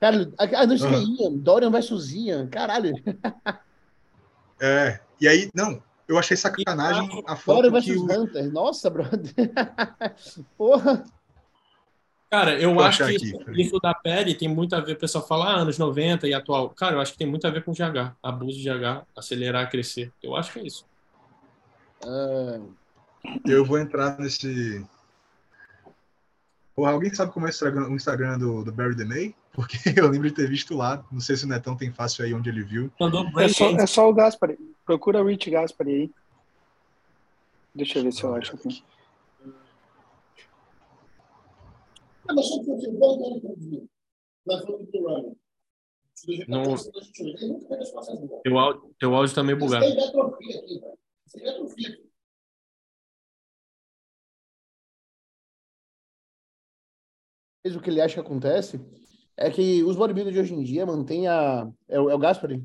[0.00, 1.38] Cara, a, a noite uhum.
[1.38, 2.94] Dorian versus Ian, caralho.
[4.62, 8.04] É, e aí, não, eu achei sacanagem a foto versus que o...
[8.04, 8.52] Hunter.
[8.52, 9.32] Nossa, brother.
[10.58, 11.02] Porra.
[12.28, 15.46] Cara, eu acho que isso, isso, da pele tem muito a ver, o pessoal fala
[15.46, 16.68] ah, anos 90 e atual.
[16.70, 20.12] Cara, eu acho que tem muito a ver com GH, abuso de GH, acelerar, crescer.
[20.22, 20.84] Eu acho que é isso.
[22.04, 22.74] Uh...
[23.46, 24.84] Eu vou entrar nesse.
[26.74, 29.34] Porra, alguém sabe como é o Instagram, o Instagram do, do Barry DeMay?
[29.52, 31.04] Porque eu lembro de ter visto lá.
[31.10, 32.90] Não sei se o Netão tem fácil aí onde ele viu.
[33.38, 34.56] É só, é só o Gaspar.
[34.84, 36.10] Procura o Rich Gaspar aí.
[37.74, 38.82] Deixa eu ver se eu acho aqui.
[46.48, 46.76] Não...
[48.42, 49.86] Teu áudio, teu áudio tá meio bugado.
[57.64, 58.80] O que ele acha que acontece
[59.36, 61.70] é que os bodybuilders de hoje em dia mantêm a.
[61.88, 62.64] É o, é o Gaspari?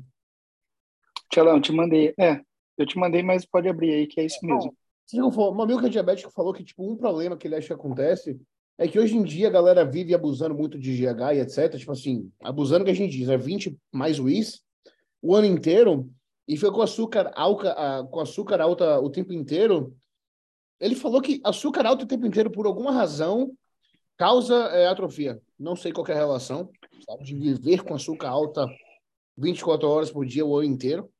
[1.30, 2.14] Tchalão, te mandei.
[2.18, 2.40] É,
[2.76, 4.76] eu te mandei, mas pode abrir aí, que é isso mesmo.
[5.06, 7.54] Se não for, um amigo que é diabético falou que tipo, um problema que ele
[7.54, 8.40] acha que acontece
[8.78, 11.78] é que hoje em dia a galera vive abusando muito de GH e etc.
[11.78, 14.62] Tipo assim, abusando que a gente diz, é 20 mais WIS
[15.22, 16.10] o ano inteiro
[16.48, 17.74] e foi com açúcar, alca,
[18.10, 19.96] com açúcar alta o tempo inteiro.
[20.78, 23.56] Ele falou que açúcar alto o tempo inteiro, por alguma razão,
[24.16, 25.40] causa é, atrofia.
[25.58, 26.70] Não sei qual é a relação,
[27.08, 27.24] sabe?
[27.24, 28.66] De viver com açúcar alta
[29.36, 31.10] 24 horas por dia o ano inteiro.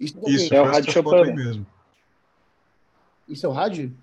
[0.00, 1.66] Isso, Isso é o rádio Chopin mesmo.
[3.28, 3.96] Isso é o rádio?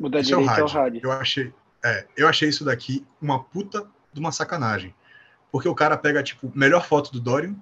[0.00, 0.62] Da Esse é o rádio.
[0.62, 1.00] É o rádio.
[1.04, 4.94] Eu achei, é, eu achei isso daqui uma puta de uma sacanagem.
[5.52, 7.54] Porque o cara pega, tipo, melhor foto do Dorian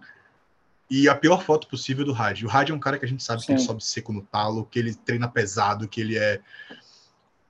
[0.89, 2.47] e a pior foto possível do rádio.
[2.47, 3.47] O rádio é um cara que a gente sabe Sim.
[3.47, 6.41] que ele sobe seco no talo, que ele treina pesado, que ele é.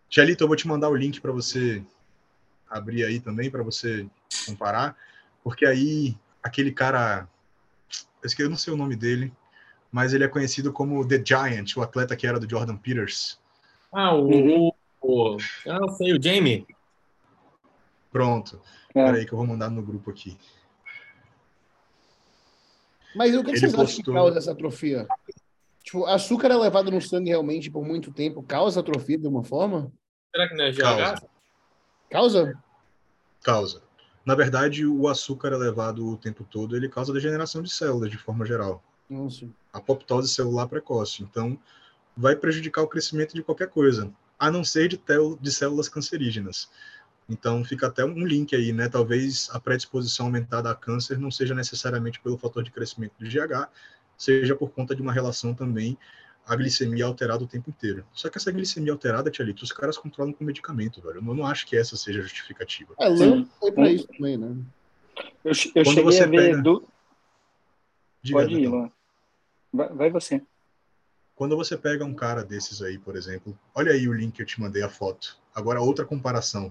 [0.09, 1.85] Tchelito, eu vou te mandar o link para você
[2.69, 4.07] abrir aí também, para você
[4.47, 4.97] comparar.
[5.45, 7.29] Porque aí, aquele cara.
[8.39, 9.33] Eu não sei o nome dele,
[9.93, 13.39] mas ele é conhecido como The Giant, o atleta que era do Jordan Peters.
[13.93, 14.27] Ah, o.
[14.27, 14.73] Uhum.
[15.03, 15.37] o
[15.67, 16.67] ah, eu sei, o Jamie.
[18.11, 18.61] Pronto.
[18.95, 19.05] É.
[19.05, 20.37] Peraí que eu vou mandar no grupo aqui.
[23.15, 23.85] Mas o que, que vocês postou...
[23.85, 25.07] acham que causa essa atrofia?
[25.83, 29.91] Tipo, açúcar é levado no sangue realmente por muito tempo causa atrofia de uma forma?
[30.35, 30.81] Será que não é GH?
[30.81, 31.29] Causa?
[32.11, 32.63] Causa?
[33.43, 33.83] Causa.
[34.25, 38.45] Na verdade, o açúcar elevado o tempo todo, ele causa degeneração de células de forma
[38.45, 38.83] geral.
[39.09, 39.49] Nossa.
[39.73, 41.23] Apoptose celular precoce.
[41.23, 41.59] Então,
[42.17, 46.71] vai prejudicar o crescimento de qualquer coisa, a não ser de, tel, de células cancerígenas.
[47.31, 48.89] Então, fica até um link aí, né?
[48.89, 53.69] Talvez a predisposição aumentada a câncer não seja necessariamente pelo fator de crescimento do GH,
[54.19, 55.97] seja por conta de uma relação também
[56.45, 58.05] a glicemia alterada o tempo inteiro.
[58.13, 61.19] Só que essa glicemia alterada, Tia Lito, os caras controlam com medicamento, velho.
[61.19, 62.95] Eu não, acho que essa seja justificativa.
[62.99, 64.57] É, lã foi pra isso também, né?
[65.45, 66.51] Eu, eu cheguei você a ver...
[66.51, 66.63] Pega...
[66.63, 66.85] Do...
[68.21, 68.91] Diga, Pode ir.
[69.73, 70.43] Vai, vai você.
[71.37, 74.47] Quando você pega um cara desses aí, por exemplo, olha aí o link que eu
[74.47, 75.39] te mandei a foto.
[75.55, 76.69] Agora outra comparação.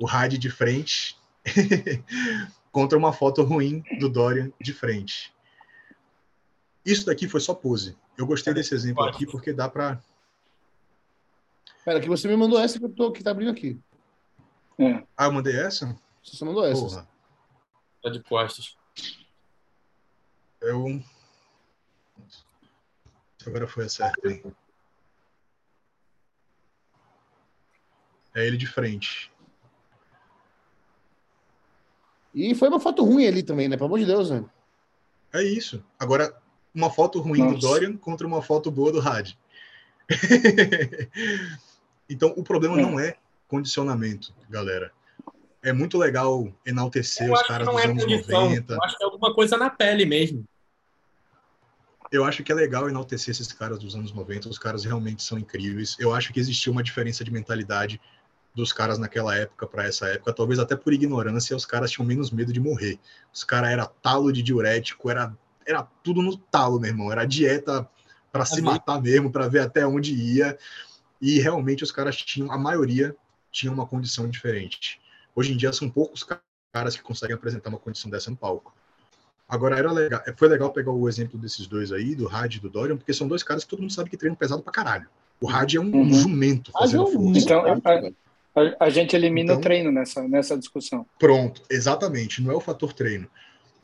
[0.00, 1.16] O Hyde de frente
[2.72, 5.32] contra uma foto ruim do Dorian de frente.
[6.84, 7.96] Isso daqui foi só pose.
[8.16, 10.00] Eu gostei desse exemplo aqui porque dá para
[11.84, 13.78] Pera, que você me mandou essa que eu tô que tá abrindo aqui.
[14.78, 15.02] É.
[15.16, 15.96] Ah, eu mandei essa?
[16.22, 16.80] Você mandou essa.
[16.80, 17.08] Porra.
[18.02, 18.76] Tá de costas.
[20.60, 21.02] Eu
[23.46, 24.42] Agora foi certo, hein?
[28.34, 29.29] É ele de frente.
[32.34, 33.76] E foi uma foto ruim ali também, né?
[33.76, 34.44] Pelo amor de Deus, né?
[35.32, 35.82] É isso.
[35.98, 36.34] Agora,
[36.74, 37.54] uma foto ruim Nossa.
[37.54, 39.36] do Dorian contra uma foto boa do Had.
[42.08, 42.82] então, o problema é.
[42.82, 43.16] não é
[43.48, 44.92] condicionamento, galera.
[45.62, 48.42] É muito legal enaltecer os caras dos é anos condição.
[48.42, 48.74] 90.
[48.74, 50.44] Eu acho que é alguma coisa na pele mesmo
[52.10, 55.38] eu acho que é legal enaltecer esses caras dos anos 90, os caras realmente são
[55.38, 55.96] incríveis.
[55.98, 58.00] Eu acho que existia uma diferença de mentalidade
[58.54, 62.30] dos caras naquela época para essa época, talvez até por ignorância, os caras tinham menos
[62.30, 62.98] medo de morrer.
[63.32, 65.36] Os caras era talo de diurético, era
[65.66, 67.88] era tudo no talo, meu irmão, era dieta
[68.32, 70.58] para se matar mesmo, para ver até onde ia.
[71.20, 73.14] E realmente os caras tinham, a maioria
[73.52, 75.00] tinha uma condição diferente.
[75.34, 76.26] Hoje em dia são poucos
[76.72, 78.74] caras que conseguem apresentar uma condição dessa no palco.
[79.48, 82.70] Agora, era legal, foi legal pegar o exemplo desses dois aí, do Had e do
[82.70, 85.08] Dorian, porque são dois caras que todo mundo sabe que treinam pesado pra caralho.
[85.40, 86.12] O Had é um uhum.
[86.12, 87.40] jumento fazendo ah, força.
[87.40, 88.12] Então, a,
[88.60, 91.06] a, a, gente elimina então, o treino nessa, nessa discussão.
[91.18, 92.42] Pronto, exatamente.
[92.42, 93.28] Não é o fator treino.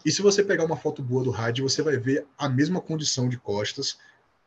[0.05, 3.29] E se você pegar uma foto boa do Had, você vai ver a mesma condição
[3.29, 3.99] de costas,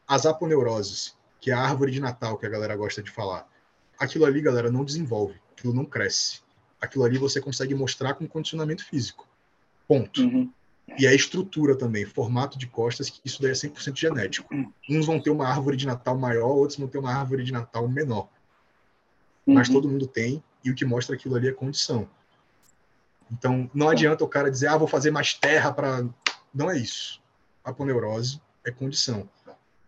[0.07, 3.47] as aponeuroses, que é a árvore de Natal que a galera gosta de falar.
[3.97, 6.39] Aquilo ali, galera, não desenvolve, aquilo não cresce.
[6.80, 9.27] Aquilo ali você consegue mostrar com condicionamento físico.
[9.88, 10.21] Ponto.
[10.21, 10.49] Uhum.
[10.97, 14.49] E a estrutura também, formato de costas, que isso daí é 100% genético.
[14.89, 17.88] Uns vão ter uma árvore de Natal maior, outros vão ter uma árvore de Natal
[17.88, 18.30] menor.
[19.54, 22.08] Mas todo mundo tem, e o que mostra aquilo ali é condição.
[23.32, 26.06] Então, não adianta o cara dizer, ah, vou fazer mais terra para.
[26.54, 27.22] Não é isso.
[27.64, 29.30] Aponeurose é condição.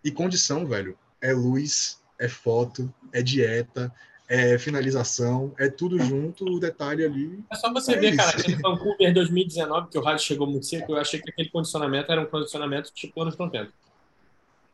[0.04, 3.94] E condição, velho, é luz, é foto, é dieta,
[4.28, 7.44] é finalização, é tudo junto, o detalhe ali.
[7.52, 8.18] É só você é ver, isso.
[8.18, 12.12] cara, aquele Vancouver 2019, que o rádio chegou muito cedo, eu achei que aquele condicionamento
[12.12, 13.72] era um condicionamento tipo anos 90.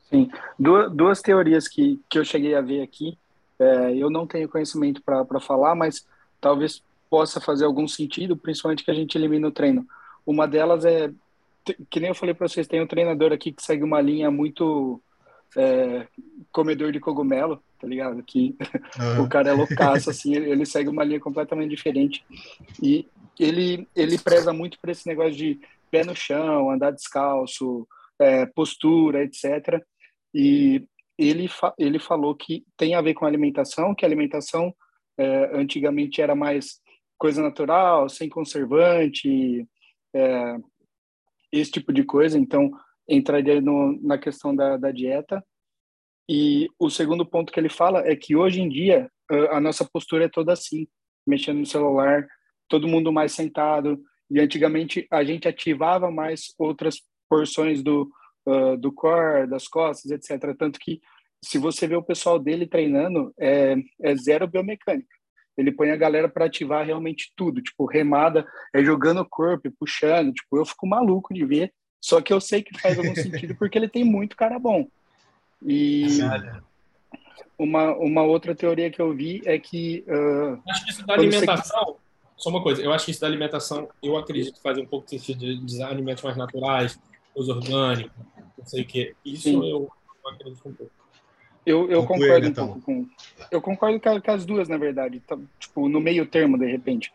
[0.09, 0.29] Sim.
[0.59, 3.17] Duas, duas teorias que, que eu cheguei a ver aqui.
[3.59, 6.05] É, eu não tenho conhecimento para falar, mas
[6.39, 9.87] talvez possa fazer algum sentido, principalmente que a gente elimina o treino.
[10.25, 11.11] Uma delas é,
[11.89, 15.01] que nem eu falei para vocês, tem um treinador aqui que segue uma linha muito
[15.55, 16.07] é,
[16.51, 18.21] comedor de cogumelo, tá ligado?
[18.23, 18.55] Que
[18.99, 19.23] uhum.
[19.25, 22.23] o cara é loucaço, assim, ele segue uma linha completamente diferente.
[22.81, 23.07] E
[23.39, 27.87] ele, ele preza muito por esse negócio de pé no chão, andar descalço,
[28.19, 29.81] é, postura, etc.
[30.33, 30.83] E
[31.17, 34.73] ele, fa ele falou que tem a ver com alimentação, que a alimentação
[35.17, 36.79] é, antigamente era mais
[37.17, 39.67] coisa natural, sem conservante,
[40.13, 40.55] é,
[41.51, 42.37] esse tipo de coisa.
[42.37, 42.71] Então,
[43.07, 45.43] entraria no, na questão da, da dieta.
[46.29, 49.09] E o segundo ponto que ele fala é que hoje em dia
[49.51, 50.87] a nossa postura é toda assim,
[51.25, 52.27] mexendo no celular,
[52.67, 53.99] todo mundo mais sentado.
[54.29, 58.09] E antigamente a gente ativava mais outras porções do,
[58.47, 60.55] uh, do core, das costas, etc.
[60.57, 61.01] Tanto que
[61.43, 65.15] se você vê o pessoal dele treinando, é, é zero biomecânica.
[65.57, 70.31] Ele põe a galera para ativar realmente tudo, tipo, remada, é jogando o corpo, puxando,
[70.33, 73.77] tipo, eu fico maluco de ver, só que eu sei que faz algum sentido porque
[73.77, 74.87] ele tem muito cara bom.
[75.65, 76.05] E
[77.57, 80.05] uma, uma outra teoria que eu vi é que.
[80.07, 81.85] Uh, acho que isso da alimentação.
[81.85, 82.07] Você...
[82.37, 85.17] Só uma coisa, eu acho que isso da alimentação, eu acredito fazer um pouco de
[85.17, 86.99] sentido de usar alimentos mais naturais,
[87.37, 88.11] os orgânicos,
[88.57, 89.15] não sei o quê.
[89.23, 89.91] Isso eu, eu
[90.25, 90.91] acredito um pouco.
[91.65, 92.67] Eu, eu concordo um então.
[92.67, 93.07] pouco com.
[93.51, 95.19] Eu concordo com, com, as duas, na verdade.
[95.19, 97.11] Tá, tipo, no meio termo, de repente.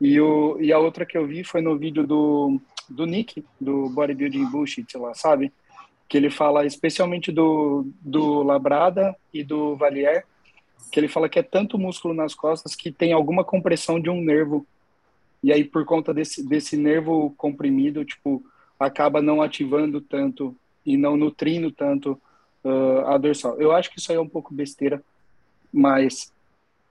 [0.00, 3.88] E, o, e a outra que eu vi foi no vídeo do, do Nick, do
[3.90, 5.52] Bodybuilding Bullshit, sei lá, sabe?
[6.08, 10.26] Que ele fala especialmente do, do Labrada e do Valier,
[10.90, 14.20] que ele fala que é tanto músculo nas costas que tem alguma compressão de um
[14.20, 14.66] nervo.
[15.42, 18.44] E aí, por conta desse, desse nervo comprimido, tipo,
[18.82, 22.20] acaba não ativando tanto e não nutrindo tanto
[22.64, 23.60] uh, a dorsal.
[23.60, 25.02] Eu acho que isso aí é um pouco besteira,
[25.72, 26.32] mas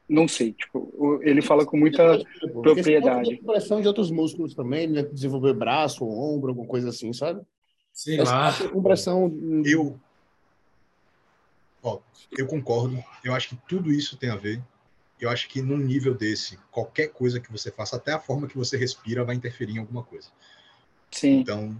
[0.08, 0.54] não sei.
[0.54, 3.30] Tipo, ele fala com muita tipo, propriedade.
[3.30, 5.04] Tem pressão de outros músculos também, né?
[5.04, 7.42] Desenvolver braço, ombro, alguma coisa assim, sabe?
[7.94, 8.52] Sei lá.
[8.72, 9.32] Compressão.
[9.66, 10.00] Eu.
[11.82, 12.00] Ó,
[12.38, 13.02] eu concordo.
[13.24, 14.62] Eu acho que tudo isso tem a ver.
[15.20, 18.58] Eu acho que num nível desse, qualquer coisa que você faça, até a forma que
[18.58, 20.30] você respira, vai interferir em alguma coisa.
[21.12, 21.40] Sim.
[21.40, 21.78] Então,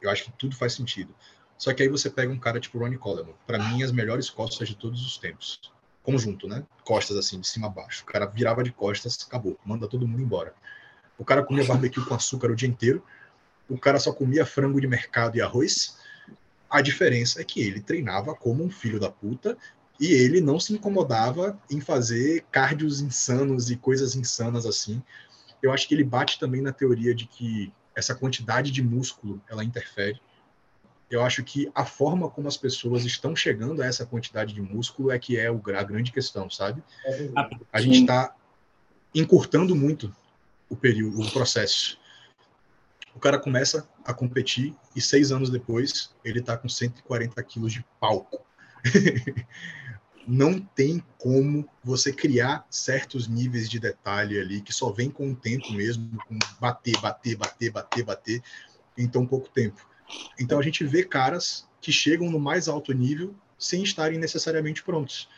[0.00, 1.14] eu acho que tudo faz sentido.
[1.56, 4.68] Só que aí você pega um cara tipo Ronnie Coleman, para mim as melhores costas
[4.68, 5.60] de todos os tempos.
[6.02, 6.64] Conjunto, né?
[6.84, 8.02] Costas assim, de cima a baixo.
[8.02, 10.54] O cara virava de costas, acabou, manda todo mundo embora.
[11.16, 13.02] O cara comia barbecue com açúcar o dia inteiro.
[13.68, 15.96] O cara só comia frango de mercado e arroz.
[16.68, 19.56] A diferença é que ele treinava como um filho da puta
[19.98, 25.02] e ele não se incomodava em fazer cardios insanos e coisas insanas assim.
[25.62, 29.64] Eu acho que ele bate também na teoria de que essa quantidade de músculo ela
[29.64, 30.20] interfere
[31.10, 35.10] eu acho que a forma como as pessoas estão chegando a essa quantidade de músculo
[35.10, 36.82] é que é a grande questão, sabe?
[37.72, 38.34] A gente está
[39.14, 40.14] encurtando muito
[40.68, 41.98] o período, o processo.
[43.14, 47.84] O cara começa a competir e seis anos depois ele está com 140 quilos de
[48.00, 48.44] palco.
[50.26, 55.36] Não tem como você criar certos níveis de detalhe ali que só vem com o
[55.36, 58.42] tempo mesmo, com bater, bater, bater, bater, bater
[58.96, 59.86] em tão pouco tempo.
[60.38, 65.28] Então a gente vê caras que chegam no mais alto nível sem estarem necessariamente prontos.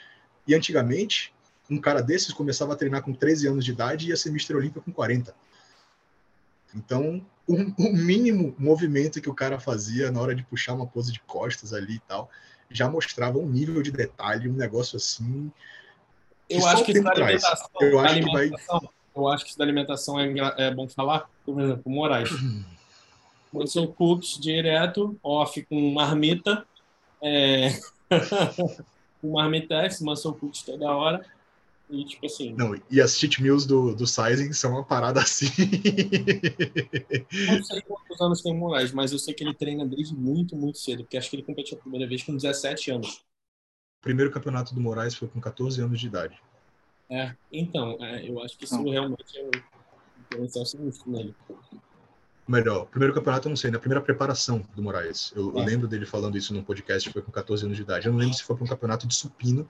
[0.47, 1.35] E antigamente,
[1.69, 4.55] um cara desses começava a treinar com 13 anos de idade e ia ser Mr.
[4.55, 5.35] Olímpia com 40.
[6.75, 11.13] Então, o, o, mínimo movimento que o cara fazia na hora de puxar uma pose
[11.13, 12.31] de costas ali e tal,
[12.71, 15.51] já mostrava um nível de detalhe, um negócio assim.
[16.49, 18.51] Eu acho que isso da alimentação, eu acho que vai.
[19.15, 20.29] Eu acho que isso da alimentação é,
[20.59, 21.29] é bom falar.
[21.45, 22.31] Por exemplo, Moraes.
[23.53, 26.67] Muscle Cooks direto, off com marmita,
[27.23, 27.71] é...
[29.21, 31.25] com marmitex, Muscle Cooks toda hora.
[31.89, 32.53] E tipo assim.
[32.53, 35.47] Não, e as cheat meals do, do Sizing são uma parada assim.
[37.49, 40.57] não sei quantos anos tem o Moraes, mas eu sei que ele treina desde muito,
[40.57, 43.25] muito cedo, porque acho que ele competiu a primeira vez com 17 anos.
[44.01, 46.41] O primeiro campeonato do Moraes foi com 14 anos de idade.
[47.09, 48.91] É, então, é, eu acho que isso não.
[48.91, 49.51] realmente é um
[50.29, 51.35] diferencial sinistro nele
[52.49, 55.33] melhor, primeiro campeonato eu não sei, na primeira preparação do Moraes.
[55.35, 58.07] Eu, eu, lembro dele falando isso num podcast, foi com 14 anos de idade.
[58.07, 59.69] Eu não lembro se foi para um campeonato de supino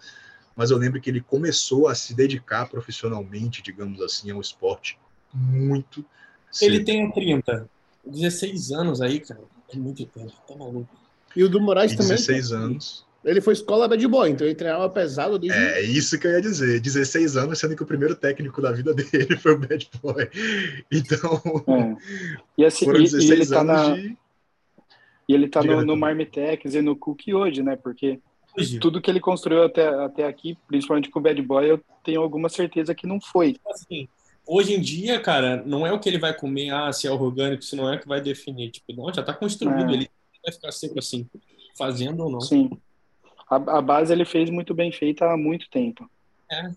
[0.57, 4.99] mas eu lembro que ele começou a se dedicar profissionalmente, digamos assim, ao esporte
[5.33, 6.05] muito
[6.51, 6.75] cedo.
[6.75, 7.69] Ele tem 30,
[8.05, 9.41] 16 anos aí, cara.
[9.73, 10.89] É muito tempo, tá maluco.
[11.35, 12.17] E o do Moraes e também.
[12.17, 13.07] 16 anos.
[13.25, 15.59] Ele foi escola bad boy, então ele treinava pesado desde.
[15.59, 16.81] É isso que eu ia dizer.
[16.81, 20.31] 16 anos, sendo que o primeiro técnico da vida dele foi o bad boy.
[20.91, 21.43] Então.
[21.67, 21.97] É.
[22.57, 23.95] E assim, foram 16 e, ele tá na.
[23.97, 24.17] De...
[25.29, 27.75] E ele tá no, no Marmitex e no Cook hoje, né?
[27.75, 28.21] Porque
[28.59, 28.79] hoje.
[28.79, 32.49] tudo que ele construiu até, até aqui, principalmente com o Bad Boy, eu tenho alguma
[32.49, 33.57] certeza que não foi.
[33.69, 34.09] Assim,
[34.47, 37.63] hoje em dia, cara, não é o que ele vai comer, ah, se é orgânico,
[37.63, 38.71] se não é que vai definir.
[38.71, 39.95] Tipo, não, já tá construído, é.
[39.95, 40.11] ele
[40.45, 41.29] vai ficar sempre assim,
[41.77, 42.41] fazendo ou não.
[42.41, 42.71] Sim
[43.49, 46.09] a, a base ele fez muito bem feita há muito tempo.
[46.51, 46.71] É.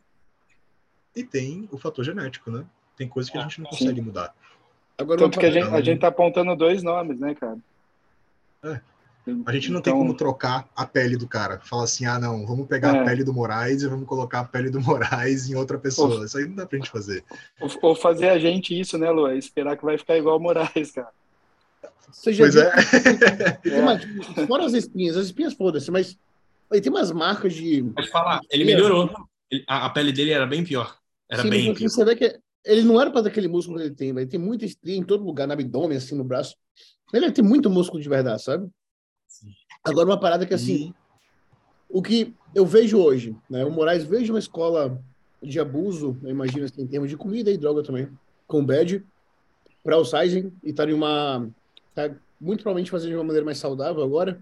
[1.15, 2.65] E tem o fator genético, né?
[2.95, 4.05] Tem coisas que a gente não consegue Sim.
[4.05, 4.33] mudar.
[4.97, 7.57] Agora, Tanto que a gente, a gente tá apontando dois nomes, né, cara?
[8.63, 8.81] É.
[9.45, 9.93] A gente não então...
[9.93, 11.59] tem como trocar a pele do cara.
[11.63, 12.99] Fala assim, ah, não, vamos pegar é.
[12.99, 16.15] a pele do Moraes e vamos colocar a pele do Moraes em outra pessoa.
[16.15, 16.25] Ou...
[16.25, 17.23] Isso aí não dá pra gente fazer.
[17.81, 19.31] Ou, fazer a gente isso, né, Lu?
[19.31, 21.09] Esperar que vai ficar igual o Moraes, cara.
[22.11, 22.63] Você já pois viu...
[22.63, 24.39] é.
[24.41, 24.47] é.
[24.47, 26.17] Fora as espinhas, as espinhas foda-se, mas
[26.71, 27.83] ele tem umas marcas de.
[27.83, 29.11] Pode falar, ele melhorou.
[29.67, 30.95] A, pele dele era bem pior.
[31.29, 31.89] Era Sim, bem pior.
[31.89, 34.65] Você vê que ele não era para aquele músculo que ele tem, ele tem muita
[34.65, 36.55] estria em todo lugar, no abdômen, assim, no braço.
[37.11, 38.69] Ele tem muito músculo de verdade, sabe?
[39.83, 40.93] Agora, uma parada que, assim,
[41.89, 43.65] o que eu vejo hoje, né?
[43.65, 45.01] O Moraes vejo uma escola
[45.41, 48.09] de abuso, eu imagino, assim, em termos de comida e droga também,
[48.45, 49.03] com bad,
[49.83, 51.49] para o sizing, e tá em uma.
[51.95, 54.41] Tá muito provavelmente fazendo de uma maneira mais saudável agora.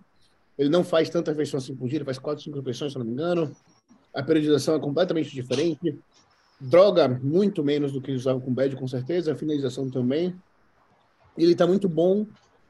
[0.57, 3.05] Ele não faz tanta refeição assim por dia, ele faz quatro, cinco refeições, se não
[3.05, 3.55] me engano.
[4.13, 5.97] A periodização é completamente diferente.
[6.59, 9.31] Droga, muito menos do que usava com bad, com certeza.
[9.31, 10.35] A finalização também.
[11.37, 12.25] Ele está muito bom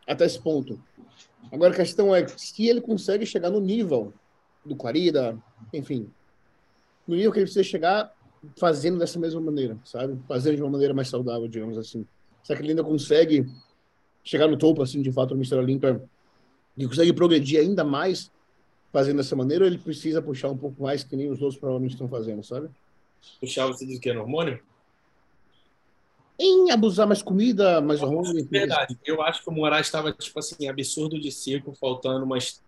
[0.08, 0.80] até esse ponto.
[1.52, 4.14] Agora a questão é se ele consegue chegar no nível
[4.66, 5.38] do Clarida,
[5.74, 6.10] enfim,
[7.08, 8.14] no nível que ele precisa chegar
[8.58, 10.20] fazendo dessa mesma maneira, sabe?
[10.28, 12.06] Fazendo de uma maneira mais saudável, digamos assim.
[12.44, 13.48] Será que ele ainda consegue
[14.24, 15.56] chegar no topo, assim, de fato, do Mr.
[15.56, 16.02] Olympia
[16.78, 18.32] ele consegue progredir ainda mais
[18.94, 21.94] fazendo dessa maneira ou ele precisa puxar um pouco mais que nem os outros provavelmente
[21.94, 22.70] estão fazendo, sabe?
[23.40, 24.62] Puxar, você diz que é no hormônio?
[26.40, 28.48] Em abusar mais comida, mais hormônio.
[28.50, 28.98] Verdade.
[29.04, 32.62] Eu acho que o Moraes estava, tipo assim, absurdo de seco, faltando umas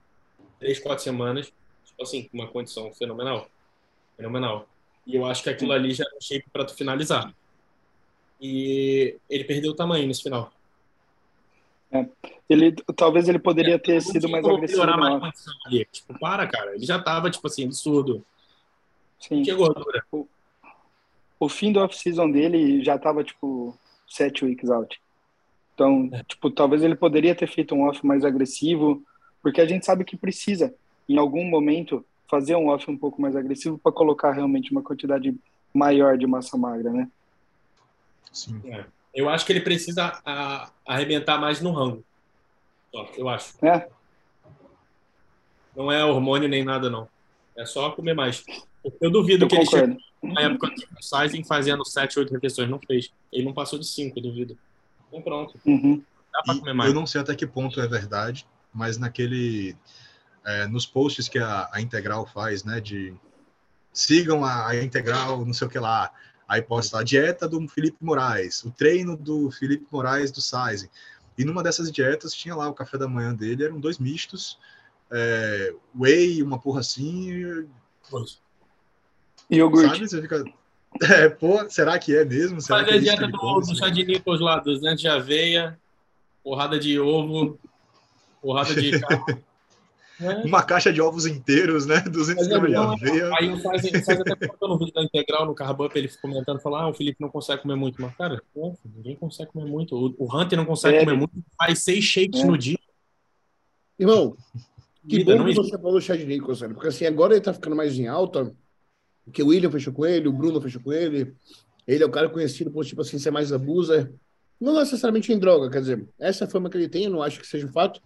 [0.59, 1.51] três, quatro semanas.
[1.85, 3.47] Tipo assim, uma condição fenomenal.
[4.17, 4.67] Fenomenal.
[5.05, 7.33] E eu acho que aquilo ali já era um shape para tu finalizar.
[8.41, 10.51] E ele perdeu o tamanho nesse final.
[11.91, 12.05] É.
[12.47, 14.85] Ele, talvez ele poderia é, ter sido mais agressivo.
[14.85, 15.85] Mais ali.
[15.91, 16.75] Tipo, para, cara.
[16.75, 18.23] Ele já tava, tipo assim, absurdo.
[19.19, 19.43] Sim.
[19.43, 20.03] Que gordura.
[20.11, 20.27] O,
[21.39, 24.99] o fim do off-season dele já tava, tipo, sete weeks out.
[25.73, 26.23] Então, é.
[26.23, 29.01] tipo, talvez ele poderia ter feito um off mais agressivo,
[29.41, 30.73] porque a gente sabe que precisa,
[31.07, 35.33] em algum momento, fazer um off um pouco mais agressivo para colocar realmente uma quantidade
[35.73, 37.09] maior de massa magra, né?
[38.31, 38.61] Sim.
[38.65, 38.85] É.
[39.13, 42.03] Eu acho que ele precisa a, arrebentar mais no rango.
[43.17, 43.53] eu acho.
[43.65, 43.87] É.
[45.75, 47.07] Não é hormônio nem nada, não.
[47.55, 48.43] É só comer mais.
[49.01, 49.93] Eu duvido eu que concordo.
[49.93, 52.69] ele chegou na época do sizing fazendo 7, 8 refeições.
[52.69, 53.11] Não fez.
[53.31, 54.57] Ele não passou de 5, eu duvido.
[55.07, 55.59] Então pronto.
[55.65, 56.01] Uhum.
[56.31, 56.89] Dá pra comer mais.
[56.89, 59.75] Eu não sei até que ponto é verdade, mas naquele.
[60.45, 62.79] É, nos posts que a, a, Integral faz, né?
[62.79, 63.13] De
[63.91, 66.11] sigam a, a Integral, não sei o que lá.
[66.47, 70.89] Aí posta a dieta do Felipe Moraes, o treino do Felipe Moraes do Size.
[71.37, 74.57] E numa dessas dietas tinha lá o café da manhã dele, eram dois mistos,
[75.11, 77.67] é, whey, uma porra assim.
[79.49, 79.89] E iogurte.
[79.89, 80.07] Sabe?
[80.07, 80.43] Você fica.
[81.03, 82.59] É, pô, será que é mesmo?
[82.59, 85.79] Será Fazer que é a dieta do, do chá de Nichols lá, 200 de aveia,
[86.43, 87.59] porrada de ovo,
[88.41, 89.43] porrada de carne.
[90.19, 90.45] É.
[90.45, 92.01] Uma caixa de ovos inteiros, né?
[92.01, 93.31] 200 é gramas de aveia.
[93.39, 96.89] Aí o Faz, Faz até no vídeo da Integral, no Carbup, ele comentando, falando, ah,
[96.89, 98.01] o Felipe não consegue comer muito.
[98.01, 99.95] Mas, cara, pô, ninguém consegue comer muito.
[99.95, 100.99] O, o Hunter não consegue é.
[101.01, 102.45] comer muito, faz seis shakes é.
[102.45, 102.79] no dia.
[103.97, 104.35] Irmão,
[105.07, 107.75] que Vida, bom que você falou do Chad Nicholson, porque assim, agora ele tá ficando
[107.75, 108.53] mais em alta,
[109.29, 111.35] porque o William fechou com ele, o Bruno fechou com ele,
[111.87, 114.11] ele é o cara conhecido por, tipo assim, ser mais abuser,
[114.59, 117.47] não necessariamente em droga, quer dizer, essa fama que ele tem, eu não acho que
[117.47, 118.01] seja um fato,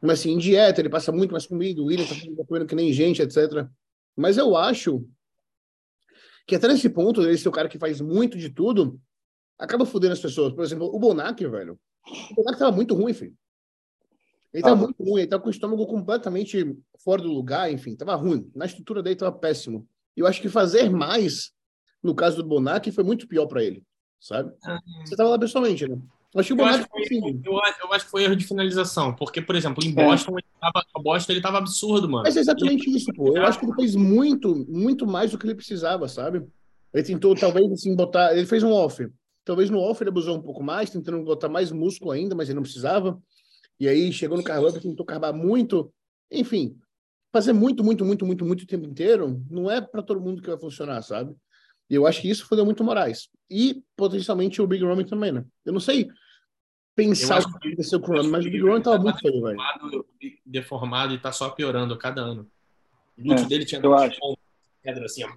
[0.00, 2.92] mas assim, em dieta, ele passa muito mais comida, o William tá comendo que nem
[2.92, 3.66] gente, etc.
[4.14, 5.04] Mas eu acho
[6.46, 9.00] que até nesse ponto, ele ser o cara que faz muito de tudo,
[9.58, 10.52] acaba fudendo as pessoas.
[10.52, 11.78] Por exemplo, o Bonac, velho.
[12.30, 13.34] O Bonac tava muito ruim, filho.
[14.52, 14.84] Ele tava ah.
[14.84, 18.50] muito ruim, ele tava com o estômago completamente fora do lugar, enfim, tava ruim.
[18.54, 19.88] Na estrutura dele tava péssimo.
[20.16, 21.52] E eu acho que fazer mais,
[22.02, 23.82] no caso do Bonac, foi muito pior para ele,
[24.20, 24.52] sabe?
[24.64, 24.78] Ah.
[25.04, 25.98] Você tava lá pessoalmente, né?
[26.34, 28.46] Acho que o Eu acho, que foi, assim, eu, eu acho que foi erro de
[28.46, 32.24] finalização, porque, por exemplo, em Boston, ele tava, Boston ele tava absurdo, mano.
[32.24, 33.34] Mas é exatamente isso, pô.
[33.36, 36.46] Eu acho que ele fez muito, muito mais do que ele precisava, sabe?
[36.92, 38.36] Ele tentou, talvez, assim, botar.
[38.36, 39.06] Ele fez um off.
[39.46, 42.56] Talvez no off ele abusou um pouco mais, tentando botar mais músculo ainda, mas ele
[42.56, 43.18] não precisava.
[43.78, 45.92] E aí chegou no carbo tentou carbar muito.
[46.30, 46.76] Enfim,
[47.36, 50.48] fazer muito, muito, muito, muito, muito o tempo inteiro não é para todo mundo que
[50.48, 51.34] vai funcionar, sabe?
[51.90, 53.28] E eu acho que isso fodeu muito o Moraes.
[53.50, 55.44] E potencialmente o Big Roman também, né?
[55.64, 56.08] Eu não sei
[56.94, 59.56] pensar o que aconteceu com o Roman, mas o Big Roman tava muito feio, velho.
[59.58, 60.06] deformado,
[60.46, 62.50] deformado e tá só piorando a cada ano.
[63.18, 64.18] O glúteo É, dele tinha eu acho.
[64.82, 65.28] pedra assim, ó.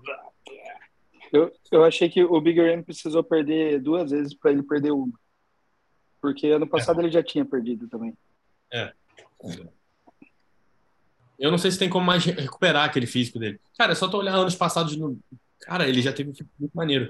[1.33, 5.11] Eu, eu achei que o Big Ram precisou perder duas vezes para ele perder uma.
[6.21, 8.17] Porque ano passado ele já tinha perdido também.
[11.39, 13.59] Eu não sei se tem como mais recuperar aquele físico dele.
[13.77, 15.17] Cara, é só tu olhar anos passados no.
[15.61, 17.09] Cara, ele já teve um físico muito maneiro.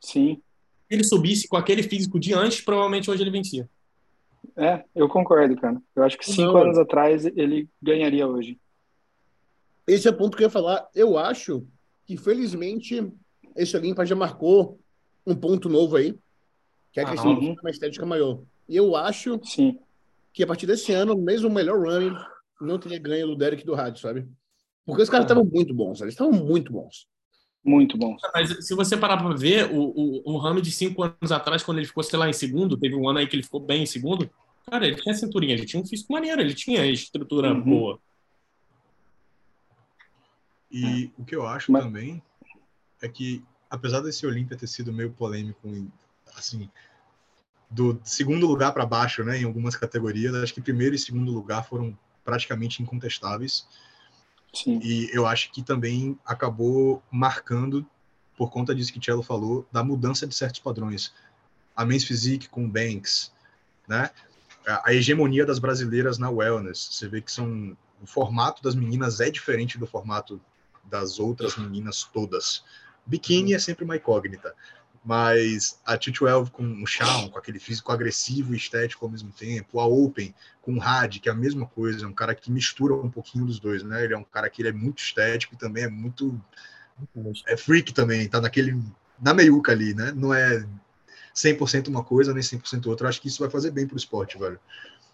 [0.00, 0.40] Sim.
[0.88, 3.68] Se ele subisse com aquele físico de antes, provavelmente hoje ele vencia.
[4.56, 5.80] É, eu concordo, cara.
[5.94, 6.62] Eu acho que cinco Não.
[6.62, 8.58] anos atrás ele ganharia hoje.
[9.86, 10.88] Esse é o ponto que eu ia falar.
[10.94, 11.64] Eu acho
[12.06, 13.06] que, felizmente,
[13.56, 14.78] esse Olimpa já marcou
[15.26, 16.18] um ponto novo aí,
[16.92, 17.54] que é a Ah, questão uhum.
[17.54, 18.40] de uma estética maior.
[18.68, 19.78] E eu acho Sim.
[20.32, 22.16] que, a partir desse ano, mesmo o melhor running
[22.60, 24.28] não teria ganho do Derek do Rádio, sabe?
[24.84, 27.06] Porque os caras estavam muito bons, eles estavam muito bons.
[27.62, 28.16] Muito bom.
[28.34, 31.76] Mas se você parar pra ver, o, o, o Rami de cinco anos atrás, quando
[31.78, 33.86] ele ficou, sei lá, em segundo, teve um ano aí que ele ficou bem em
[33.86, 34.30] segundo.
[34.70, 37.62] Cara, ele tinha cinturinha, ele tinha um físico maneiro, ele tinha estrutura Uhum.
[37.62, 38.00] boa.
[40.70, 42.22] E o que eu acho Mas- também
[43.02, 45.68] é que, apesar desse Olímpia ter sido meio polêmico,
[46.34, 46.70] assim,
[47.68, 51.66] do segundo lugar para baixo, né, em algumas categorias, acho que primeiro e segundo lugar
[51.68, 53.66] foram praticamente incontestáveis.
[54.52, 54.80] Sim.
[54.82, 57.86] E eu acho que também acabou marcando,
[58.36, 61.12] por conta disso que Cello falou, da mudança de certos padrões.
[61.74, 63.32] A Men's Physique com Banks,
[63.86, 64.10] né?
[64.66, 66.88] A a hegemonia das brasileiras na wellness.
[66.92, 70.40] Você vê que são o formato das meninas é diferente do formato
[70.84, 72.64] das outras meninas todas.
[73.04, 74.54] Biquíni é sempre uma incógnita,
[75.04, 79.80] mas a T12 com o Shawn, com aquele físico agressivo e estético ao mesmo tempo,
[79.80, 82.94] a Open com o Had, que é a mesma coisa, é um cara que mistura
[82.94, 84.04] um pouquinho dos dois, né?
[84.04, 86.38] Ele é um cara que ele é muito estético e também é muito
[87.46, 88.78] é freak também, tá naquele
[89.20, 90.12] na meiuca ali, né?
[90.14, 90.66] Não é
[91.34, 93.06] 100% uma coisa nem 100% outra.
[93.06, 94.58] Eu acho que isso vai fazer bem pro esporte, velho.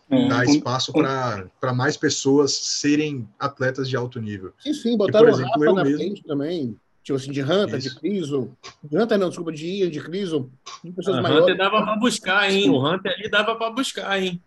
[0.09, 4.53] É, Dar um- espaço para mais pessoas serem atletas de alto nível.
[4.61, 6.81] Sim, sim, botaram exemplo, o Rafa eu na mesmo- frente também.
[7.07, 8.01] Tipo assim, de Hunter, de Isso.
[8.01, 8.57] Criso.
[8.83, 10.51] De Hunter não, desculpa, de Ian, de Criso.
[10.83, 11.45] De pessoas O maiores.
[11.45, 12.69] Hunter dava pra buscar, hein?
[12.69, 14.43] O Hunter ali dava pra buscar, hein?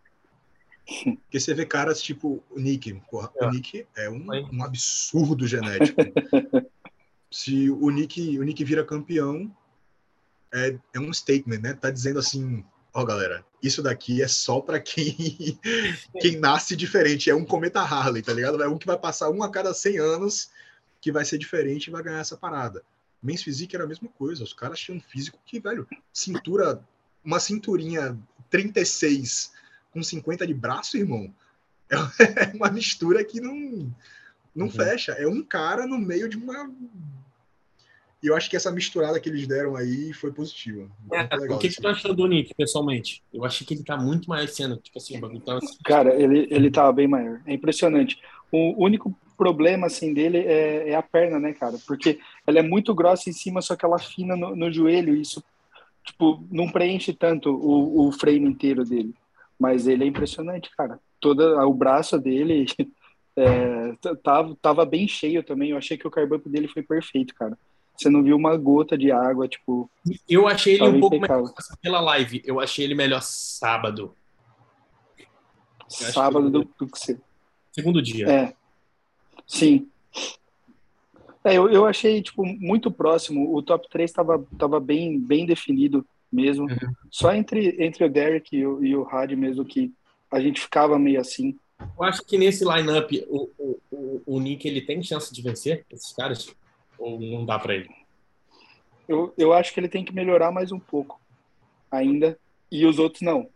[1.05, 3.01] Porque você vê caras tipo o Nick.
[3.09, 3.47] Porra, É.
[3.47, 6.01] O Nick é um, um absurdo genético.
[7.31, 9.49] Se o Nick, o Nick vira campeão,
[10.53, 11.73] é, é um statement, né?
[11.75, 15.15] Tá dizendo assim, ó galera, isso daqui é só pra quem,
[16.19, 17.29] quem nasce diferente.
[17.29, 18.61] É um cometa Harley, tá ligado?
[18.61, 20.49] É um que vai passar um a cada 100 anos
[21.01, 22.83] que vai ser diferente e vai ganhar essa parada.
[23.21, 24.43] Men's Physique era a mesma coisa.
[24.43, 26.81] Os caras tinham um físico que, velho, cintura,
[27.23, 28.17] uma cinturinha
[28.49, 29.51] 36
[29.91, 31.33] com 50 de braço, irmão.
[31.89, 33.91] É uma mistura que não,
[34.55, 34.71] não Uhum.
[34.71, 35.13] fecha.
[35.13, 36.71] É um cara no meio de uma.
[38.21, 40.89] E eu acho que essa misturada que eles deram aí foi positiva.
[41.09, 41.81] Legal, o que, assim.
[41.81, 43.23] tu achou do Nick, pessoalmente?
[43.33, 45.77] Eu achei que ele tá muito mais sendo, tipo assim, o bagulho tá assim.
[45.85, 47.41] Cara, ele, ele tava bem maior.
[47.45, 48.19] É impressionante.
[48.51, 51.77] O único problema, assim, dele é, é a perna, né, cara?
[51.87, 55.15] Porque ela é muito grossa em cima, só que ela fina no, no joelho.
[55.15, 55.41] E isso,
[56.03, 59.15] tipo, não preenche tanto o, o frame inteiro dele.
[59.57, 60.99] Mas ele é impressionante, cara.
[61.21, 62.65] Toda, o braço dele
[63.37, 65.69] é, tava, tava bem cheio também.
[65.69, 67.57] Eu achei que o carbono dele foi perfeito, cara.
[67.95, 69.89] Você não viu uma gota de água, tipo,
[70.27, 71.43] Eu achei ele um pouco impecável.
[71.43, 72.41] melhor pela live.
[72.45, 74.13] Eu achei ele melhor sábado.
[75.85, 77.17] acho sábado do que você.
[77.71, 78.29] Segundo dia.
[78.29, 78.58] É.
[79.49, 79.87] Sim.
[81.43, 83.53] É, eu, eu achei, tipo, muito próximo.
[83.53, 86.65] O top 3 estava tava bem, bem definido mesmo.
[86.65, 86.93] Uhum.
[87.09, 89.91] Só entre, entre o Derek e o, e o Had mesmo que
[90.31, 91.57] a gente ficava meio assim.
[91.79, 95.83] Eu acho que nesse lineup o, o, o, o Nick ele tem chance de vencer
[95.89, 96.53] esses caras?
[96.99, 97.89] Ou não dá pra ele?
[99.07, 101.19] Eu, eu acho que ele tem que melhorar mais um pouco
[101.89, 102.37] ainda.
[102.71, 103.49] E os outros não.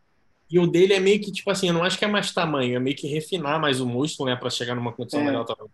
[0.49, 2.75] E o dele é meio que, tipo assim, eu não acho que é mais tamanho,
[2.75, 5.23] é meio que refinar mais o músculo, né, pra chegar numa condição É.
[5.23, 5.69] melhor talvez.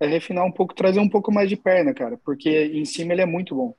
[0.00, 2.18] É refinar um pouco, trazer um pouco mais de perna, cara.
[2.24, 3.74] Porque em cima ele é muito bom.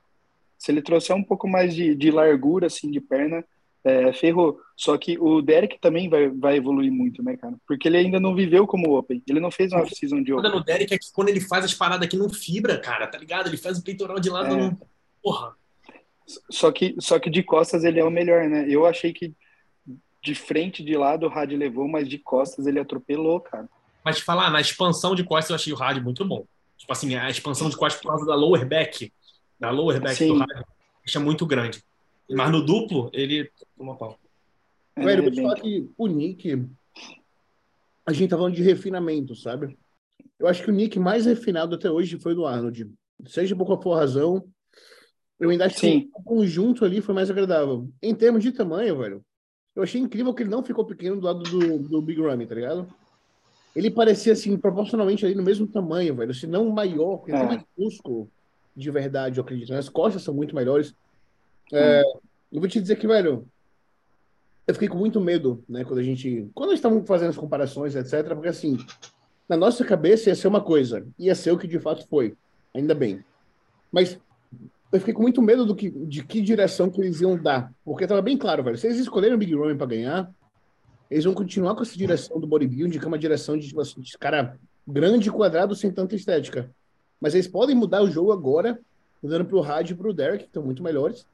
[0.58, 3.44] Se ele trouxer um pouco mais de, de largura, assim, de perna,
[3.84, 4.58] é, ferrou.
[4.76, 7.54] Só que o Derek também vai, vai evoluir muito, né, cara?
[7.66, 9.22] Porque ele ainda não viveu como Open.
[9.28, 10.50] Ele não fez uma off-season de Open.
[10.50, 13.46] no Derek é que quando ele faz as paradas aqui não fibra, cara, tá ligado?
[13.48, 14.58] Ele faz o peitoral de lado, É.
[14.58, 14.76] não...
[15.22, 15.54] porra.
[16.50, 18.66] Só que, só que de costas ele é o melhor, né?
[18.68, 19.32] Eu achei que
[20.22, 23.68] de frente, de lado, o Rádio levou, mas de costas ele atropelou, cara.
[24.04, 26.44] Mas te falar, na expansão de costas eu achei o Rádio muito bom.
[26.76, 29.12] Tipo assim, a expansão de costas por causa da lower back,
[29.58, 30.28] da lower back Sim.
[30.28, 30.64] do Rádio,
[31.14, 31.82] é muito grande.
[32.30, 34.18] Mas no duplo, ele toma pau.
[34.94, 36.66] É, Velho, eu vou te falar que o Nick.
[38.06, 39.78] A gente tá falando de refinamento, sabe?
[40.38, 42.90] Eu acho que o Nick mais refinado até hoje foi do Arnold.
[43.26, 44.44] Seja por qual for a razão,
[45.40, 46.00] eu ainda acho Sim.
[46.00, 47.88] que o conjunto ali foi mais agradável.
[48.02, 49.24] Em termos de tamanho, velho,
[49.78, 52.54] eu achei incrível que ele não ficou pequeno do lado do, do Big Ramy, tá
[52.54, 52.88] ligado?
[53.76, 57.40] Ele parecia, assim, proporcionalmente ali no mesmo tamanho, velho, se não maior, ele É.
[57.40, 58.28] tem mais músculo
[58.76, 59.70] de verdade, eu acredito.
[59.72, 59.78] né?
[59.78, 60.94] As costas são muito melhores.
[61.72, 62.02] É,
[62.52, 63.46] eu vou te dizer que, velho,
[64.66, 67.94] eu fiquei com muito medo, né, quando a gente, quando eles estavam fazendo as comparações,
[67.94, 68.76] etc, porque assim,
[69.48, 72.34] na nossa cabeça ia ser uma coisa, ia ser o que de fato foi,
[72.74, 73.24] ainda bem.
[73.92, 74.18] Mas
[74.90, 78.06] eu fiquei com muito medo do que, de que direção que eles iam dar, porque
[78.06, 80.30] tava bem claro, velho, se eles escolheram o Big Roman para ganhar,
[81.10, 84.00] eles vão continuar com essa direção do bodybuilding, que é uma direção de, tipo assim,
[84.00, 86.70] de cara grande e quadrado sem tanta estética.
[87.20, 88.78] Mas eles podem mudar o jogo agora,
[89.22, 91.26] mudando pro Rádio e pro Derek, que estão muito melhores.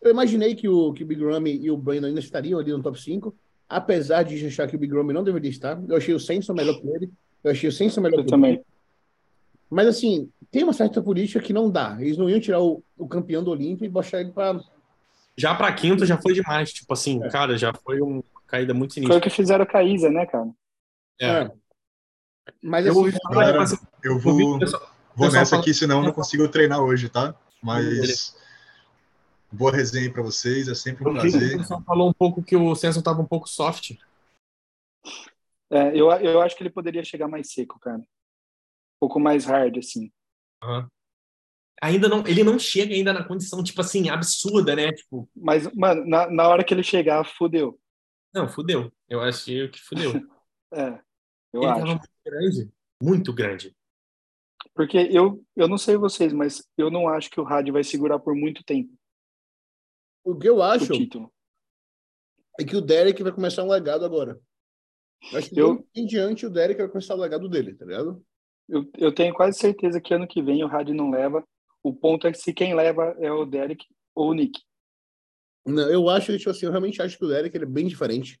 [0.00, 2.82] Eu imaginei que o, que o Big Ramy e o Brandon ainda estariam ali no
[2.82, 3.34] top 5,
[3.68, 5.80] apesar de achar que o Big Ramy não deveria estar.
[5.88, 7.10] Eu achei o Senso melhor que ele.
[7.42, 8.54] Eu achei o Senso melhor Eu que também.
[8.54, 8.62] ele.
[9.70, 11.96] Mas, assim, tem uma certa política que não dá.
[12.00, 14.60] Eles não iam tirar o, o campeão do Olímpio e botar ele para.
[15.36, 16.72] Já pra quinto já foi demais.
[16.72, 17.28] Tipo assim, É.
[17.28, 19.18] cara, já foi uma caída muito Foi sinistra.
[19.18, 20.48] o que fizeram com a Isa, né, cara?
[21.20, 21.50] É.
[22.62, 23.16] Mas, Eu assim,
[23.60, 24.82] assim, Eu eu vou, pessoal-
[25.14, 27.34] vou pessoal nessa fala- aqui, senão eu não consigo treinar hoje, tá?
[27.62, 28.34] Mas
[29.52, 31.58] boa resenha pra vocês, é sempre um eu que o prazer.
[31.58, 33.96] pessoal falou um pouco que o Senso tava um pouco soft.
[35.70, 38.02] É, eu, eu acho que ele poderia chegar mais seco, cara.
[38.98, 40.10] Um pouco mais hard, assim.
[41.80, 44.92] Ainda não, ele não chega ainda na condição, tipo assim, absurda, né?
[44.92, 47.80] Tipo, Mas, mano, na, na hora que ele chegar, fudeu.
[48.34, 48.92] não, fudeu.
[49.08, 50.12] Eu achei que fudeu.
[50.70, 51.00] É,
[51.50, 51.80] eu ele acho.
[51.80, 52.72] tava muito grande.
[53.02, 53.76] Muito grande.
[54.74, 58.18] Porque eu, eu não sei vocês, mas eu não acho que o rádio vai segurar
[58.18, 58.92] por muito tempo
[60.28, 60.92] o que eu acho
[62.60, 64.38] é que o Derek vai começar um legado agora.
[65.32, 68.22] Eu acho que Eu- em diante o Derek vai começar o legado dele, tá ligado?
[68.68, 71.42] Eu, eu tenho quase certeza que ano que vem o rádio não leva.
[71.82, 73.84] O ponto é que se quem leva é o Derek
[74.14, 74.60] ou o Nick.
[75.66, 78.40] Não, eu acho, tipo assim, eu realmente acho que o Derek ele é bem diferente.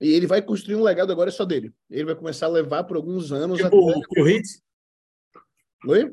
[0.00, 1.72] E ele vai construir um legado agora só dele.
[1.90, 3.58] Ele vai começar a levar por alguns anos.
[3.58, 4.22] Tipo, o até...
[4.22, 4.42] Phil.
[5.86, 6.04] Oi?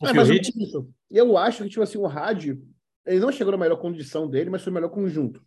[0.00, 0.52] O É, Phil mais ou Hit.
[0.56, 0.88] menos isso.
[1.10, 2.62] Eu acho que, tipo assim, o Rádio,
[3.06, 5.44] ele não chegou na melhor condição dele, mas foi o melhor conjunto.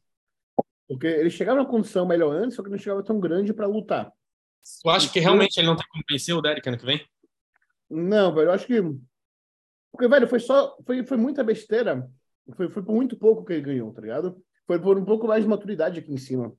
[0.87, 4.11] Porque ele chegava na condição melhor antes, só que não chegava tão grande para lutar.
[4.81, 7.05] Tu acha que realmente ele não tem como vencer o Derek ano que vem?
[7.89, 8.81] Não, velho, eu acho que.
[9.91, 10.77] Porque, velho, foi só.
[10.85, 12.09] Foi, foi muita besteira.
[12.55, 14.41] Foi, foi por muito pouco que ele ganhou, tá ligado?
[14.65, 16.53] Foi por um pouco mais de maturidade aqui em cima.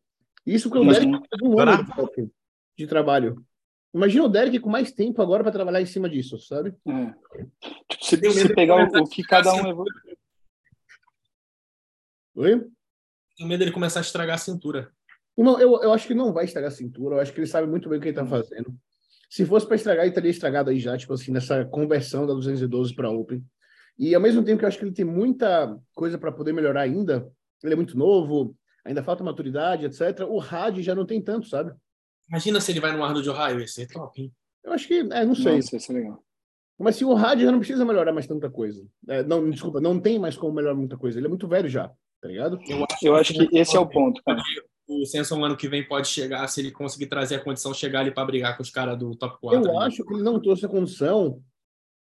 [0.47, 1.85] Isso que o Derek teve um ano
[2.17, 2.31] de,
[2.77, 3.45] de trabalho.
[3.95, 6.75] Imagina o Derek com mais tempo agora para trabalhar em cima disso, sabe?
[6.87, 7.15] É.
[7.89, 9.85] Tipo, se, se de pegar o, o que cada um levou.
[12.37, 12.67] Oi?
[13.37, 14.93] Tenho medo dele começar a estragar a cintura.
[15.45, 17.17] Não, eu, eu acho que não vai estragar a cintura.
[17.17, 18.75] Eu acho que ele sabe muito bem o que ele tá fazendo.
[19.31, 22.95] Se fosse para estragar, ele estaria estragado aí já, tipo assim, nessa conversão da 212
[22.95, 23.45] para Open.
[23.99, 26.83] E ao mesmo tempo que eu acho que ele tem muita coisa para poder melhorar
[26.83, 27.29] ainda,
[27.63, 30.27] ele é muito novo, ainda falta maturidade, etc.
[30.29, 31.73] O rádio já não tem tanto, sabe?
[32.29, 34.33] Imagina se ele vai no Arnold de Ohio, ia ser top, hein?
[34.65, 35.57] Eu acho que, é, não sei.
[35.57, 36.23] Nossa, isso é legal.
[36.79, 38.87] Mas se o rádio já não precisa melhorar mais tanta coisa.
[39.09, 41.19] É, não, desculpa, não tem mais como melhorar muita coisa.
[41.19, 41.89] Ele é muito velho já,
[42.21, 42.59] tá ligado?
[43.03, 44.41] Eu acho que esse é o ponto, cara.
[44.89, 48.11] O Samson ano que vem pode chegar, se ele conseguir trazer a condição, chegar ali
[48.11, 49.71] para brigar com os caras do top 4.
[49.71, 51.43] Eu acho que ele não trouxe a condição,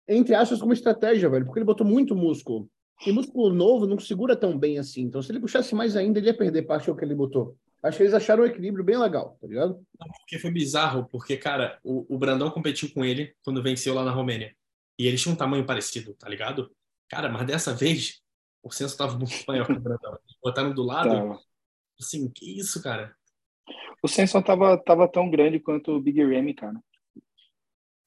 [0.08, 2.70] entre aspas, como estratégia, velho, porque ele botou muito músculo.
[3.04, 5.02] E músculo novo não segura tão bem assim.
[5.02, 7.56] Então, se ele puxasse mais ainda, ele ia perder parte do que ele botou.
[7.82, 9.82] Acho que eles acharam um equilíbrio bem legal, tá ligado?
[10.20, 14.10] Porque foi bizarro, porque, cara, o, o Brandão competiu com ele quando venceu lá na
[14.10, 14.54] Romênia.
[14.98, 16.70] E eles tinham um tamanho parecido, tá ligado?
[17.08, 18.20] Cara, mas dessa vez,
[18.62, 20.18] o senso tava muito maior que o Brandão.
[20.42, 21.40] Botaram do lado, Tava.
[22.00, 23.14] Assim, que isso, cara?
[24.02, 26.80] O Samson tava, tava tão grande quanto o Big Ramy, cara.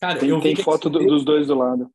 [0.02, 1.90] Cara, Tem, eu tem que foto do- eles dos dois do lado.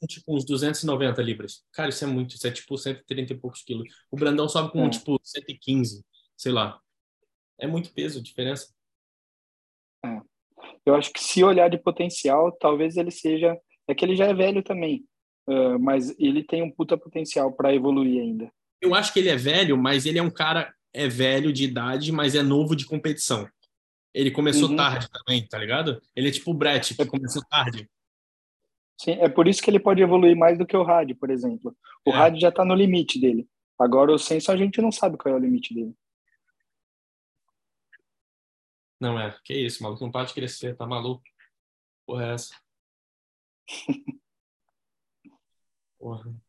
[0.00, 1.64] com, tipo uns 290 libras.
[1.72, 3.88] Cara, isso é muito, isso é tipo 130 e poucos quilos.
[4.10, 4.90] O Brandão sobe com É.
[4.90, 6.04] tipo 115,
[6.36, 6.78] sei lá.
[7.58, 8.74] É muito peso, diferença.
[10.84, 13.56] Eu acho que se olhar de potencial, talvez ele seja.
[13.88, 15.04] É que ele já é velho também.
[15.46, 18.50] ah, mas ele tem um puta potencial para evoluir ainda.
[18.80, 22.12] Eu acho que ele é velho, mas ele é um cara é velho de idade,
[22.12, 23.48] mas é novo de competição.
[24.14, 24.76] Ele começou Uhum.
[24.76, 26.00] tarde também, tá ligado?
[26.14, 27.90] Ele é tipo o Brett, que começou tarde.
[28.96, 31.76] Sim, é por isso que ele pode evoluir mais do que o rádio, por exemplo.
[32.06, 32.14] O é.
[32.14, 33.48] rádio já está no limite dele.
[33.76, 35.92] Agora o senso a gente não sabe qual é o limite dele.
[39.00, 41.24] Não é, que isso, maluco não para de crescer, tá maluco?
[42.06, 42.54] Porra, é essa?
[45.98, 46.43] Porra.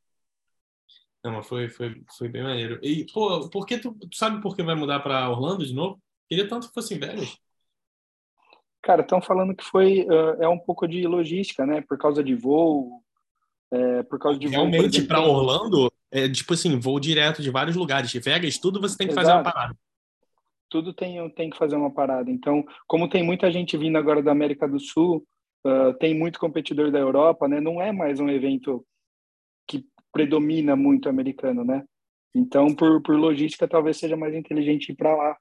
[1.26, 2.78] Não, mas foi, foi, foi bem maneiro.
[2.84, 6.00] E, pô, por que tu, tu sabe por que vai mudar para Orlando de novo?
[6.30, 7.36] Queria tanto que fosse em Vegas.
[8.80, 11.82] Cara, estão falando que foi uh, é um pouco de logística, né?
[11.82, 13.02] Por causa de voo,
[13.72, 18.12] é, por causa de realmente para Orlando é tipo assim voo direto de vários lugares.
[18.12, 19.26] De Vegas, tudo você tem que Exato.
[19.26, 19.76] fazer uma parada.
[20.70, 22.30] Tudo tem tem que fazer uma parada.
[22.30, 25.26] Então, como tem muita gente vindo agora da América do Sul,
[25.66, 27.60] uh, tem muito competidor da Europa, né?
[27.60, 28.86] Não é mais um evento
[30.16, 31.84] predomina muito americano, né?
[32.34, 35.38] Então, por, por logística, talvez seja mais inteligente ir para lá.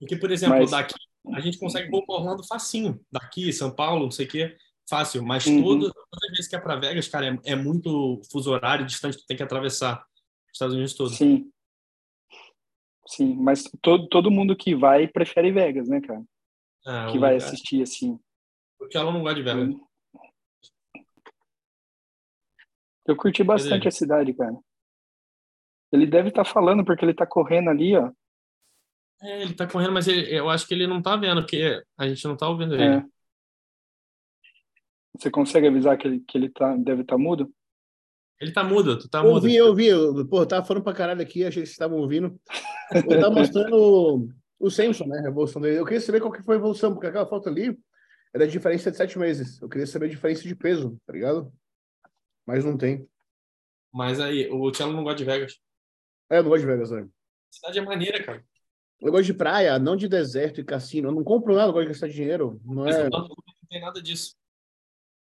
[0.00, 0.72] Porque, por exemplo, Mas...
[0.72, 0.94] daqui
[1.32, 3.00] a gente consegue voo para Orlando facinho.
[3.12, 4.56] Daqui, São Paulo, não sei o quê,
[4.88, 5.22] fácil.
[5.22, 5.62] Mas uhum.
[5.62, 9.18] todas, todas as vezes que é para Vegas, cara, é, é, muito fuso horário distante,
[9.18, 11.16] tu tem que atravessar os Estados Unidos todos.
[11.16, 11.48] Sim.
[13.06, 16.22] Sim, mas todo, todo mundo que vai prefere Vegas, né, cara?
[16.84, 17.36] É, que vai lugar.
[17.36, 18.18] assistir, assim.
[18.76, 19.89] Porque ela não gosta de Vegas.
[23.06, 24.56] Eu curti bastante a cidade, cara.
[25.92, 28.10] Ele deve estar tá falando, porque ele está correndo ali, ó.
[29.22, 32.08] É, ele tá correndo, mas ele, eu acho que ele não tá vendo, porque a
[32.08, 32.84] gente não tá ouvindo ele.
[32.84, 33.04] É.
[35.16, 37.52] Você consegue avisar que ele, que ele tá, deve estar tá mudo?
[38.40, 39.34] Ele tá mudo, tu tá eu mudo.
[39.34, 41.98] Ouvi, eu ouvi, eu, pô, eu tava falando pra caralho aqui, achei que vocês estavam
[41.98, 42.40] ouvindo.
[42.94, 44.28] Eu tava mostrando
[44.58, 45.78] o Samson, né, a evolução dele.
[45.78, 47.78] Eu queria saber qual que foi a evolução, porque aquela foto ali
[48.32, 49.60] era a diferença de sete meses.
[49.60, 51.52] Eu queria saber a diferença de peso, tá ligado?
[52.50, 53.08] Mas não tem.
[53.92, 55.60] Mas aí, o Thiago não gosta de Vegas.
[56.28, 57.06] É, eu não gosto de Vegas, velho.
[57.06, 58.44] A cidade é maneira, cara.
[59.00, 61.08] Eu gosto de praia, não de deserto e cassino.
[61.08, 62.60] Eu não compro nada, eu gosto de gastar dinheiro.
[62.64, 63.08] Não, é...
[63.08, 63.28] não
[63.68, 64.34] tem nada disso.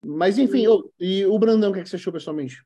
[0.02, 0.90] Mas enfim, eu...
[0.98, 2.64] e o Brandão, o que, é que você achou pessoalmente?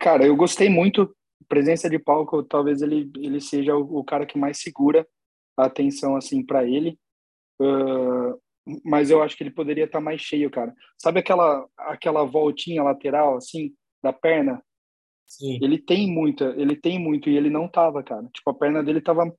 [0.00, 1.14] Cara, eu gostei muito.
[1.46, 5.06] Presença de palco, talvez ele, ele seja o, o cara que mais segura
[5.54, 6.98] a atenção assim para ele.
[7.60, 8.40] Uh,
[8.84, 10.74] mas eu acho que ele poderia estar tá mais cheio, cara.
[10.98, 14.62] Sabe aquela aquela voltinha lateral assim da perna
[15.26, 15.58] Sim.
[15.62, 18.28] Ele tem muita, ele tem muito e ele não tava, cara.
[18.32, 19.34] Tipo, a perna dele tava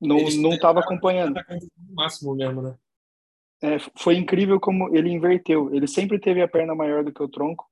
[0.00, 1.34] não ele não tava acompanhando.
[1.34, 2.76] No máximo mesmo, né?
[3.62, 5.74] É, foi incrível como ele inverteu.
[5.74, 7.64] Ele sempre teve a perna maior do que o tronco.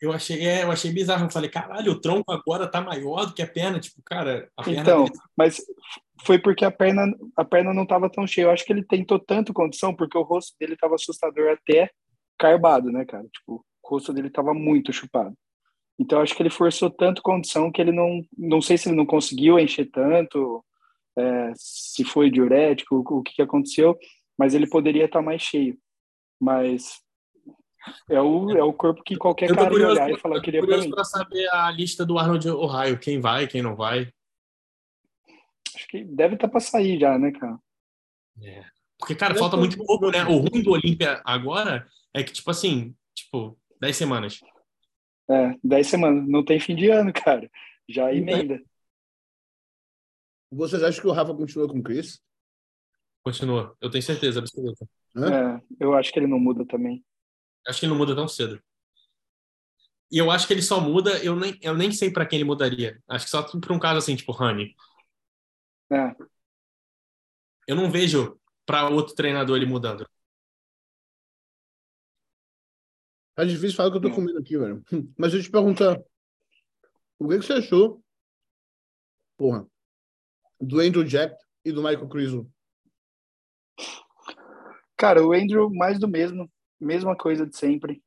[0.00, 1.24] Eu achei, é, eu achei bizarro.
[1.24, 3.80] Eu falei, caralho, o tronco agora tá maior do que a perna.
[3.80, 5.18] Tipo, cara, a perna Então, dele...
[5.36, 5.56] mas
[6.24, 8.46] foi porque a perna, a perna não tava tão cheia.
[8.46, 11.90] Eu acho que ele tentou tanto condição porque o rosto dele tava assustador até
[12.38, 13.24] carbado, né, cara?
[13.24, 15.34] Tipo, o rosto dele tava muito chupado.
[15.98, 19.06] Então acho que ele forçou tanto condição que ele não, não sei se ele não
[19.06, 20.64] conseguiu encher tanto,
[21.16, 23.96] é, se foi diurético, o, o que, que aconteceu,
[24.38, 25.78] mas ele poderia estar mais cheio.
[26.38, 27.00] Mas
[28.10, 30.78] é o, é o corpo que qualquer cara curioso, olhar e falar que queria para
[30.78, 30.90] mim.
[30.90, 34.12] para saber a lista do Arnold Ohio, quem vai, quem não vai.
[35.76, 37.58] Acho que deve estar para sair já, né, cara?
[38.42, 38.64] É.
[38.98, 40.24] Porque, cara, falta muito pouco, né?
[40.24, 44.40] O ruim do Olímpia agora é que, tipo assim, tipo, 10 semanas.
[45.28, 46.26] É, 10 semanas.
[46.26, 47.50] Não tem fim de ano, cara.
[47.86, 48.58] Já emenda.
[50.50, 52.22] Vocês acham que o Rafa continua com o Chris?
[53.22, 53.76] Continua.
[53.80, 54.88] Eu tenho certeza absoluta.
[55.16, 57.04] É, eu acho que ele não muda também.
[57.66, 58.62] Acho que ele não muda tão cedo.
[60.10, 62.46] E eu acho que ele só muda, eu nem, eu nem sei para quem ele
[62.46, 62.98] mudaria.
[63.08, 64.74] Acho que só para um caso assim, tipo Honey.
[65.90, 66.16] É.
[67.66, 70.06] Eu não vejo para outro treinador ele mudando.
[73.34, 74.82] Tá difícil falar o que eu tô comendo aqui, velho.
[75.16, 76.02] Mas eu te perguntar,
[77.18, 78.02] o que, que você achou,
[79.36, 79.66] porra,
[80.60, 82.50] do Andrew Jack e do Michael Criso?
[84.96, 86.50] Cara, o Andrew, mais do mesmo.
[86.80, 88.02] Mesma coisa de sempre.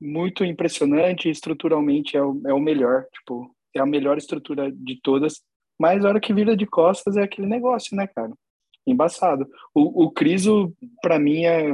[0.00, 3.06] Muito impressionante, estruturalmente é o, é o melhor.
[3.12, 5.42] Tipo, é a melhor estrutura de todas.
[5.80, 8.30] Mas a hora que vira de costas é aquele negócio, né, cara?
[8.86, 9.50] Embaçado.
[9.72, 11.70] O, o Criso, pra mim, é...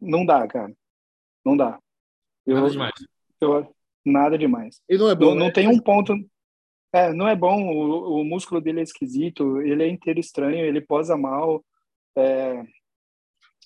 [0.00, 0.72] não dá, cara.
[1.44, 1.80] Não dá.
[2.46, 2.92] Eu, nada demais.
[3.40, 3.74] Eu,
[4.04, 4.80] nada demais.
[4.88, 5.24] E não é bom.
[5.24, 5.40] Não, né?
[5.40, 6.14] não tem um ponto.
[6.92, 7.60] É, não é bom.
[7.60, 9.60] O, o, músculo dele é esquisito.
[9.62, 10.64] Ele é inteiro estranho.
[10.64, 11.64] Ele posa mal.
[12.16, 12.62] É...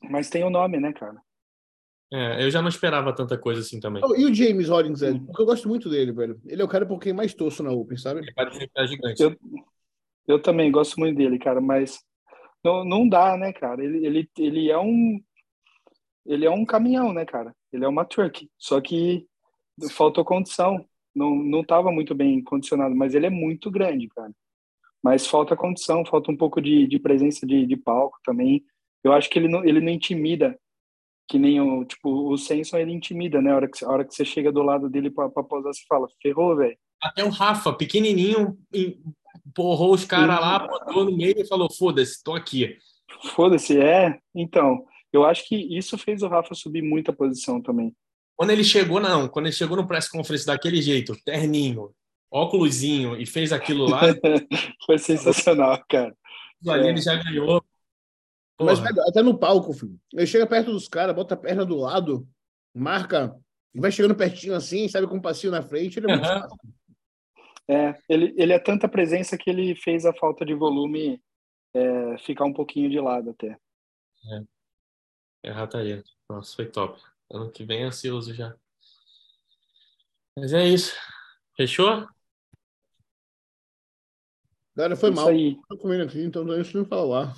[0.08, 1.20] Mas tem o um nome, né, cara?
[2.12, 4.02] É, eu já não esperava tanta coisa assim também.
[4.04, 5.20] Oh, e o James Hollins, velho?
[5.24, 6.38] Porque eu gosto muito dele, velho.
[6.44, 8.20] Ele é o cara por quem mais torço na Open, sabe?
[8.20, 9.22] Ele parece que é gigante.
[9.22, 9.36] Eu,
[10.26, 12.00] eu também gosto muito dele, cara, mas
[12.62, 13.82] não, não dá, né, cara?
[13.82, 15.18] Ele, ele, ele é um
[16.26, 17.54] ele é um caminhão, né, cara?
[17.72, 18.48] Ele é uma truck.
[18.58, 19.26] Só que
[19.92, 20.84] faltou condição.
[21.14, 24.32] Não, não estava muito bem condicionado, mas ele é muito grande, cara.
[25.02, 28.64] Mas falta condição, falta um pouco de, de presença de, de palco também.
[29.02, 30.58] Eu acho que ele não, ele não intimida
[31.28, 33.52] que nem o, tipo, o Senson, ele intimida, né?
[33.52, 35.82] A hora que, a hora que você chega do lado dele pra, pra posar, você
[35.88, 36.76] fala, ferrou, velho.
[37.02, 38.56] Até o Rafa, pequenininho,
[39.46, 42.76] empurrou os caras lá, botou no meio e falou, foda-se, tô aqui.
[43.34, 44.18] Foda-se, é.
[44.34, 47.94] Então, eu acho que isso fez o Rafa subir muita posição também.
[48.36, 51.90] Quando ele chegou, não, quando ele chegou no press conference daquele jeito, terninho,
[52.30, 54.00] óculosinho e fez aquilo lá.
[54.86, 56.14] Foi sensacional, cara.
[56.66, 56.90] Ali é.
[56.90, 57.62] ele já ganhou.
[58.56, 58.74] Porra.
[58.74, 59.98] Mas até no palco, filho.
[60.12, 62.26] Ele chega perto dos caras, bota a perna do lado,
[62.74, 63.34] marca,
[63.74, 66.40] vai chegando pertinho assim, sabe, com um passinho na frente, ele é muito uhum.
[66.40, 66.58] fácil.
[67.68, 71.22] É, ele, ele é tanta presença que ele fez a falta de volume
[71.74, 73.56] é, ficar um pouquinho de lado até.
[74.30, 76.02] É, é rataria.
[76.28, 77.00] Nossa, foi top.
[77.30, 78.54] Ano que vem ansioso já.
[80.36, 80.94] Mas é isso.
[81.56, 82.06] Fechou?
[84.74, 85.28] Cara, foi isso mal.
[85.28, 85.58] Aí.
[85.68, 87.34] Tô comendo aqui, então não deixa eu falar.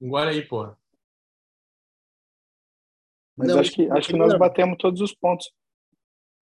[0.00, 0.78] Agora aí, porra.
[3.36, 5.50] Mas não, acho que, acho que nós batemos todos os pontos.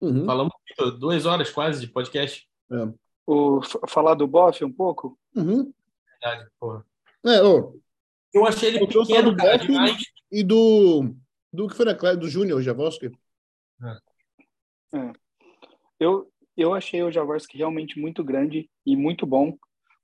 [0.00, 0.24] Uhum.
[0.24, 0.52] Falamos
[0.98, 2.48] duas horas quase de podcast.
[2.70, 2.92] É.
[3.26, 5.18] O, falar do Boff um pouco?
[5.34, 5.72] Uhum.
[6.10, 6.86] Verdade, porra.
[7.24, 7.78] É, ô,
[8.32, 10.02] eu achei ele pequeno, do cara, demais.
[10.30, 11.14] E do,
[11.52, 13.10] do que foi da do Júnior Javorski.
[13.82, 14.98] É.
[14.98, 15.12] É.
[15.98, 19.56] Eu, eu achei o Javorski realmente muito grande e muito bom,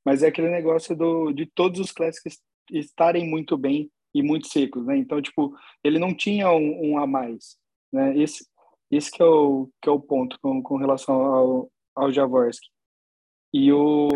[0.05, 2.39] mas é aquele negócio do, de todos os clássicos
[2.70, 4.97] estarem muito bem e muito secos, né?
[4.97, 7.57] Então, tipo, ele não tinha um, um a mais,
[7.93, 8.16] né?
[8.16, 8.47] Esse,
[8.91, 12.69] esse que é o, que é o ponto com, com relação ao, ao Javorski.
[13.53, 14.09] E o,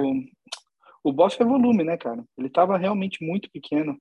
[1.02, 2.24] o Boff é volume, né, cara?
[2.36, 3.98] Ele tava realmente muito pequeno,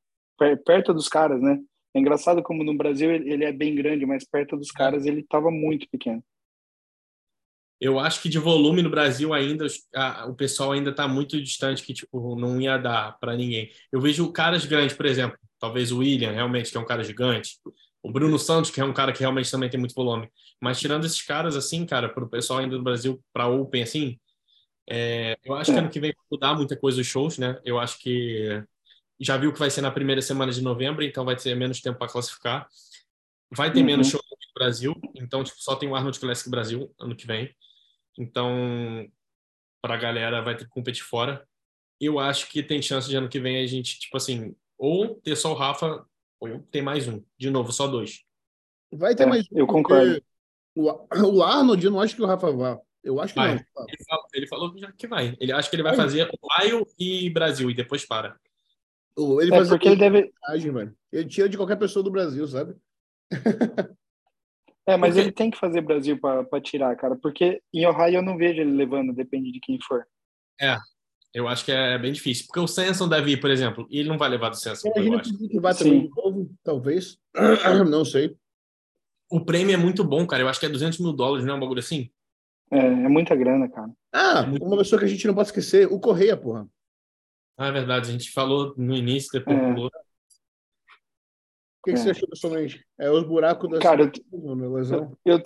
[0.66, 1.62] perto dos caras, né?
[1.94, 5.49] É engraçado como no Brasil ele é bem grande, mas perto dos caras ele tava
[5.49, 6.22] muito pequeno.
[7.80, 11.84] Eu acho que de volume no Brasil ainda a, o pessoal ainda está muito distante
[11.84, 13.69] que tipo não ia dar para ninguém.
[13.91, 17.57] Eu vejo caras grandes, por exemplo, talvez o William realmente que é um cara gigante,
[18.02, 20.30] o Bruno Santos que é um cara que realmente também tem muito volume.
[20.61, 24.18] Mas tirando esses caras assim, cara, para o pessoal ainda do Brasil para Open assim,
[24.88, 27.60] é, eu acho que ano que vem vai mudar muita coisa os shows, né?
[27.65, 28.64] Eu acho que
[29.19, 31.97] já viu que vai ser na primeira semana de novembro, então vai ter menos tempo
[31.97, 32.68] para classificar.
[33.52, 33.85] Vai ter uhum.
[33.85, 34.23] menos shows
[34.56, 37.53] Brasil, então tipo, só tem o Arnold Classic Brasil ano que vem.
[38.18, 39.07] Então,
[39.82, 41.45] para a galera vai ter que competir fora.
[41.99, 45.36] Eu acho que tem chance de ano que vem a gente, tipo assim, ou ter
[45.36, 46.06] só o Rafa,
[46.40, 47.22] ou ter mais um.
[47.38, 48.23] De novo, só dois.
[48.91, 49.57] Vai ter é, mais um.
[49.57, 50.22] Eu concordo.
[50.76, 52.80] O, Arnold, eu não acho que o Rafa vá.
[53.03, 53.56] Eu acho que vai.
[53.56, 53.86] não.
[53.88, 55.38] Ele falou, ele falou que vai.
[55.40, 58.38] Ele acha que ele vai fazer Ohio e Brasil e depois para.
[59.18, 60.34] Ele é porque ele deve.
[61.11, 62.76] Ele tira de qualquer pessoa do Brasil, sabe?
[64.88, 65.22] É, mas porque...
[65.22, 68.72] ele tem que fazer Brasil para tirar, cara, porque em Ohio eu não vejo ele
[68.72, 70.06] levando, depende de quem for.
[70.62, 70.78] É,
[71.34, 74.10] eu acho que é bem difícil, porque o Samson deve ir, por exemplo, e ele
[74.10, 74.90] não vai levar do Samson.
[74.95, 77.18] Imagina que vai também de novo, talvez,
[77.90, 78.36] não sei.
[79.30, 81.57] O prêmio é muito bom, cara, eu acho que é 200 mil dólares, não é
[81.57, 82.12] um bagulho assim?
[82.72, 83.91] É, é muita grana, cara.
[84.14, 86.68] Ah, é uma pessoa que a gente não pode esquecer, o Correia, porra.
[87.57, 89.74] Ah, é verdade, a gente falou no início, depois é.
[89.74, 89.91] pulou
[91.86, 92.12] que, que você é.
[92.12, 92.86] achou pessoalmente?
[92.99, 95.16] É os buracos da Cara, eu, lesão?
[95.24, 95.41] Eu,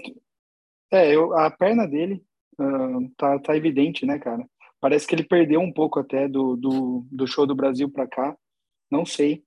[0.91, 2.24] é, eu, a perna dele
[2.60, 4.48] uh, tá, tá evidente, né, cara?
[4.80, 8.36] Parece que ele perdeu um pouco até do, do, do show do Brasil para cá.
[8.90, 9.44] Não sei.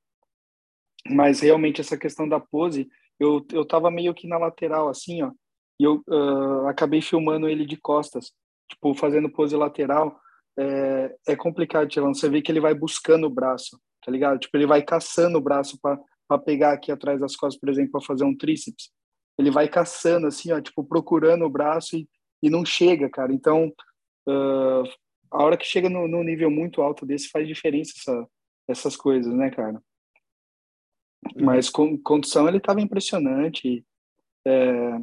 [1.09, 2.86] Mas realmente essa questão da pose,
[3.19, 5.32] eu, eu tava meio que na lateral, assim, ó.
[5.81, 8.32] E eu uh, acabei filmando ele de costas,
[8.70, 10.20] tipo, fazendo pose lateral.
[10.59, 12.12] É, é complicado, Tilão.
[12.12, 14.39] Você vê que ele vai buscando o braço, tá ligado?
[14.39, 15.98] Tipo, ele vai caçando o braço para
[16.28, 18.90] para pegar aqui atrás das costas, por exemplo, para fazer um tríceps.
[19.39, 22.09] Ele vai caçando, assim, ó, tipo, procurando o braço e,
[22.43, 23.32] e não chega, cara.
[23.32, 23.73] Então,
[24.28, 24.85] uh,
[25.31, 28.28] a hora que chega no, no, nível muito alto desse, faz diferença essa,
[28.69, 29.82] essas coisas, né, cara?
[31.40, 33.85] Mas com condição ele estava impressionante.
[34.47, 35.01] É...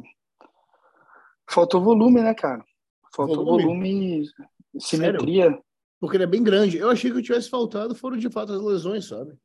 [1.48, 2.64] Faltou volume, né, cara?
[3.14, 4.24] Faltou volume, volume
[4.78, 5.44] simetria.
[5.44, 5.64] Sério?
[5.98, 6.78] Porque ele é bem grande.
[6.78, 9.36] Eu achei que o tivesse faltado foram de fato as lesões, sabe?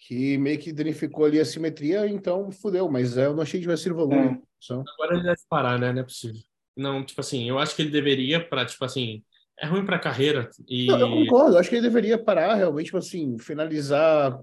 [0.00, 3.84] Que meio que danificou ali a simetria, então fudeu, mas eu não achei que tivesse
[3.84, 4.40] sido volume.
[4.70, 4.72] É.
[4.72, 5.92] Agora ele deve parar, né?
[5.92, 6.40] Não é possível.
[6.76, 9.22] Não, tipo assim, eu acho que ele deveria para tipo assim,
[9.58, 12.86] é ruim para a carreira e não, eu concordo, acho que ele deveria parar realmente,
[12.86, 14.40] tipo assim, finalizar.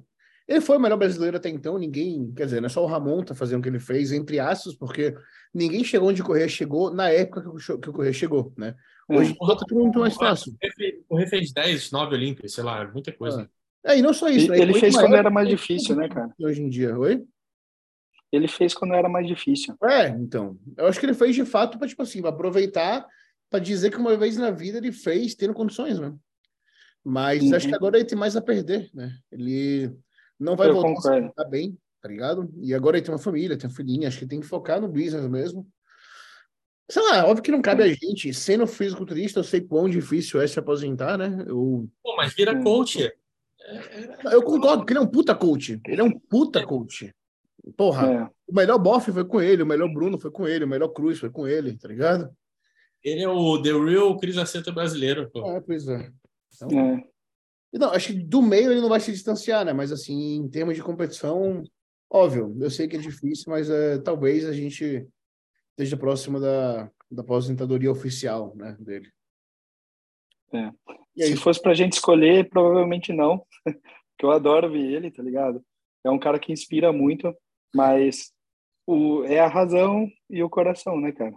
[0.47, 3.23] Ele foi o melhor brasileiro até então, ninguém, quer dizer, não é só o Ramon
[3.23, 5.13] tá fazendo o que ele fez, entre aspas, porque
[5.53, 8.75] ninguém chegou onde o Correia chegou na época que o, que o Correia chegou, né?
[9.09, 9.47] Hoje é.
[9.47, 10.53] tá tudo muito mais fácil.
[10.53, 13.41] O Correia fez 10, 9 Olímpias, sei lá, muita coisa.
[13.41, 13.56] É.
[13.87, 14.49] É, e não só isso.
[14.49, 14.59] Né?
[14.59, 16.33] Ele, fez quando era mais difícil, né, cara?
[16.39, 17.25] Hoje em dia, oi?
[18.31, 19.75] Ele fez quando era mais difícil.
[19.83, 20.57] É, então.
[20.75, 23.07] Eu acho que ele fez de fato para, tipo assim, aproveitar
[23.49, 26.13] para dizer que uma vez na vida ele fez tendo condições, né?
[27.01, 27.55] Mas uhum.
[27.55, 29.17] acho que agora ele tem mais a perder, né?
[29.31, 29.95] Ele
[30.37, 31.33] não vai Eu voltar concordo.
[31.37, 32.53] a bem, tá ligado?
[32.61, 34.89] E agora ele tem uma família, tem uma filhinha, acho que tem que focar no
[34.89, 35.65] business mesmo.
[36.89, 38.33] Sei lá, óbvio que não cabe a gente.
[38.33, 41.45] Sendo fisiculturista, eu sei quão difícil é se aposentar, né?
[41.47, 43.09] Eu, Pô, mas vira coach.
[44.31, 45.79] Eu concordo, porque ele é um puta coach.
[45.85, 47.13] Ele é um puta coach.
[47.75, 48.23] Porra, É.
[48.47, 51.19] o melhor Boff foi com ele, o melhor Bruno foi com ele, o melhor Cruz
[51.19, 52.29] foi com ele, tá ligado?
[53.03, 55.45] Ele é o The Real Cris Aceto brasileiro, pô.
[55.51, 56.11] É, pois é.
[56.55, 57.03] Então, É.
[57.73, 59.73] Não, acho que do meio ele não vai se distanciar, né?
[59.73, 61.63] Mas assim, em termos de competição,
[62.09, 65.05] óbvio, eu sei que é difícil, mas é, talvez a gente
[65.71, 69.11] esteja próximo da, da aposentadoria oficial, né, dele.
[70.53, 70.71] É.
[71.17, 73.43] E aí, Se fosse pra gente escolher, provavelmente não.
[73.65, 75.63] Porque eu adoro ver ele, tá ligado?
[76.03, 77.35] É um cara que inspira muito,
[77.75, 78.31] mas
[78.85, 81.35] o, é a razão e o coração, né, cara?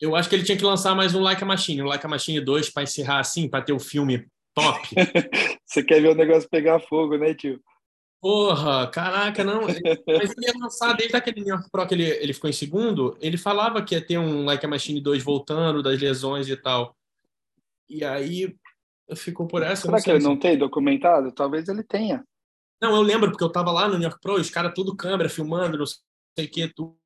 [0.00, 2.08] Eu acho que ele tinha que lançar mais um Like a Machine, um Like a
[2.08, 4.88] Machine 2 para encerrar assim, para ter o filme top.
[5.64, 7.60] Você quer ver o negócio pegar fogo, né, tio?
[8.20, 9.62] Porra, caraca, não.
[10.08, 13.16] Mas ele ia lançar desde aquele New York Pro que ele, ele ficou em segundo,
[13.20, 16.96] ele falava que ia ter um Like a Machine 2 voltando das lesões e tal.
[17.88, 18.56] E aí
[19.16, 19.82] ficou por essa.
[19.82, 21.32] Será que ele se- não tem documentado?
[21.32, 22.24] Talvez ele tenha.
[22.80, 25.28] Não, eu lembro, porque eu tava lá no New York Pro, os caras tudo câmera,
[25.28, 26.96] filmando, não sei o que, tudo.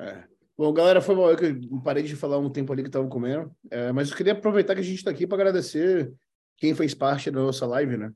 [0.00, 0.24] é.
[0.56, 1.38] Bom, galera, foi mal eu
[1.84, 4.80] parei de falar um tempo ali que tava comendo, é, mas eu queria aproveitar que
[4.80, 6.12] a gente tá aqui para agradecer
[6.56, 8.12] quem fez parte da nossa live, né?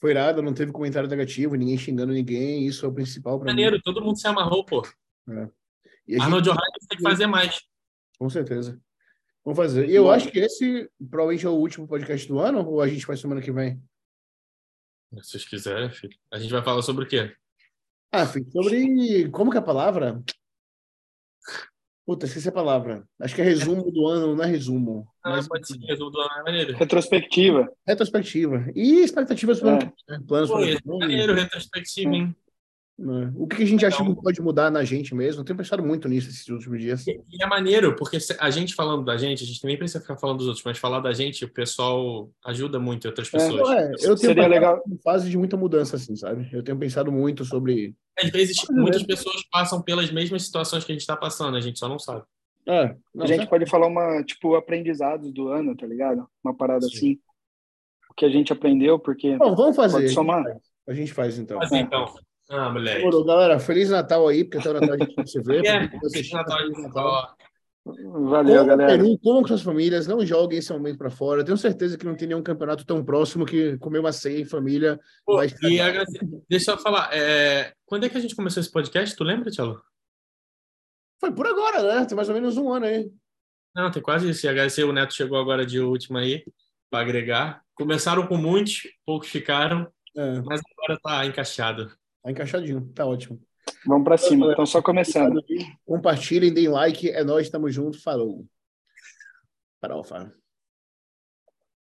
[0.00, 3.62] Foi irado, não teve comentário negativo, ninguém xingando ninguém, isso é o principal para mim.
[3.62, 4.82] Maneiro, todo mundo se amarrou, pô.
[6.08, 7.60] E a gente- Arnold O'Reilly tem que fazer mais.
[8.18, 8.80] Com certeza.
[9.44, 9.88] Vamos fazer.
[9.88, 13.06] E eu acho que esse provavelmente é o último podcast do ano, ou a gente
[13.06, 13.80] faz semana que vem?
[15.14, 16.16] Se vocês quiserem, filho.
[16.32, 17.32] A gente vai falar sobre o quê?
[18.12, 19.28] Ah, filho, sobre.
[19.30, 20.22] Como que é a palavra?
[22.04, 23.04] Puta, esqueci a palavra.
[23.20, 25.08] Acho que é resumo do ano, não é resumo.
[25.24, 26.76] Ah, Mas pode ser resumo do ano, é maneiro.
[26.76, 27.68] Retrospectiva.
[27.86, 28.64] retrospectiva.
[28.76, 30.12] E expectativas para o ano É.
[30.12, 30.24] né?
[30.26, 32.36] Planos Pô, para vem, maneiro, retrospectiva, hein?
[32.98, 33.30] Né?
[33.36, 35.40] O que que a gente acha Então- que pode mudar na gente mesmo?
[35.40, 37.06] Eu tenho pensado muito nisso esses últimos dias.
[37.06, 40.16] E e é maneiro, porque a gente falando da gente, a gente também precisa ficar
[40.16, 43.54] falando dos outros, mas falar da gente, o pessoal ajuda muito outras pessoas.
[43.68, 44.80] Não, é, eu tenho Seria legal.
[44.82, 46.48] por fase de muita mudança, assim, sabe?
[46.52, 47.94] Eu tenho pensado muito sobre.
[48.18, 51.78] Às vezes, muitas pessoas passam pelas mesmas situações que a gente está passando, a gente
[51.78, 52.24] só não sabe.
[52.68, 53.50] É, não, A gente certo?
[53.50, 56.26] pode falar uma, tipo, aprendizados do ano, tá ligado?
[56.42, 56.96] Uma parada Sim.
[56.96, 57.18] assim.
[58.10, 59.92] O que a gente aprendeu, porque Bom, vamos fazer.
[59.92, 60.42] Pode a gente somar?
[60.42, 60.58] faz.
[60.88, 61.58] A gente faz, então.
[61.58, 62.06] Mas então,
[62.48, 62.98] ah, moleque.
[62.98, 63.58] Demorou, galera.
[63.58, 65.60] Feliz Natal aí, porque até o Natal a gente não se vê.
[65.66, 67.36] É, Feliz Natal, Feliz Natal.
[67.84, 68.86] valeu, Como galera.
[68.98, 71.44] Peru, como com suas famílias, não joguem esse momento para fora.
[71.44, 74.98] Tenho certeza que não tem nenhum campeonato tão próximo que comer uma ceia em família.
[75.24, 78.70] Pô, vai e agradecer- deixa eu falar, é, quando é que a gente começou esse
[78.70, 79.14] podcast?
[79.16, 79.80] Tu lembra, Tchelo?
[81.20, 82.04] Foi por agora, né?
[82.04, 83.10] Tem mais ou menos um ano aí.
[83.74, 84.44] Não, tem quase isso.
[84.46, 86.44] E agradecer, o Neto chegou agora de última aí,
[86.90, 87.62] para agregar.
[87.74, 89.86] Começaram com muitos, poucos ficaram,
[90.16, 91.90] É, mas agora tá encaixado.
[92.26, 93.40] Tá encaixadinho, tá ótimo.
[93.86, 94.52] Vamos pra cima.
[94.52, 95.42] Então, só começando.
[95.84, 97.08] Compartilhem, deem like.
[97.10, 98.00] É nós, tamo junto.
[98.00, 98.44] Falou.
[99.80, 100.32] Farofa.